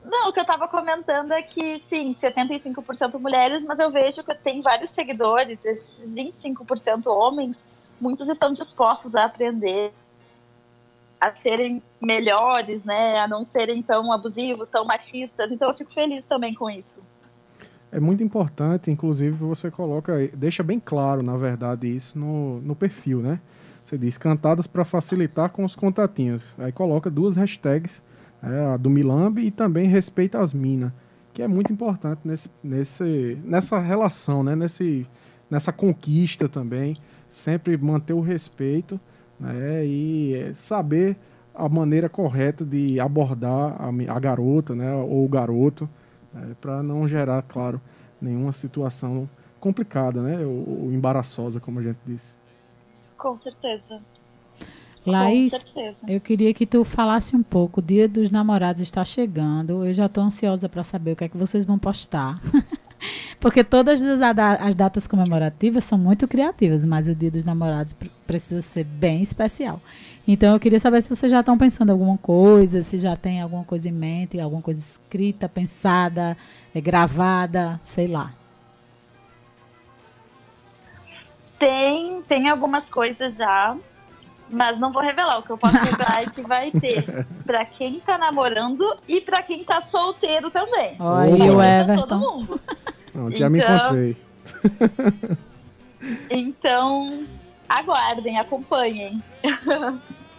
Não, 0.06 0.30
o 0.30 0.34
que 0.34 0.40
eu 0.40 0.46
tava 0.46 0.68
comentando 0.70 1.34
é 1.34 1.42
que, 1.42 1.82
sim, 1.86 2.14
75% 2.14 3.20
mulheres, 3.20 3.64
mas 3.66 3.78
eu 3.80 3.92
vejo 3.92 4.24
que 4.24 4.34
tem 4.36 4.62
vários 4.62 4.90
seguidores, 4.92 5.60
esses 5.66 6.16
25% 6.16 7.08
homens, 7.08 7.60
muitos 8.00 8.30
estão 8.30 8.54
dispostos 8.54 9.16
a 9.16 9.26
aprender, 9.26 9.92
a 11.20 11.36
serem 11.36 11.84
melhores, 12.00 12.86
né? 12.86 13.20
A 13.20 13.28
não 13.28 13.44
serem 13.44 13.82
tão 13.84 14.10
abusivos, 14.14 14.70
tão 14.70 14.86
machistas. 14.86 15.52
Então 15.52 15.68
eu 15.68 15.74
fico 15.74 15.92
feliz 15.92 16.26
também 16.26 16.54
com 16.54 16.70
isso. 16.70 17.02
É 17.92 18.00
muito 18.00 18.22
importante, 18.22 18.92
inclusive, 18.92 19.32
você 19.32 19.72
coloca, 19.72 20.14
deixa 20.36 20.62
bem 20.62 20.80
claro, 20.80 21.24
na 21.24 21.38
verdade, 21.38 21.88
isso 21.88 22.18
no, 22.20 22.60
no 22.62 22.76
perfil, 22.76 23.22
né? 23.22 23.40
Você 23.84 23.98
diz 23.98 24.18
cantadas 24.18 24.68
para 24.68 24.84
facilitar 24.84 25.50
com 25.50 25.64
os 25.64 25.74
contatinhos. 25.74 26.54
Aí 26.58 26.74
coloca 26.74 27.10
duas 27.10 27.38
hashtags, 27.38 28.04
né, 28.42 28.74
a 28.74 28.78
do 28.78 28.90
Milambi 28.90 29.46
e 29.46 29.52
também 29.52 29.88
respeita 29.88 30.42
as 30.42 30.54
minas, 30.54 30.92
que 31.34 31.42
é 31.42 31.48
muito 31.48 31.72
importante 31.72 32.20
nesse, 32.26 32.50
nesse, 32.62 33.38
nessa 33.46 33.80
relação, 33.80 34.44
né? 34.44 34.56
Nesse, 34.56 35.08
nessa 35.50 35.72
conquista 35.72 36.50
também. 36.50 36.96
Sempre 37.32 37.78
manter 37.78 38.14
o 38.14 38.22
respeito 38.22 39.00
né? 39.40 39.86
e 39.86 40.52
saber 40.56 41.16
a 41.54 41.68
maneira 41.68 42.10
correta 42.10 42.64
de 42.66 43.00
abordar 43.00 43.76
a, 43.80 43.90
a 44.14 44.20
garota 44.20 44.76
né? 44.76 44.94
ou 44.94 45.26
o 45.26 45.30
garoto 45.30 45.90
para 46.60 46.82
não 46.84 47.08
gerar, 47.08 47.42
claro, 47.44 47.82
nenhuma 48.22 48.52
situação 48.52 49.30
complicada, 49.60 50.22
né? 50.22 50.46
Ou, 50.46 50.84
ou 50.84 50.92
embaraçosa, 50.92 51.60
como 51.60 51.80
a 51.80 51.84
gente 51.84 51.98
disse. 52.06 52.36
Com 53.18 53.36
certeza. 53.38 54.00
Laís, 55.06 55.66
eu 56.06 56.20
queria 56.20 56.54
que 56.54 56.66
tu 56.66 56.84
falasse 56.84 57.36
um 57.36 57.42
pouco. 57.42 57.80
O 57.80 57.84
Dia 57.84 58.10
dos 58.10 58.30
Namorados 58.30 58.82
está 58.82 59.06
chegando. 59.06 59.86
Eu 59.86 59.94
já 59.94 60.06
estou 60.06 60.24
ansiosa 60.24 60.68
para 60.68 60.84
saber 60.84 61.14
o 61.14 61.16
que 61.16 61.24
é 61.24 61.30
que 61.30 61.38
vocês 61.38 61.66
vão 61.66 61.80
postar. 61.80 62.42
Porque 63.40 63.64
todas 63.64 64.02
as, 64.02 64.22
as, 64.60 64.76
datas 64.76 65.08
comemorativas 65.08 65.84
são 65.84 65.98
muito 65.98 66.28
criativas, 66.28 66.84
mas 66.84 67.08
o 67.08 67.16
Dia 67.16 67.30
dos 67.30 67.44
Namorados 67.44 67.96
precisa 68.26 68.62
ser 68.62 68.84
bem 68.84 69.22
especial. 69.22 69.80
Então 70.28 70.54
eu 70.54 70.60
queria 70.60 70.80
saber 70.80 71.02
se 71.02 71.10
vocês 71.10 71.32
já 71.32 71.40
estão 71.40 71.58
pensando 71.58 71.90
em 71.90 71.92
alguma 71.94 72.18
coisa, 72.18 72.82
se 72.82 72.98
já 72.98 73.16
tem 73.16 73.42
alguma 73.42 73.64
coisa 73.64 73.88
em 73.90 73.94
mente, 73.94 74.40
alguma 74.40 74.62
coisa 74.62 74.80
escrita, 74.80 75.48
pensada, 75.48 76.36
é, 76.74 76.82
gravada, 76.82 77.80
sei 77.84 78.08
lá. 78.08 78.34
Tem, 81.60 82.22
tem 82.24 82.50
algumas 82.50 82.90
coisas 82.90 83.38
já, 83.38 83.76
mas 84.50 84.80
não 84.80 84.92
vou 84.92 85.02
revelar. 85.02 85.40
O 85.40 85.44
que 85.44 85.50
eu 85.50 85.58
posso 85.58 85.78
revelar 85.78 86.24
é 86.24 86.26
que 86.28 86.42
vai 86.42 86.72
ter 86.72 87.26
para 87.46 87.66
quem 87.66 88.00
tá 88.00 88.18
namorando 88.18 88.98
e 89.08 89.22
para 89.22 89.42
quem 89.42 89.64
tá 89.64 89.82
solteiro 89.82 90.50
também. 90.50 90.96
Olha 91.00 91.54
o 91.54 91.62
Everton. 91.62 92.08
Todo 92.08 92.20
mundo. 92.20 92.62
Não, 93.14 93.32
já 93.32 93.48
então, 93.48 93.50
me 93.50 93.60
encontrei. 93.60 94.18
então, 96.30 97.26
aguardem, 97.68 98.40
acompanhem. 98.40 99.22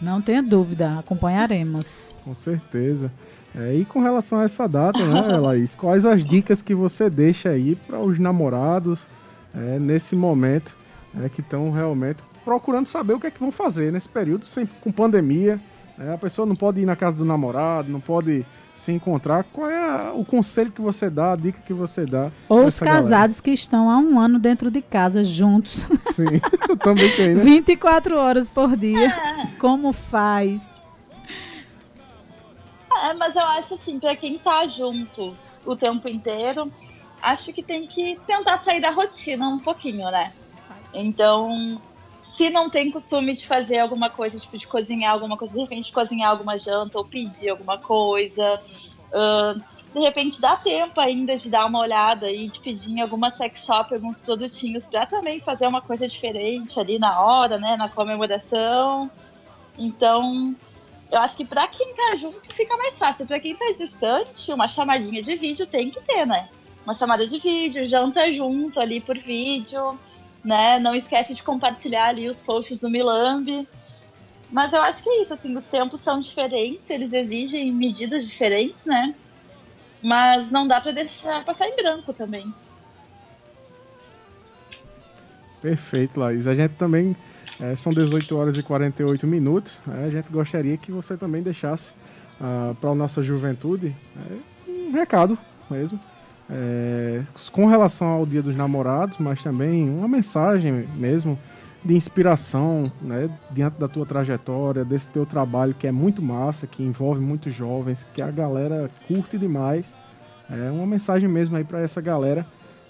Não 0.00 0.22
tenha 0.22 0.42
dúvida, 0.42 0.98
acompanharemos. 0.98 2.14
Com 2.24 2.34
certeza. 2.34 3.10
É, 3.56 3.74
e 3.74 3.84
com 3.84 4.00
relação 4.00 4.38
a 4.38 4.44
essa 4.44 4.68
data, 4.68 4.98
né, 5.04 5.36
Laís? 5.38 5.74
Quais 5.74 6.06
as 6.06 6.24
dicas 6.24 6.62
que 6.62 6.74
você 6.74 7.10
deixa 7.10 7.50
aí 7.50 7.74
para 7.74 7.98
os 7.98 8.18
namorados 8.18 9.06
é, 9.54 9.78
nesse 9.78 10.14
momento 10.14 10.76
é, 11.24 11.28
que 11.28 11.40
estão 11.40 11.70
realmente 11.70 12.20
procurando 12.48 12.86
saber 12.86 13.12
o 13.12 13.20
que 13.20 13.26
é 13.26 13.30
que 13.30 13.38
vão 13.38 13.52
fazer 13.52 13.92
nesse 13.92 14.08
período, 14.08 14.46
sempre 14.46 14.74
com 14.80 14.90
pandemia. 14.90 15.60
Né? 15.98 16.14
A 16.14 16.16
pessoa 16.16 16.46
não 16.46 16.56
pode 16.56 16.80
ir 16.80 16.86
na 16.86 16.96
casa 16.96 17.18
do 17.18 17.24
namorado, 17.26 17.92
não 17.92 18.00
pode 18.00 18.46
se 18.74 18.90
encontrar. 18.90 19.44
Qual 19.52 19.70
é 19.70 19.76
a, 19.76 20.12
o 20.14 20.24
conselho 20.24 20.72
que 20.72 20.80
você 20.80 21.10
dá, 21.10 21.32
a 21.32 21.36
dica 21.36 21.60
que 21.60 21.74
você 21.74 22.06
dá? 22.06 22.30
Ou 22.48 22.64
os 22.64 22.80
casados 22.80 23.36
galera? 23.36 23.42
que 23.42 23.50
estão 23.50 23.90
há 23.90 23.98
um 23.98 24.18
ano 24.18 24.38
dentro 24.38 24.70
de 24.70 24.80
casa 24.80 25.22
juntos. 25.22 25.86
Sim, 26.14 26.40
também 26.82 27.14
tem, 27.16 27.34
né? 27.34 27.44
24 27.44 28.16
horas 28.16 28.48
por 28.48 28.74
dia. 28.74 29.08
É. 29.08 29.46
Como 29.58 29.92
faz? 29.92 30.72
É, 33.04 33.12
mas 33.12 33.36
eu 33.36 33.44
acho 33.44 33.74
assim, 33.74 34.00
para 34.00 34.16
quem 34.16 34.38
tá 34.38 34.66
junto 34.66 35.36
o 35.66 35.76
tempo 35.76 36.08
inteiro, 36.08 36.72
acho 37.20 37.52
que 37.52 37.62
tem 37.62 37.86
que 37.86 38.18
tentar 38.26 38.56
sair 38.56 38.80
da 38.80 38.90
rotina 38.90 39.46
um 39.50 39.58
pouquinho, 39.58 40.10
né? 40.10 40.32
Então, 40.94 41.78
se 42.38 42.48
não 42.50 42.70
tem 42.70 42.88
costume 42.88 43.34
de 43.34 43.44
fazer 43.44 43.80
alguma 43.80 44.08
coisa, 44.08 44.38
tipo 44.38 44.56
de 44.56 44.64
cozinhar 44.64 45.12
alguma 45.12 45.36
coisa, 45.36 45.52
de 45.52 45.60
repente 45.60 45.90
cozinhar 45.90 46.30
alguma 46.30 46.56
janta 46.56 46.96
ou 46.96 47.04
pedir 47.04 47.48
alguma 47.48 47.78
coisa, 47.78 48.62
uh, 49.08 49.60
de 49.92 49.98
repente 49.98 50.40
dá 50.40 50.56
tempo 50.56 51.00
ainda 51.00 51.36
de 51.36 51.50
dar 51.50 51.66
uma 51.66 51.80
olhada 51.80 52.30
e 52.30 52.48
de 52.48 52.60
pedir 52.60 52.92
em 52.92 53.00
alguma 53.00 53.32
sex 53.32 53.64
shop 53.64 53.92
alguns 53.92 54.20
produtinhos 54.20 54.86
para 54.86 55.04
também 55.04 55.40
fazer 55.40 55.66
uma 55.66 55.82
coisa 55.82 56.06
diferente 56.06 56.78
ali 56.78 56.96
na 56.96 57.20
hora, 57.20 57.58
né, 57.58 57.76
na 57.76 57.88
comemoração. 57.88 59.10
Então, 59.76 60.54
eu 61.10 61.18
acho 61.18 61.36
que 61.36 61.44
para 61.44 61.66
quem 61.66 61.92
tá 61.92 62.14
junto 62.14 62.54
fica 62.54 62.76
mais 62.76 62.96
fácil. 62.96 63.26
Para 63.26 63.40
quem 63.40 63.56
tá 63.56 63.72
distante, 63.76 64.52
uma 64.52 64.68
chamadinha 64.68 65.20
de 65.20 65.34
vídeo 65.34 65.66
tem 65.66 65.90
que 65.90 66.00
ter, 66.02 66.24
né? 66.24 66.48
Uma 66.84 66.94
chamada 66.94 67.26
de 67.26 67.40
vídeo, 67.40 67.88
janta 67.88 68.32
junto 68.32 68.78
ali 68.78 69.00
por 69.00 69.18
vídeo 69.18 69.98
né? 70.44 70.78
Não 70.78 70.94
esquece 70.94 71.34
de 71.34 71.42
compartilhar 71.42 72.08
ali 72.08 72.28
os 72.28 72.40
posts 72.40 72.78
do 72.78 72.90
Milambi. 72.90 73.68
Mas 74.50 74.72
eu 74.72 74.80
acho 74.80 75.02
que 75.02 75.10
é 75.10 75.22
isso, 75.22 75.34
assim, 75.34 75.56
os 75.56 75.66
tempos 75.66 76.00
são 76.00 76.20
diferentes, 76.20 76.88
eles 76.88 77.12
exigem 77.12 77.70
medidas 77.70 78.26
diferentes, 78.26 78.86
né? 78.86 79.14
Mas 80.02 80.50
não 80.50 80.66
dá 80.66 80.80
para 80.80 80.92
deixar 80.92 81.44
passar 81.44 81.68
em 81.68 81.76
branco 81.76 82.14
também. 82.14 82.52
Perfeito, 85.60 86.18
Laís. 86.18 86.46
A 86.46 86.54
gente 86.54 86.72
também. 86.74 87.16
É, 87.60 87.74
são 87.74 87.92
18 87.92 88.36
horas 88.36 88.56
e 88.56 88.62
48 88.62 89.26
minutos. 89.26 89.82
Né? 89.84 90.04
A 90.06 90.10
gente 90.10 90.30
gostaria 90.30 90.76
que 90.76 90.92
você 90.92 91.16
também 91.16 91.42
deixasse 91.42 91.90
uh, 92.40 92.72
para 92.76 92.90
a 92.90 92.94
nossa 92.94 93.20
juventude 93.20 93.96
é, 94.16 94.70
um 94.70 94.92
recado 94.92 95.36
mesmo 95.68 95.98
é, 96.50 97.22
com 97.52 97.66
relação 97.66 98.08
ao 98.08 98.26
Dia 98.26 98.42
dos 98.42 98.56
Namorados, 98.56 99.16
mas 99.18 99.42
também 99.42 99.88
uma 99.88 100.08
mensagem 100.08 100.86
mesmo 100.96 101.38
de 101.84 101.94
inspiração, 101.94 102.90
né, 103.00 103.30
diante 103.50 103.78
da 103.78 103.88
tua 103.88 104.04
trajetória, 104.04 104.84
desse 104.84 105.10
teu 105.10 105.24
trabalho 105.24 105.74
que 105.74 105.86
é 105.86 105.92
muito 105.92 106.20
massa, 106.20 106.66
que 106.66 106.82
envolve 106.82 107.20
muitos 107.20 107.54
jovens, 107.54 108.06
que 108.12 108.20
a 108.20 108.30
galera 108.30 108.90
curte 109.06 109.38
demais. 109.38 109.94
É 110.50 110.70
uma 110.70 110.86
mensagem 110.86 111.28
mesmo 111.28 111.56
aí 111.56 111.64
para 111.64 111.80
essa 111.80 112.00
galera 112.00 112.46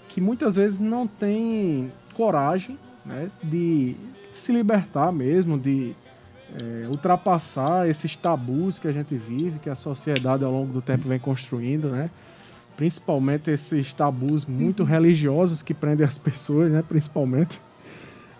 que 0.07 0.19
muitas 0.19 0.55
vezes 0.55 0.79
não 0.79 1.05
tem 1.05 1.91
coragem, 2.15 2.79
né, 3.05 3.29
de 3.43 3.95
se 4.33 4.51
libertar 4.51 5.11
mesmo, 5.11 5.57
de 5.57 5.93
é, 6.59 6.87
ultrapassar 6.87 7.87
esses 7.87 8.15
tabus 8.15 8.79
que 8.79 8.87
a 8.87 8.91
gente 8.91 9.15
vive, 9.15 9.59
que 9.59 9.69
a 9.69 9.75
sociedade 9.75 10.43
ao 10.43 10.51
longo 10.51 10.73
do 10.73 10.81
tempo 10.81 11.07
vem 11.07 11.19
construindo, 11.19 11.89
né? 11.89 12.09
Principalmente 12.79 13.51
esses 13.51 13.91
tabus 13.91 14.45
muito 14.45 14.83
uhum. 14.83 14.85
religiosos 14.85 15.61
que 15.61 15.73
prendem 15.73 16.07
as 16.07 16.17
pessoas, 16.17 16.71
né, 16.71 16.81
principalmente. 16.81 17.59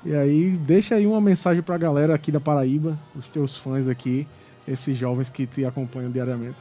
E 0.06 0.16
aí, 0.16 0.52
deixa 0.52 0.96
aí 0.96 1.06
uma 1.06 1.20
mensagem 1.20 1.62
para 1.62 1.76
a 1.76 1.78
galera 1.78 2.16
aqui 2.16 2.32
da 2.32 2.40
Paraíba, 2.40 2.98
os 3.14 3.28
teus 3.28 3.58
fãs 3.58 3.86
aqui, 3.86 4.26
esses 4.66 4.98
jovens 4.98 5.30
que 5.30 5.46
te 5.46 5.66
acompanham 5.66 6.10
diariamente. 6.10 6.56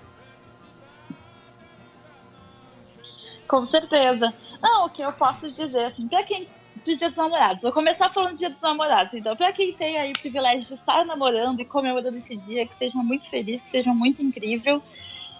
Com 3.47 3.65
certeza. 3.65 4.35
Não, 4.61 4.87
o 4.87 4.91
que 4.91 5.01
eu 5.01 5.13
posso 5.13 5.49
dizer, 5.53 5.85
assim, 5.85 6.09
para 6.09 6.25
quem 6.25 6.49
do 6.85 6.97
Dia 6.97 7.09
dos 7.09 7.17
Namorados. 7.17 7.63
Vou 7.63 7.73
começar 7.73 8.11
falando 8.11 8.33
do 8.33 8.39
Dia 8.39 8.51
dos 8.51 8.61
Namorados. 8.61 9.15
Então, 9.15 9.37
para 9.37 9.53
quem 9.53 9.73
tem 9.73 9.99
aí 9.99 10.11
o 10.11 10.19
privilégio 10.19 10.67
de 10.67 10.75
estar 10.75 11.05
namorando 11.05 11.61
e 11.61 11.65
comemorando 11.65 12.19
esse 12.19 12.37
dia, 12.37 12.67
que 12.67 12.75
sejam 12.75 13.05
muito 13.05 13.31
felizes, 13.31 13.63
que 13.63 13.71
sejam 13.71 13.95
muito 13.95 14.21
incrível. 14.21 14.83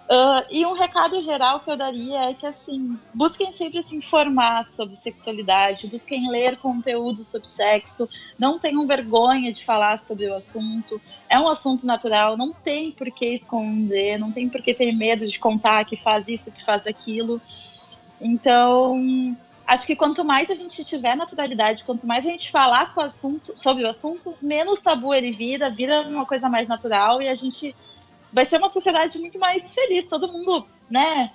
Uh, 0.09 0.41
e 0.49 0.65
um 0.65 0.73
recado 0.73 1.21
geral 1.21 1.59
que 1.59 1.69
eu 1.69 1.77
daria 1.77 2.31
é 2.31 2.33
que, 2.33 2.47
assim, 2.47 2.97
busquem 3.13 3.51
sempre 3.51 3.83
se 3.83 3.95
informar 3.95 4.65
sobre 4.65 4.95
sexualidade, 4.95 5.85
busquem 5.85 6.31
ler 6.31 6.57
conteúdo 6.57 7.23
sobre 7.23 7.47
sexo, 7.47 8.09
não 8.35 8.57
tenham 8.57 8.87
vergonha 8.87 9.51
de 9.51 9.63
falar 9.63 9.99
sobre 9.99 10.27
o 10.27 10.33
assunto. 10.33 10.99
É 11.29 11.39
um 11.39 11.47
assunto 11.47 11.85
natural, 11.85 12.35
não 12.35 12.51
tem 12.51 12.91
por 12.91 13.11
que 13.11 13.27
esconder, 13.27 14.17
não 14.17 14.31
tem 14.31 14.49
por 14.49 14.63
que 14.63 14.73
ter 14.73 14.91
medo 14.93 15.27
de 15.27 15.37
contar 15.37 15.85
que 15.85 15.95
faz 15.95 16.27
isso, 16.27 16.51
que 16.51 16.65
faz 16.65 16.87
aquilo. 16.87 17.39
Então, 18.19 19.37
acho 19.67 19.85
que 19.85 19.95
quanto 19.95 20.25
mais 20.25 20.49
a 20.49 20.55
gente 20.55 20.83
tiver 20.83 21.15
naturalidade, 21.15 21.83
quanto 21.83 22.07
mais 22.07 22.25
a 22.25 22.31
gente 22.31 22.49
falar 22.49 22.95
com 22.95 23.01
o 23.01 23.03
assunto, 23.03 23.53
sobre 23.55 23.83
o 23.83 23.87
assunto, 23.87 24.33
menos 24.41 24.81
tabu 24.81 25.13
ele 25.13 25.31
vira, 25.31 25.69
vira 25.69 26.01
uma 26.01 26.25
coisa 26.25 26.49
mais 26.49 26.67
natural 26.67 27.21
e 27.21 27.27
a 27.27 27.35
gente 27.35 27.75
vai 28.31 28.45
ser 28.45 28.57
uma 28.57 28.69
sociedade 28.69 29.17
muito 29.17 29.39
mais 29.39 29.73
feliz, 29.73 30.05
todo 30.05 30.31
mundo, 30.31 30.65
né? 30.89 31.31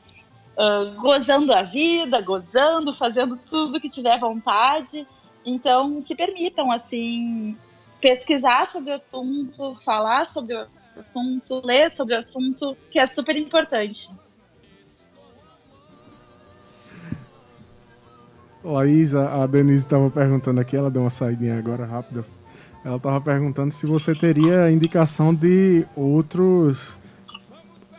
Uh, 0.57 1.01
gozando 1.01 1.53
a 1.53 1.63
vida, 1.63 2.21
gozando, 2.21 2.95
fazendo 2.95 3.37
tudo 3.37 3.81
que 3.81 3.89
tiver 3.89 4.19
vontade. 4.19 5.07
Então, 5.45 6.01
se 6.03 6.15
permitam, 6.15 6.71
assim, 6.71 7.57
pesquisar 8.01 8.69
sobre 8.69 8.93
o 8.93 8.95
assunto, 8.95 9.75
falar 9.85 10.27
sobre 10.27 10.55
o 10.55 10.67
assunto, 10.97 11.61
ler 11.65 11.91
sobre 11.91 12.15
o 12.15 12.19
assunto, 12.19 12.77
que 12.91 12.99
é 12.99 13.07
super 13.07 13.37
importante. 13.37 14.09
Laís, 18.63 19.15
a 19.15 19.47
Denise 19.47 19.85
estava 19.85 20.09
perguntando 20.11 20.61
aqui, 20.61 20.75
ela 20.75 20.91
deu 20.91 21.03
uma 21.03 21.11
saidinha 21.11 21.59
agora 21.59 21.85
rápida 21.85 22.25
ela 22.85 22.97
estava 22.97 23.21
perguntando 23.21 23.73
se 23.73 23.87
você 23.87 24.15
teria 24.15 24.71
indicação 24.71 25.35
de 25.35 25.87
outros 25.97 26.95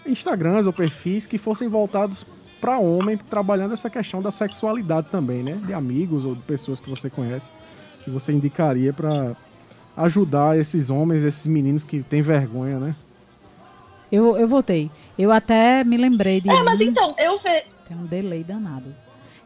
Instagrams 0.05 0.67
ou 0.67 0.73
perfis 0.73 1.25
que 1.25 1.39
fossem 1.39 1.67
voltados 1.67 2.25
para 2.61 2.77
homem, 2.77 3.17
trabalhando 3.17 3.73
essa 3.73 3.89
questão 3.89 4.21
da 4.21 4.31
sexualidade 4.31 5.07
também, 5.09 5.41
né? 5.41 5.59
De 5.65 5.73
amigos 5.73 6.23
ou 6.23 6.35
de 6.35 6.41
pessoas 6.41 6.79
que 6.79 6.89
você 6.89 7.09
conhece, 7.09 7.51
que 8.03 8.09
você 8.09 8.31
indicaria 8.31 8.93
para 8.93 9.35
ajudar 9.97 10.57
esses 10.57 10.89
homens, 10.89 11.23
esses 11.23 11.45
meninos 11.47 11.83
que 11.83 12.03
têm 12.03 12.21
vergonha, 12.21 12.79
né? 12.79 12.95
Eu, 14.11 14.37
eu 14.37 14.47
voltei. 14.47 14.91
Eu 15.17 15.31
até 15.31 15.83
me 15.83 15.97
lembrei 15.97 16.39
de. 16.39 16.49
É, 16.49 16.53
um... 16.53 16.63
mas 16.63 16.79
então, 16.79 17.15
eu 17.17 17.39
ve... 17.39 17.63
Tem 17.87 17.97
um 17.97 18.05
delay 18.05 18.43
danado. 18.43 18.93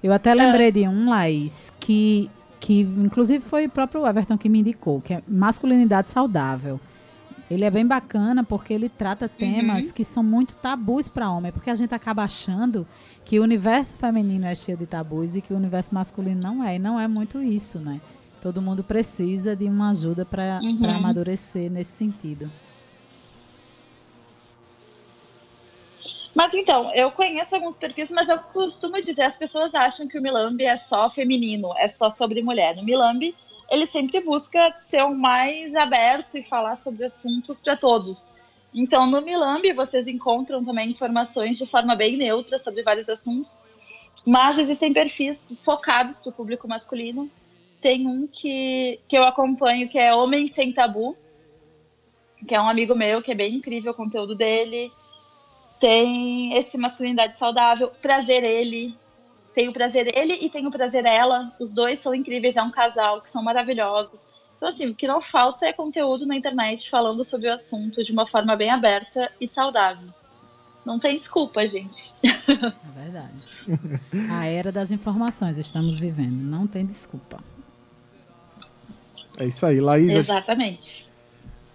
Eu 0.01 0.13
até 0.13 0.33
lembrei 0.33 0.67
é. 0.67 0.71
de 0.71 0.87
um, 0.87 1.09
Laís, 1.09 1.73
que 1.79 2.29
que 2.59 2.81
inclusive 2.81 3.43
foi 3.43 3.65
o 3.65 3.69
próprio 3.69 4.05
Everton 4.05 4.37
que 4.37 4.49
me 4.49 4.59
indicou, 4.59 5.01
que 5.01 5.13
é 5.13 5.23
masculinidade 5.27 6.09
saudável. 6.09 6.79
Ele 7.49 7.65
é 7.65 7.71
bem 7.71 7.85
bacana 7.85 8.43
porque 8.43 8.73
ele 8.73 8.89
trata 8.89 9.27
temas 9.27 9.87
uhum. 9.87 9.93
que 9.93 10.03
são 10.03 10.21
muito 10.21 10.53
tabus 10.55 11.09
para 11.09 11.31
homem, 11.31 11.51
porque 11.51 11.69
a 11.69 11.75
gente 11.75 11.95
acaba 11.95 12.23
achando 12.23 12.85
que 13.25 13.39
o 13.39 13.43
universo 13.43 13.95
feminino 13.97 14.45
é 14.45 14.53
cheio 14.53 14.77
de 14.77 14.85
tabus 14.85 15.35
e 15.35 15.41
que 15.41 15.53
o 15.53 15.57
universo 15.57 15.93
masculino 15.93 16.39
não 16.41 16.63
é, 16.63 16.75
e 16.75 16.79
não 16.79 16.99
é 16.99 17.07
muito 17.07 17.41
isso, 17.41 17.79
né? 17.79 17.99
Todo 18.41 18.61
mundo 18.61 18.83
precisa 18.83 19.55
de 19.55 19.65
uma 19.65 19.89
ajuda 19.89 20.25
para 20.25 20.59
uhum. 20.61 20.89
amadurecer 20.89 21.71
nesse 21.71 21.91
sentido. 21.91 22.49
Mas 26.39 26.53
então, 26.53 26.89
eu 26.95 27.11
conheço 27.11 27.53
alguns 27.53 27.75
perfis, 27.75 28.09
mas 28.09 28.29
eu 28.29 28.39
costumo 28.39 29.01
dizer, 29.01 29.23
as 29.23 29.35
pessoas 29.35 29.75
acham 29.75 30.07
que 30.07 30.17
o 30.17 30.21
Milambi 30.21 30.63
é 30.63 30.77
só 30.77 31.09
feminino, 31.09 31.73
é 31.75 31.89
só 31.89 32.09
sobre 32.09 32.41
mulher. 32.41 32.77
No 32.77 32.81
Milambi, 32.81 33.35
ele 33.69 33.85
sempre 33.85 34.21
busca 34.21 34.73
ser 34.79 35.03
o 35.03 35.13
mais 35.13 35.75
aberto 35.75 36.37
e 36.37 36.43
falar 36.45 36.77
sobre 36.77 37.03
assuntos 37.03 37.59
para 37.59 37.75
todos. 37.75 38.33
Então, 38.73 39.05
no 39.05 39.21
Milambi, 39.21 39.73
vocês 39.73 40.07
encontram 40.07 40.63
também 40.63 40.91
informações 40.91 41.57
de 41.57 41.65
forma 41.65 41.93
bem 41.93 42.15
neutra 42.15 42.57
sobre 42.57 42.83
vários 42.83 43.09
assuntos, 43.09 43.61
mas 44.25 44.57
existem 44.57 44.93
perfis 44.93 45.51
focados 45.65 46.17
para 46.19 46.29
o 46.29 46.33
público 46.33 46.69
masculino. 46.69 47.29
Tem 47.81 48.07
um 48.07 48.25
que, 48.25 48.97
que 49.09 49.17
eu 49.17 49.25
acompanho, 49.25 49.89
que 49.89 49.99
é 49.99 50.15
Homem 50.15 50.47
Sem 50.47 50.71
Tabu, 50.71 51.17
que 52.47 52.55
é 52.55 52.61
um 52.61 52.69
amigo 52.69 52.95
meu, 52.95 53.21
que 53.21 53.33
é 53.33 53.35
bem 53.35 53.55
incrível 53.55 53.91
o 53.91 53.95
conteúdo 53.95 54.35
dele. 54.35 54.89
Tem 55.79 56.57
esse 56.57 56.77
Masculinidade 56.77 57.37
Saudável, 57.37 57.91
Prazer 58.01 58.43
Ele. 58.43 58.95
Tem 59.55 59.67
o 59.67 59.73
Prazer 59.73 60.15
Ele 60.15 60.33
e 60.33 60.49
tem 60.49 60.65
o 60.67 60.71
Prazer 60.71 61.05
Ela. 61.05 61.53
Os 61.59 61.73
dois 61.73 61.99
são 61.99 62.13
incríveis, 62.13 62.57
é 62.57 62.61
um 62.63 62.71
casal 62.71 63.21
que 63.21 63.29
são 63.31 63.41
maravilhosos. 63.43 64.27
Então, 64.57 64.67
assim, 64.69 64.87
o 64.87 64.95
que 64.95 65.07
não 65.07 65.21
falta 65.21 65.65
é 65.65 65.71
conteúdo 65.73 66.25
na 66.25 66.35
internet 66.35 66.89
falando 66.89 67.23
sobre 67.23 67.47
o 67.47 67.53
assunto 67.53 68.03
de 68.03 68.11
uma 68.11 68.27
forma 68.27 68.55
bem 68.57 68.69
aberta 68.69 69.31
e 69.39 69.47
saudável. 69.47 70.09
Não 70.85 70.99
tem 70.99 71.15
desculpa, 71.17 71.67
gente. 71.67 72.11
É 72.49 73.01
verdade. 73.01 74.31
A 74.31 74.45
era 74.47 74.71
das 74.71 74.91
informações 74.91 75.57
estamos 75.57 75.97
vivendo. 75.99 76.33
Não 76.41 76.67
tem 76.67 76.85
desculpa. 76.85 77.39
É 79.37 79.45
isso 79.45 79.65
aí, 79.65 79.79
Laís. 79.79 80.15
a- 80.15 80.19
Exatamente. 80.19 81.07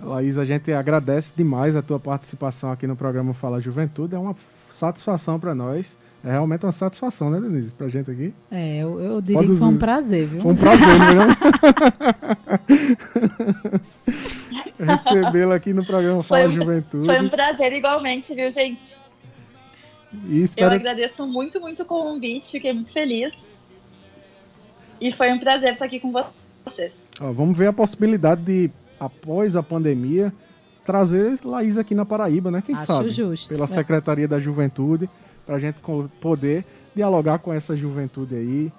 Laís, 0.05 0.39
a 0.39 0.45
gente 0.45 0.73
agradece 0.73 1.33
demais 1.37 1.75
a 1.77 1.83
tua 1.83 1.99
participação 1.99 2.71
aqui 2.71 2.87
no 2.87 2.95
programa 2.97 3.33
Fala 3.35 3.61
Juventude. 3.61 4.15
É 4.15 4.19
uma 4.19 4.37
satisfação 4.71 5.39
para 5.41 5.55
nós. 5.55 5.97
É 6.25 6.31
realmente 6.31 6.65
uma 6.65 6.73
satisfação, 6.73 7.29
né, 7.31 7.39
Denise, 7.39 7.73
pra 7.73 7.87
gente 7.89 8.11
aqui. 8.11 8.33
É, 8.51 8.79
eu, 8.79 8.99
eu 8.99 9.21
diria 9.21 9.37
Pode 9.37 9.51
que 9.53 9.57
foi 9.59 9.69
um 9.69 9.77
prazer, 9.77 10.27
viu? 10.27 10.41
Foi 10.41 10.53
um 10.53 10.57
prazer, 10.57 10.87
né? 10.87 11.37
Recebê-la 14.81 15.55
aqui 15.57 15.73
no 15.75 15.85
programa 15.85 16.23
Fala 16.23 16.43
Foi 16.43 16.51
um- 16.51 16.55
Juventude. 16.55 17.07
Foi 17.07 17.21
um 17.21 17.29
prazer 17.29 17.73
igualmente, 17.75 18.35
viu, 18.35 18.51
gente? 18.51 18.83
E 20.27 20.39
Eu 20.39 20.45
espero 20.45 20.75
agradeço 20.75 21.27
muito, 21.27 21.61
muito 21.61 21.83
o 21.83 21.87
convite, 21.87 22.51
fiquei 22.51 22.73
muito 22.73 22.91
feliz. 22.93 23.49
E 25.01 25.13
foi 25.13 25.33
um 25.33 25.39
prazer 25.39 25.75
estar 25.75 25.85
aqui 25.85 26.01
com 26.01 26.11
vocês. 26.65 26.93
Ó, 27.21 27.33
vamos 27.33 27.57
ver 27.59 27.67
a 27.67 27.73
possibilidade 27.73 28.43
de, 28.43 28.71
após 28.99 29.57
a 29.57 29.63
pandemia, 29.63 30.33
trazer 30.85 31.39
Laís 31.45 31.79
aqui 31.79 31.95
na 31.95 32.05
Paraíba, 32.05 32.51
né? 32.51 32.63
Quem 32.65 32.75
Acho 32.75 32.87
sabe? 32.87 33.09
justo. 33.09 33.49
Pela 33.49 33.65
É. 33.65 33.67
Secretaria 33.67 34.29
da 34.29 34.41
Juventude, 34.41 35.09
para 35.47 35.57
a 35.57 35.59
gente 35.59 35.79
poder 36.21 36.65
dialogar 36.95 37.39
com 37.39 37.53
essa 37.53 37.77
juventude 37.77 38.35
aí 38.35 38.73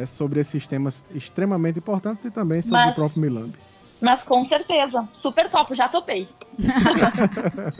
é, 0.00 0.06
sobre 0.06 0.40
esses 0.40 0.66
temas 0.66 1.04
extremamente 1.14 1.78
importantes 1.78 2.24
e 2.24 2.30
também 2.30 2.62
sobre 2.62 2.76
Mas- 2.76 2.92
o 2.92 2.94
próprio 2.94 3.22
Milambi. 3.22 3.54
Mas 3.98 4.22
com 4.24 4.44
certeza, 4.44 5.08
super 5.14 5.48
top, 5.50 5.74
já 5.74 5.88
topei. 5.88 6.28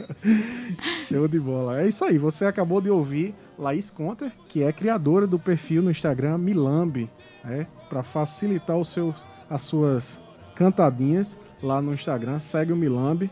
Show 1.07 1.27
de 1.27 1.39
bola. 1.39 1.81
É 1.81 1.87
isso 1.87 2.03
aí. 2.05 2.17
Você 2.17 2.45
acabou 2.45 2.81
de 2.81 2.89
ouvir 2.89 3.33
Laís 3.57 3.89
Conter, 3.89 4.31
que 4.49 4.63
é 4.63 4.71
criadora 4.71 5.25
do 5.27 5.39
perfil 5.39 5.81
no 5.81 5.91
Instagram 5.91 6.37
Milambi, 6.39 7.09
né? 7.43 7.67
Para 7.89 8.03
facilitar 8.03 8.77
os 8.77 8.89
seus, 8.89 9.25
as 9.49 9.61
suas 9.61 10.19
cantadinhas 10.55 11.35
lá 11.61 11.81
no 11.81 11.93
Instagram. 11.93 12.39
Segue 12.39 12.71
o 12.71 12.75
Milambi 12.75 13.29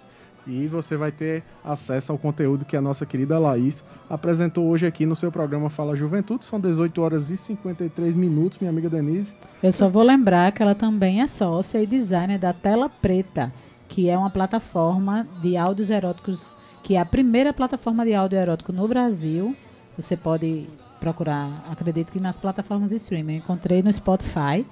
e 0.48 0.68
você 0.68 0.96
vai 0.96 1.12
ter 1.12 1.44
acesso 1.64 2.12
ao 2.12 2.18
conteúdo 2.18 2.66
que 2.66 2.78
a 2.78 2.82
nossa 2.82 3.06
querida 3.06 3.40
Laís 3.40 3.84
apresentou 4.10 4.68
hoje 4.68 4.86
aqui 4.86 5.06
no 5.06 5.16
seu 5.16 5.32
programa 5.32 5.70
Fala 5.70 5.96
Juventude. 5.96 6.46
São 6.46 6.60
18 6.60 7.02
horas 7.02 7.30
e 7.30 7.38
53 7.38 8.16
minutos, 8.16 8.60
minha 8.60 8.70
amiga 8.70 8.90
Denise. 8.90 9.36
Eu 9.62 9.72
só 9.72 9.90
vou 9.90 10.04
lembrar 10.04 10.52
que 10.52 10.62
ela 10.62 10.76
também 10.76 11.22
é 11.22 11.28
sócia 11.28 11.82
e 11.82 11.88
designer 11.88 12.38
da 12.38 12.54
Tela 12.54 12.90
Preta, 12.90 13.52
que 13.88 14.10
é 14.10 14.18
uma 14.18 14.30
plataforma 14.30 15.28
de 15.42 15.58
áudios 15.58 15.90
eróticos, 15.90 16.56
que 16.84 16.96
é 16.96 17.00
a 17.00 17.06
primeira 17.06 17.52
plataforma 17.52 18.06
de 18.06 18.14
áudio 18.14 18.38
erótico 18.38 18.72
no 18.72 18.88
Brasil. 18.88 19.56
Você 19.98 20.16
pode 20.16 20.68
procurar, 21.00 21.66
acredito 21.70 22.12
que 22.12 22.20
nas 22.20 22.38
plataformas 22.38 22.92
de 22.92 22.98
streaming. 22.98 23.34
Eu 23.34 23.40
encontrei 23.40 23.82
no 23.82 23.92
Spotify, 23.92 24.66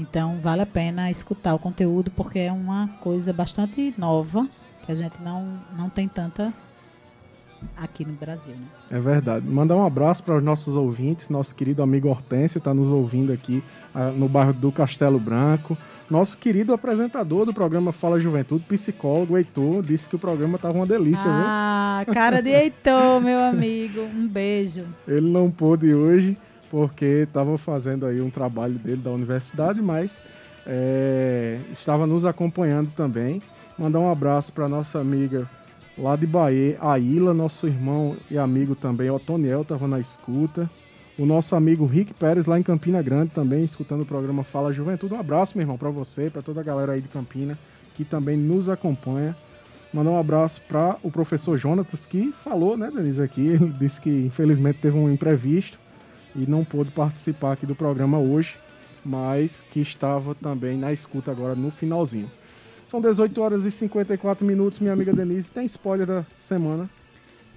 então 0.00 0.38
vale 0.40 0.62
a 0.62 0.66
pena 0.66 1.10
escutar 1.10 1.54
o 1.54 1.58
conteúdo, 1.58 2.10
porque 2.10 2.38
é 2.38 2.52
uma 2.52 2.88
coisa 3.00 3.32
bastante 3.32 3.94
nova, 3.98 4.48
que 4.84 4.92
a 4.92 4.94
gente 4.94 5.20
não, 5.22 5.58
não 5.76 5.88
tem 5.88 6.08
tanta 6.08 6.52
aqui 7.76 8.04
no 8.04 8.14
Brasil. 8.14 8.54
Né? 8.54 8.66
É 8.90 9.00
verdade. 9.00 9.46
Mandar 9.46 9.76
um 9.76 9.84
abraço 9.84 10.22
para 10.24 10.36
os 10.36 10.42
nossos 10.42 10.76
ouvintes. 10.76 11.28
Nosso 11.28 11.54
querido 11.54 11.82
amigo 11.82 12.08
Hortêncio 12.08 12.58
está 12.58 12.72
nos 12.72 12.88
ouvindo 12.88 13.32
aqui 13.32 13.62
ah, 13.94 14.10
no 14.10 14.28
bairro 14.28 14.52
do 14.52 14.72
Castelo 14.72 15.20
Branco. 15.20 15.76
Nosso 16.10 16.36
querido 16.38 16.72
apresentador 16.72 17.46
do 17.46 17.54
programa 17.54 17.92
Fala 17.92 18.18
Juventude, 18.18 18.64
psicólogo 18.64 19.36
Heitor, 19.36 19.82
disse 19.82 20.08
que 20.08 20.16
o 20.16 20.18
programa 20.18 20.56
estava 20.56 20.74
uma 20.74 20.86
delícia, 20.86 21.22
Ah, 21.24 22.04
cara 22.12 22.40
de 22.40 22.50
Heitor, 22.50 23.20
meu 23.20 23.38
amigo. 23.38 24.00
Um 24.00 24.26
beijo. 24.26 24.84
viu? 25.06 25.16
Ele 25.18 25.30
não 25.30 25.50
pôde 25.50 25.94
hoje 25.94 26.36
porque 26.70 27.24
estava 27.26 27.58
fazendo 27.58 28.06
aí 28.06 28.20
um 28.20 28.30
trabalho 28.30 28.74
dele 28.74 29.02
da 29.02 29.10
universidade, 29.10 29.82
mas 29.82 30.20
é, 30.66 31.58
estava 31.72 32.06
nos 32.06 32.24
acompanhando 32.24 32.92
também. 32.92 33.42
Mandar 33.76 33.98
um 33.98 34.10
abraço 34.10 34.52
para 34.52 34.68
nossa 34.68 35.00
amiga 35.00 35.48
lá 35.98 36.16
de 36.16 36.26
Bahia, 36.26 36.78
a 36.80 36.98
Ilha, 36.98 37.34
nosso 37.34 37.66
irmão 37.66 38.16
e 38.30 38.38
amigo 38.38 38.74
também, 38.74 39.10
Otoniel, 39.10 39.62
estava 39.62 39.88
na 39.88 39.98
escuta. 39.98 40.70
O 41.18 41.26
nosso 41.26 41.54
amigo 41.54 41.84
Rick 41.84 42.14
Pérez, 42.14 42.46
lá 42.46 42.58
em 42.58 42.62
Campina 42.62 43.02
Grande, 43.02 43.32
também 43.32 43.62
escutando 43.62 44.02
o 44.02 44.06
programa 44.06 44.42
Fala 44.42 44.72
Juventude. 44.72 45.12
Um 45.12 45.20
abraço, 45.20 45.56
meu 45.56 45.64
irmão, 45.64 45.76
para 45.76 45.90
você, 45.90 46.30
para 46.30 46.40
toda 46.40 46.60
a 46.60 46.64
galera 46.64 46.92
aí 46.92 47.00
de 47.00 47.08
Campina 47.08 47.58
que 48.00 48.04
também 48.04 48.36
nos 48.36 48.70
acompanha. 48.70 49.36
Mandar 49.92 50.10
um 50.12 50.18
abraço 50.18 50.62
para 50.66 50.96
o 51.02 51.10
professor 51.10 51.58
Jonatas, 51.58 52.06
que 52.06 52.32
falou, 52.42 52.76
né, 52.76 52.90
Denise, 52.94 53.20
aqui. 53.20 53.46
Ele 53.46 53.74
disse 53.78 54.00
que 54.00 54.08
infelizmente 54.08 54.78
teve 54.80 54.96
um 54.96 55.12
imprevisto 55.12 55.78
e 56.34 56.46
não 56.46 56.64
pôde 56.64 56.90
participar 56.90 57.52
aqui 57.52 57.66
do 57.66 57.74
programa 57.74 58.18
hoje, 58.18 58.54
mas 59.04 59.62
que 59.70 59.80
estava 59.80 60.34
também 60.34 60.76
na 60.76 60.92
escuta 60.92 61.30
agora 61.30 61.54
no 61.54 61.70
finalzinho. 61.70 62.30
São 62.84 63.00
18 63.00 63.40
horas 63.40 63.64
e 63.64 63.70
54 63.70 64.44
minutos, 64.44 64.78
minha 64.78 64.92
amiga 64.92 65.12
Denise. 65.12 65.52
Tem 65.52 65.64
spoiler 65.64 66.06
da 66.06 66.26
semana. 66.38 66.90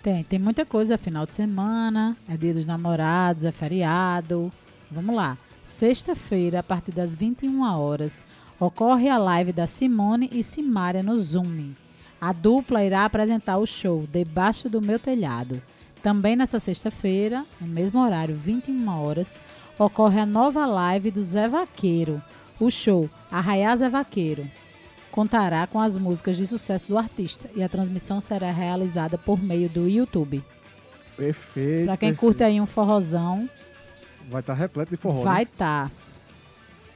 Tem, 0.02 0.24
tem 0.24 0.38
muita 0.38 0.66
coisa. 0.66 0.94
É 0.94 0.98
final 0.98 1.26
de 1.26 1.34
semana, 1.34 2.16
é 2.28 2.38
dia 2.38 2.54
dos 2.54 2.66
namorados, 2.66 3.46
é 3.46 3.52
feriado. 3.52 4.52
Vamos 4.92 5.16
lá. 5.16 5.38
Sexta-feira, 5.64 6.60
a 6.60 6.64
partir 6.64 6.92
das 6.92 7.16
21 7.16 7.64
horas, 7.64 8.26
ocorre 8.60 9.10
a 9.10 9.18
live 9.18 9.54
da 9.54 9.66
Simone 9.66 10.30
e 10.32 10.44
Simária 10.44 11.02
no 11.02 11.18
Zoom. 11.18 11.72
A 12.20 12.32
dupla 12.32 12.84
irá 12.84 13.06
apresentar 13.06 13.58
o 13.58 13.66
show 13.66 14.06
Debaixo 14.12 14.70
do 14.70 14.82
Meu 14.82 15.00
Telhado. 15.00 15.62
Também 16.04 16.36
nessa 16.36 16.60
sexta-feira, 16.60 17.46
no 17.62 17.66
mesmo 17.68 18.02
horário, 18.02 18.36
21 18.36 18.88
horas, 18.90 19.40
ocorre 19.80 20.20
a 20.20 20.26
nova 20.26 20.66
live 20.66 21.10
do 21.10 21.24
Zé 21.24 21.48
Vaqueiro. 21.48 22.22
O 22.60 22.70
show 22.70 23.10
Arraiá 23.32 23.76
Zé 23.76 23.90
Vaqueiro 23.90 24.46
contará 25.10 25.66
com 25.66 25.80
as 25.80 25.98
músicas 25.98 26.36
de 26.36 26.46
sucesso 26.46 26.88
do 26.90 26.98
artista 26.98 27.50
e 27.56 27.64
a 27.64 27.70
transmissão 27.70 28.20
será 28.20 28.52
realizada 28.52 29.18
por 29.18 29.42
meio 29.42 29.70
do 29.70 29.88
YouTube. 29.88 30.44
Perfeito. 31.16 31.86
Pra 31.86 31.96
quem 31.98 32.10
perfeito. 32.10 32.20
curte 32.20 32.44
aí 32.44 32.60
um 32.60 32.66
forrozão, 32.66 33.50
Vai 34.30 34.42
estar 34.42 34.54
repleto 34.56 34.92
de 34.92 34.98
forró. 34.98 35.22
vai 35.22 35.44
né? 35.46 35.50
tá. 35.58 35.90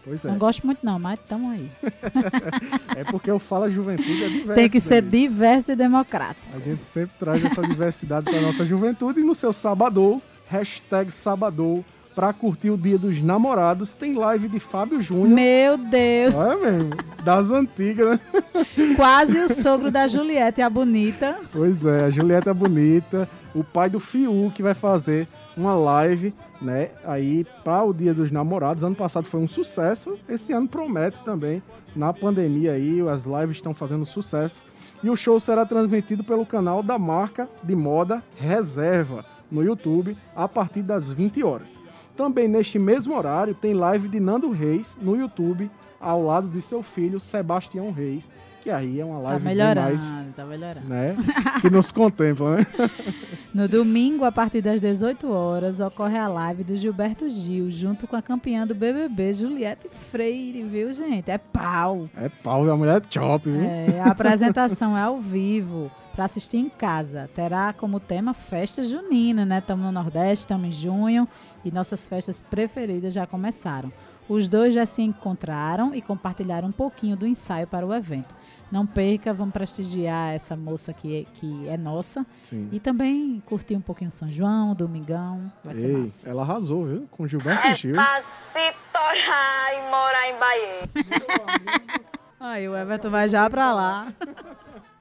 Pois 0.07 0.23
é. 0.23 0.29
Não 0.29 0.37
gosto 0.37 0.65
muito 0.65 0.79
não, 0.85 0.97
mas 0.97 1.19
tamo 1.27 1.51
aí. 1.51 1.69
É 2.95 3.03
porque 3.03 3.29
eu 3.29 3.37
falo 3.37 3.69
juventude 3.69 4.23
é 4.23 4.29
diverso. 4.29 4.53
Tem 4.55 4.69
que 4.69 4.79
ser 4.79 5.03
diverso 5.03 5.73
e 5.73 5.75
democrático. 5.75 6.55
A 6.55 6.59
gente 6.59 6.83
sempre 6.83 7.11
traz 7.19 7.43
essa 7.43 7.61
diversidade 7.61 8.25
para 8.25 8.41
nossa 8.41 8.65
juventude 8.65 9.19
e 9.19 9.23
no 9.23 9.35
seu 9.35 9.53
sabadou, 9.53 10.19
hashtag 10.47 11.11
sabadou, 11.11 11.85
para 12.15 12.33
curtir 12.33 12.71
o 12.71 12.77
dia 12.77 12.97
dos 12.97 13.21
namorados, 13.21 13.93
tem 13.93 14.15
live 14.15 14.47
de 14.47 14.59
Fábio 14.59 14.99
Júnior. 14.99 15.27
Meu 15.27 15.77
Deus, 15.77 16.33
Olha 16.33 16.57
mesmo, 16.57 16.89
das 17.23 17.51
antigas, 17.51 18.17
né? 18.17 18.95
quase 18.95 19.37
o 19.37 19.47
sogro 19.47 19.91
da 19.91 20.07
Juliette, 20.07 20.59
a 20.59 20.69
bonita. 20.69 21.37
Pois 21.51 21.85
é, 21.85 22.05
a 22.05 22.09
Julieta 22.09 22.51
Bonita, 22.55 23.29
o 23.53 23.63
pai 23.63 23.87
do 23.87 23.99
Fiu, 23.99 24.51
que 24.55 24.63
vai 24.63 24.73
fazer 24.73 25.27
uma 25.57 25.73
live, 25.73 26.33
né, 26.61 26.91
aí 27.03 27.45
para 27.63 27.83
o 27.83 27.93
Dia 27.93 28.13
dos 28.13 28.31
Namorados. 28.31 28.83
Ano 28.83 28.95
passado 28.95 29.25
foi 29.25 29.39
um 29.39 29.47
sucesso, 29.47 30.17
esse 30.29 30.53
ano 30.53 30.67
promete 30.67 31.17
também. 31.25 31.61
Na 31.95 32.13
pandemia 32.13 32.73
aí, 32.73 33.01
as 33.09 33.23
lives 33.23 33.57
estão 33.57 33.73
fazendo 33.73 34.05
sucesso. 34.05 34.61
E 35.03 35.09
o 35.09 35.15
show 35.15 35.39
será 35.39 35.65
transmitido 35.65 36.23
pelo 36.23 36.45
canal 36.45 36.83
da 36.83 36.97
marca 36.97 37.49
de 37.63 37.75
moda 37.75 38.23
Reserva 38.35 39.25
no 39.51 39.63
YouTube 39.63 40.15
a 40.35 40.47
partir 40.47 40.83
das 40.83 41.05
20 41.05 41.43
horas. 41.43 41.79
Também 42.15 42.47
neste 42.47 42.79
mesmo 42.79 43.15
horário 43.15 43.53
tem 43.53 43.73
live 43.73 44.07
de 44.07 44.19
Nando 44.19 44.49
Reis 44.49 44.97
no 45.01 45.15
YouTube 45.15 45.69
ao 45.99 46.23
lado 46.23 46.47
de 46.47 46.61
seu 46.61 46.81
filho, 46.83 47.19
Sebastião 47.19 47.91
Reis, 47.91 48.29
que 48.67 48.71
aí 48.71 48.99
é 48.99 49.05
uma 49.05 49.15
Tá 49.15 49.23
live 49.29 49.45
bem 49.45 49.55
melhorando, 49.55 49.97
mais, 49.97 50.35
tá 50.35 50.43
melhorando. 50.45 50.87
né, 50.87 51.15
que 51.61 51.69
nos 51.69 51.89
contempla, 51.89 52.57
né? 52.57 52.67
No 53.53 53.65
domingo, 53.67 54.25
a 54.25 54.31
partir 54.31 54.61
das 54.61 54.79
18 54.81 55.31
horas, 55.31 55.79
ocorre 55.79 56.17
a 56.17 56.27
live 56.27 56.63
do 56.65 56.77
Gilberto 56.77 57.27
Gil, 57.29 57.71
junto 57.71 58.05
com 58.05 58.15
a 58.15 58.21
campeã 58.21 58.67
do 58.67 58.75
BBB, 58.75 59.33
Juliette 59.33 59.89
Freire, 60.11 60.61
viu, 60.63 60.91
gente? 60.91 61.31
É 61.31 61.37
pau. 61.39 62.07
É 62.15 62.29
pau, 62.29 62.69
a 62.69 62.75
mulher 62.77 63.01
é 63.01 63.05
chop, 63.09 63.49
viu? 63.49 63.61
É, 63.63 64.01
a 64.01 64.11
apresentação 64.11 64.95
é 64.97 65.01
ao 65.01 65.17
vivo, 65.19 65.89
para 66.13 66.25
assistir 66.25 66.57
em 66.57 66.69
casa. 66.69 67.29
Terá 67.33 67.73
como 67.73 67.99
tema 68.01 68.33
festa 68.33 68.83
junina, 68.83 69.43
né? 69.45 69.59
Estamos 69.59 69.85
no 69.85 69.91
Nordeste, 69.93 70.43
estamos 70.43 70.67
em 70.67 70.71
junho 70.71 71.27
e 71.63 71.71
nossas 71.71 72.05
festas 72.05 72.39
preferidas 72.41 73.13
já 73.13 73.25
começaram. 73.25 73.91
Os 74.29 74.47
dois 74.47 74.73
já 74.73 74.85
se 74.85 75.01
encontraram 75.01 75.95
e 75.95 76.01
compartilharam 76.01 76.67
um 76.67 76.71
pouquinho 76.73 77.15
do 77.15 77.25
ensaio 77.25 77.65
para 77.65 77.87
o 77.87 77.93
evento. 77.93 78.35
Não 78.71 78.85
perca, 78.85 79.33
vamos 79.33 79.53
prestigiar 79.53 80.33
essa 80.33 80.55
moça 80.55 80.91
que, 80.93 81.25
que 81.35 81.67
é 81.69 81.77
nossa 81.77 82.25
Sim. 82.43 82.67
e 82.71 82.79
também 82.79 83.41
curtir 83.45 83.75
um 83.75 83.81
pouquinho 83.81 84.11
São 84.11 84.29
João, 84.29 84.75
Domingão. 84.75 85.51
Vai 85.63 85.73
ser 85.73 85.85
Ei, 85.89 85.97
massa. 85.97 86.27
ela 86.29 86.41
arrasou, 86.41 86.85
viu? 86.85 87.07
Com 87.11 87.25
Gilberto 87.27 87.65
É 87.67 87.75
Gil. 87.75 87.93
pra 87.93 88.21
se 88.21 88.73
torrar 88.91 89.73
e 89.73 89.89
morar 89.89 90.29
em 90.29 90.39
Bahia. 90.39 91.97
Aí 92.39 92.67
o 92.69 92.75
Everton 92.75 93.09
vai 93.09 93.27
já 93.29 93.49
pra 93.49 93.73
lá. 93.73 94.13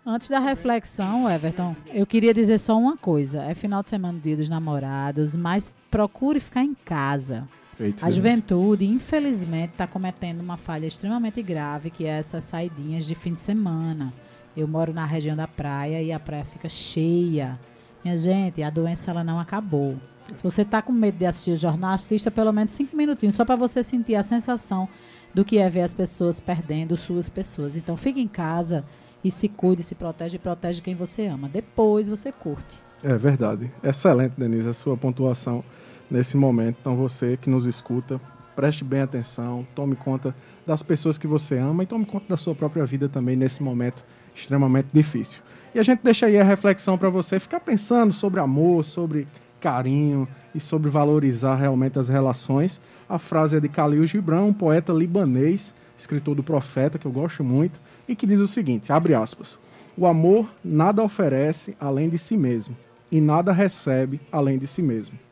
Antes 0.05 0.29
da 0.29 0.39
reflexão, 0.39 1.29
Everton, 1.29 1.75
eu 1.89 2.07
queria 2.07 2.33
dizer 2.33 2.59
só 2.59 2.79
uma 2.79 2.97
coisa. 2.97 3.43
É 3.43 3.55
final 3.55 3.83
de 3.83 3.89
semana 3.89 4.17
do 4.17 4.23
Dia 4.23 4.37
dos 4.37 4.49
Namorados, 4.49 5.35
mas 5.35 5.75
procure 5.91 6.39
ficar 6.39 6.62
em 6.62 6.75
casa. 6.75 7.49
Feito, 7.77 7.99
A 7.99 8.09
Denise. 8.09 8.16
juventude, 8.16 8.87
infelizmente, 8.87 9.72
está 9.72 9.87
cometendo 9.87 10.41
uma 10.41 10.57
falha 10.57 10.87
extremamente 10.87 11.43
grave, 11.43 11.91
que 11.91 12.05
é 12.05 12.18
essas 12.18 12.45
saidinhas 12.45 13.05
de 13.07 13.14
fim 13.14 13.33
de 13.35 13.41
semana. 13.41 14.12
Eu 14.57 14.66
moro 14.66 14.93
na 14.93 15.05
região 15.05 15.37
da 15.37 15.47
praia 15.47 16.03
e 16.03 16.11
a 16.12 16.18
praia 16.18 16.45
fica 16.45 16.68
cheia. 16.68 17.59
Minha 18.03 18.16
gente, 18.16 18.62
a 18.62 18.70
doença 18.70 19.11
ela 19.11 19.22
não 19.22 19.39
acabou. 19.39 19.97
Se 20.35 20.43
você 20.43 20.62
está 20.62 20.81
com 20.81 20.93
medo 20.93 21.18
de 21.18 21.27
assistir 21.27 21.53
o 21.53 21.57
jornal, 21.57 21.93
assista 21.93 22.31
pelo 22.31 22.53
menos 22.53 22.72
cinco 22.72 22.97
minutinhos, 22.97 23.35
só 23.35 23.45
para 23.45 23.57
você 23.57 23.83
sentir 23.83 24.16
a 24.16 24.22
sensação 24.22 24.89
do 25.35 25.45
que 25.45 25.59
é 25.59 25.68
ver 25.68 25.83
as 25.83 25.93
pessoas 25.93 26.41
perdendo 26.41 26.97
suas 26.97 27.29
pessoas. 27.29 27.77
Então, 27.77 27.97
fique 27.97 28.20
em 28.20 28.27
casa 28.27 28.85
e 29.22 29.31
se 29.31 29.49
cuide, 29.49 29.83
se 29.83 29.95
protege 29.95 30.37
e 30.37 30.39
protege 30.39 30.81
quem 30.81 30.95
você 30.95 31.27
ama. 31.27 31.49
Depois 31.49 32.09
você 32.09 32.33
curte. 32.33 32.77
É 33.05 33.16
verdade. 33.16 33.70
Excelente, 33.85 34.41
Denise, 34.41 34.68
a 34.68 34.72
sua 34.74 34.97
pontuação 34.97 35.62
nesse 36.11 36.36
momento. 36.36 36.76
Então, 36.80 36.96
você 36.96 37.36
que 37.36 37.50
nos 37.50 37.66
escuta, 37.66 38.20
preste 38.54 38.84
bem 38.84 39.00
atenção, 39.00 39.66
tome 39.74 39.96
conta 39.96 40.34
das 40.66 40.82
pessoas 40.82 41.16
que 41.16 41.26
você 41.26 41.59
ama 41.59 41.82
e 41.82 41.86
tome 41.86 42.04
conta 42.04 42.26
da 42.28 42.36
sua 42.36 42.54
própria 42.54 42.84
vida 42.84 43.09
também 43.09 43.36
nesse 43.36 43.62
momento 43.62 44.04
extremamente 44.34 44.88
difícil. 44.92 45.40
E 45.74 45.78
a 45.78 45.82
gente 45.82 46.00
deixa 46.02 46.26
aí 46.26 46.38
a 46.38 46.44
reflexão 46.44 46.98
para 46.98 47.09
você 47.09 47.38
ficar 47.38 47.61
pensando 47.61 48.12
sobre 48.12 48.40
amor, 48.40 48.84
sobre 48.84 49.28
carinho 49.61 50.26
e 50.54 50.61
sobre 50.61 50.90
valorizar 50.90 51.57
realmente 51.57 51.98
as 51.98 52.09
relações. 52.09 52.80
A 53.09 53.18
frase 53.18 53.57
é 53.57 53.61
de 53.61 53.68
Khalil 53.68 54.07
Gibran, 54.07 54.42
um 54.42 54.52
poeta 54.52 54.92
libanês, 54.92 55.74
escritor 55.96 56.34
do 56.34 56.42
Profeta, 56.42 56.98
que 56.98 57.07
eu 57.07 57.12
gosto 57.12 57.42
muito, 57.42 57.80
e 58.09 58.14
que 58.14 58.26
diz 58.26 58.40
o 58.40 58.46
seguinte, 58.46 58.92
abre 58.92 59.14
aspas, 59.14 59.59
o 59.96 60.07
amor 60.07 60.48
nada 60.64 61.02
oferece 61.02 61.76
além 61.80 62.09
de 62.09 62.18
si 62.18 62.36
mesmo, 62.36 62.76
e 63.11 63.20
nada 63.20 63.52
recebe 63.52 64.20
além 64.30 64.59
de 64.59 64.66
si 64.66 64.82
mesmo. 64.82 65.26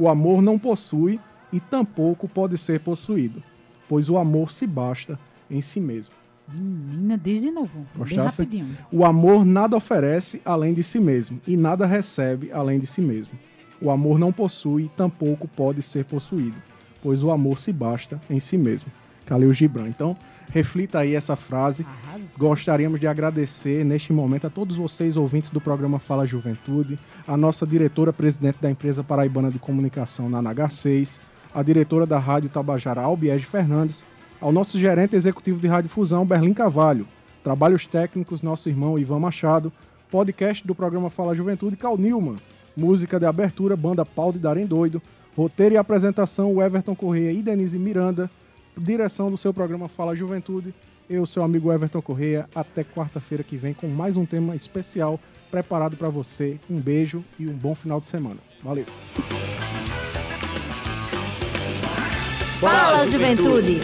O 0.00 0.08
amor 0.08 0.40
não 0.40 0.58
possui 0.58 1.20
e 1.52 1.60
tampouco 1.60 2.26
pode 2.26 2.56
ser 2.56 2.80
possuído, 2.80 3.42
pois 3.86 4.08
o 4.08 4.16
amor 4.16 4.50
se 4.50 4.66
basta 4.66 5.20
em 5.50 5.60
si 5.60 5.78
mesmo. 5.78 6.14
Menina, 6.48 7.18
diz 7.18 7.42
de 7.42 7.50
novo. 7.50 7.80
Bem 7.80 7.98
Gostasse? 7.98 8.40
rapidinho. 8.40 8.78
O 8.90 9.04
amor 9.04 9.44
nada 9.44 9.76
oferece 9.76 10.40
além 10.42 10.72
de 10.72 10.82
si 10.82 10.98
mesmo, 10.98 11.38
e 11.46 11.54
nada 11.54 11.84
recebe 11.84 12.50
além 12.50 12.80
de 12.80 12.86
si 12.86 13.02
mesmo. 13.02 13.34
O 13.78 13.90
amor 13.90 14.18
não 14.18 14.32
possui 14.32 14.84
e 14.84 14.88
tampouco 14.88 15.46
pode 15.46 15.82
ser 15.82 16.06
possuído, 16.06 16.56
pois 17.02 17.22
o 17.22 17.30
amor 17.30 17.58
se 17.58 17.70
basta 17.70 18.18
em 18.30 18.40
si 18.40 18.56
mesmo. 18.56 18.90
Khalil 19.26 19.52
Gibran. 19.52 19.88
Então, 19.88 20.16
reflita 20.50 20.98
aí 20.98 21.14
essa 21.14 21.36
frase. 21.36 21.86
Arrasou. 22.06 22.28
Gostaríamos 22.38 23.00
de 23.00 23.06
agradecer 23.06 23.84
neste 23.84 24.12
momento 24.12 24.46
a 24.46 24.50
todos 24.50 24.76
vocês, 24.76 25.16
ouvintes 25.16 25.50
do 25.50 25.60
programa 25.60 25.98
Fala 25.98 26.26
Juventude, 26.26 26.98
a 27.26 27.36
nossa 27.36 27.66
diretora 27.66 28.12
presidente 28.12 28.58
da 28.60 28.70
empresa 28.70 29.02
Paraibana 29.02 29.50
de 29.50 29.58
Comunicação 29.58 30.28
na 30.28 30.42
NH6, 30.42 31.18
a 31.54 31.62
diretora 31.62 32.06
da 32.06 32.18
Rádio 32.18 32.50
Tabajara 32.50 33.00
Albiege 33.00 33.46
Fernandes, 33.46 34.06
ao 34.40 34.52
nosso 34.52 34.78
gerente 34.78 35.16
executivo 35.16 35.60
de 35.60 35.68
Rádio 35.68 35.90
Fusão, 35.90 36.24
Berlim 36.24 36.52
Cavalho, 36.52 37.06
trabalhos 37.42 37.86
técnicos, 37.86 38.42
nosso 38.42 38.68
irmão 38.68 38.98
Ivan 38.98 39.20
Machado, 39.20 39.72
podcast 40.10 40.66
do 40.66 40.74
programa 40.74 41.10
Fala 41.10 41.34
Juventude, 41.34 41.76
Cal 41.76 41.96
Nilman, 41.96 42.36
música 42.76 43.18
de 43.18 43.26
abertura, 43.26 43.76
banda 43.76 44.04
Pau 44.04 44.32
de 44.32 44.38
Darem 44.38 44.66
Doido, 44.66 45.00
roteiro 45.36 45.74
e 45.74 45.78
apresentação, 45.78 46.60
Everton 46.60 46.94
Correia 46.94 47.32
e 47.32 47.42
Denise 47.42 47.78
Miranda, 47.78 48.30
direção 48.76 49.30
do 49.30 49.36
seu 49.36 49.52
programa 49.52 49.88
Fala 49.88 50.14
Juventude, 50.14 50.74
eu, 51.08 51.26
seu 51.26 51.42
amigo 51.42 51.72
Everton 51.72 52.00
Correia, 52.00 52.48
até 52.54 52.84
quarta-feira 52.84 53.42
que 53.42 53.56
vem 53.56 53.74
com 53.74 53.88
mais 53.88 54.16
um 54.16 54.24
tema 54.24 54.54
especial 54.54 55.18
preparado 55.50 55.96
para 55.96 56.08
você. 56.08 56.58
Um 56.70 56.78
beijo 56.78 57.24
e 57.38 57.46
um 57.46 57.52
bom 57.52 57.74
final 57.74 58.00
de 58.00 58.06
semana. 58.06 58.38
Valeu! 58.62 58.86
Fala, 62.60 63.08
juventude. 63.08 63.80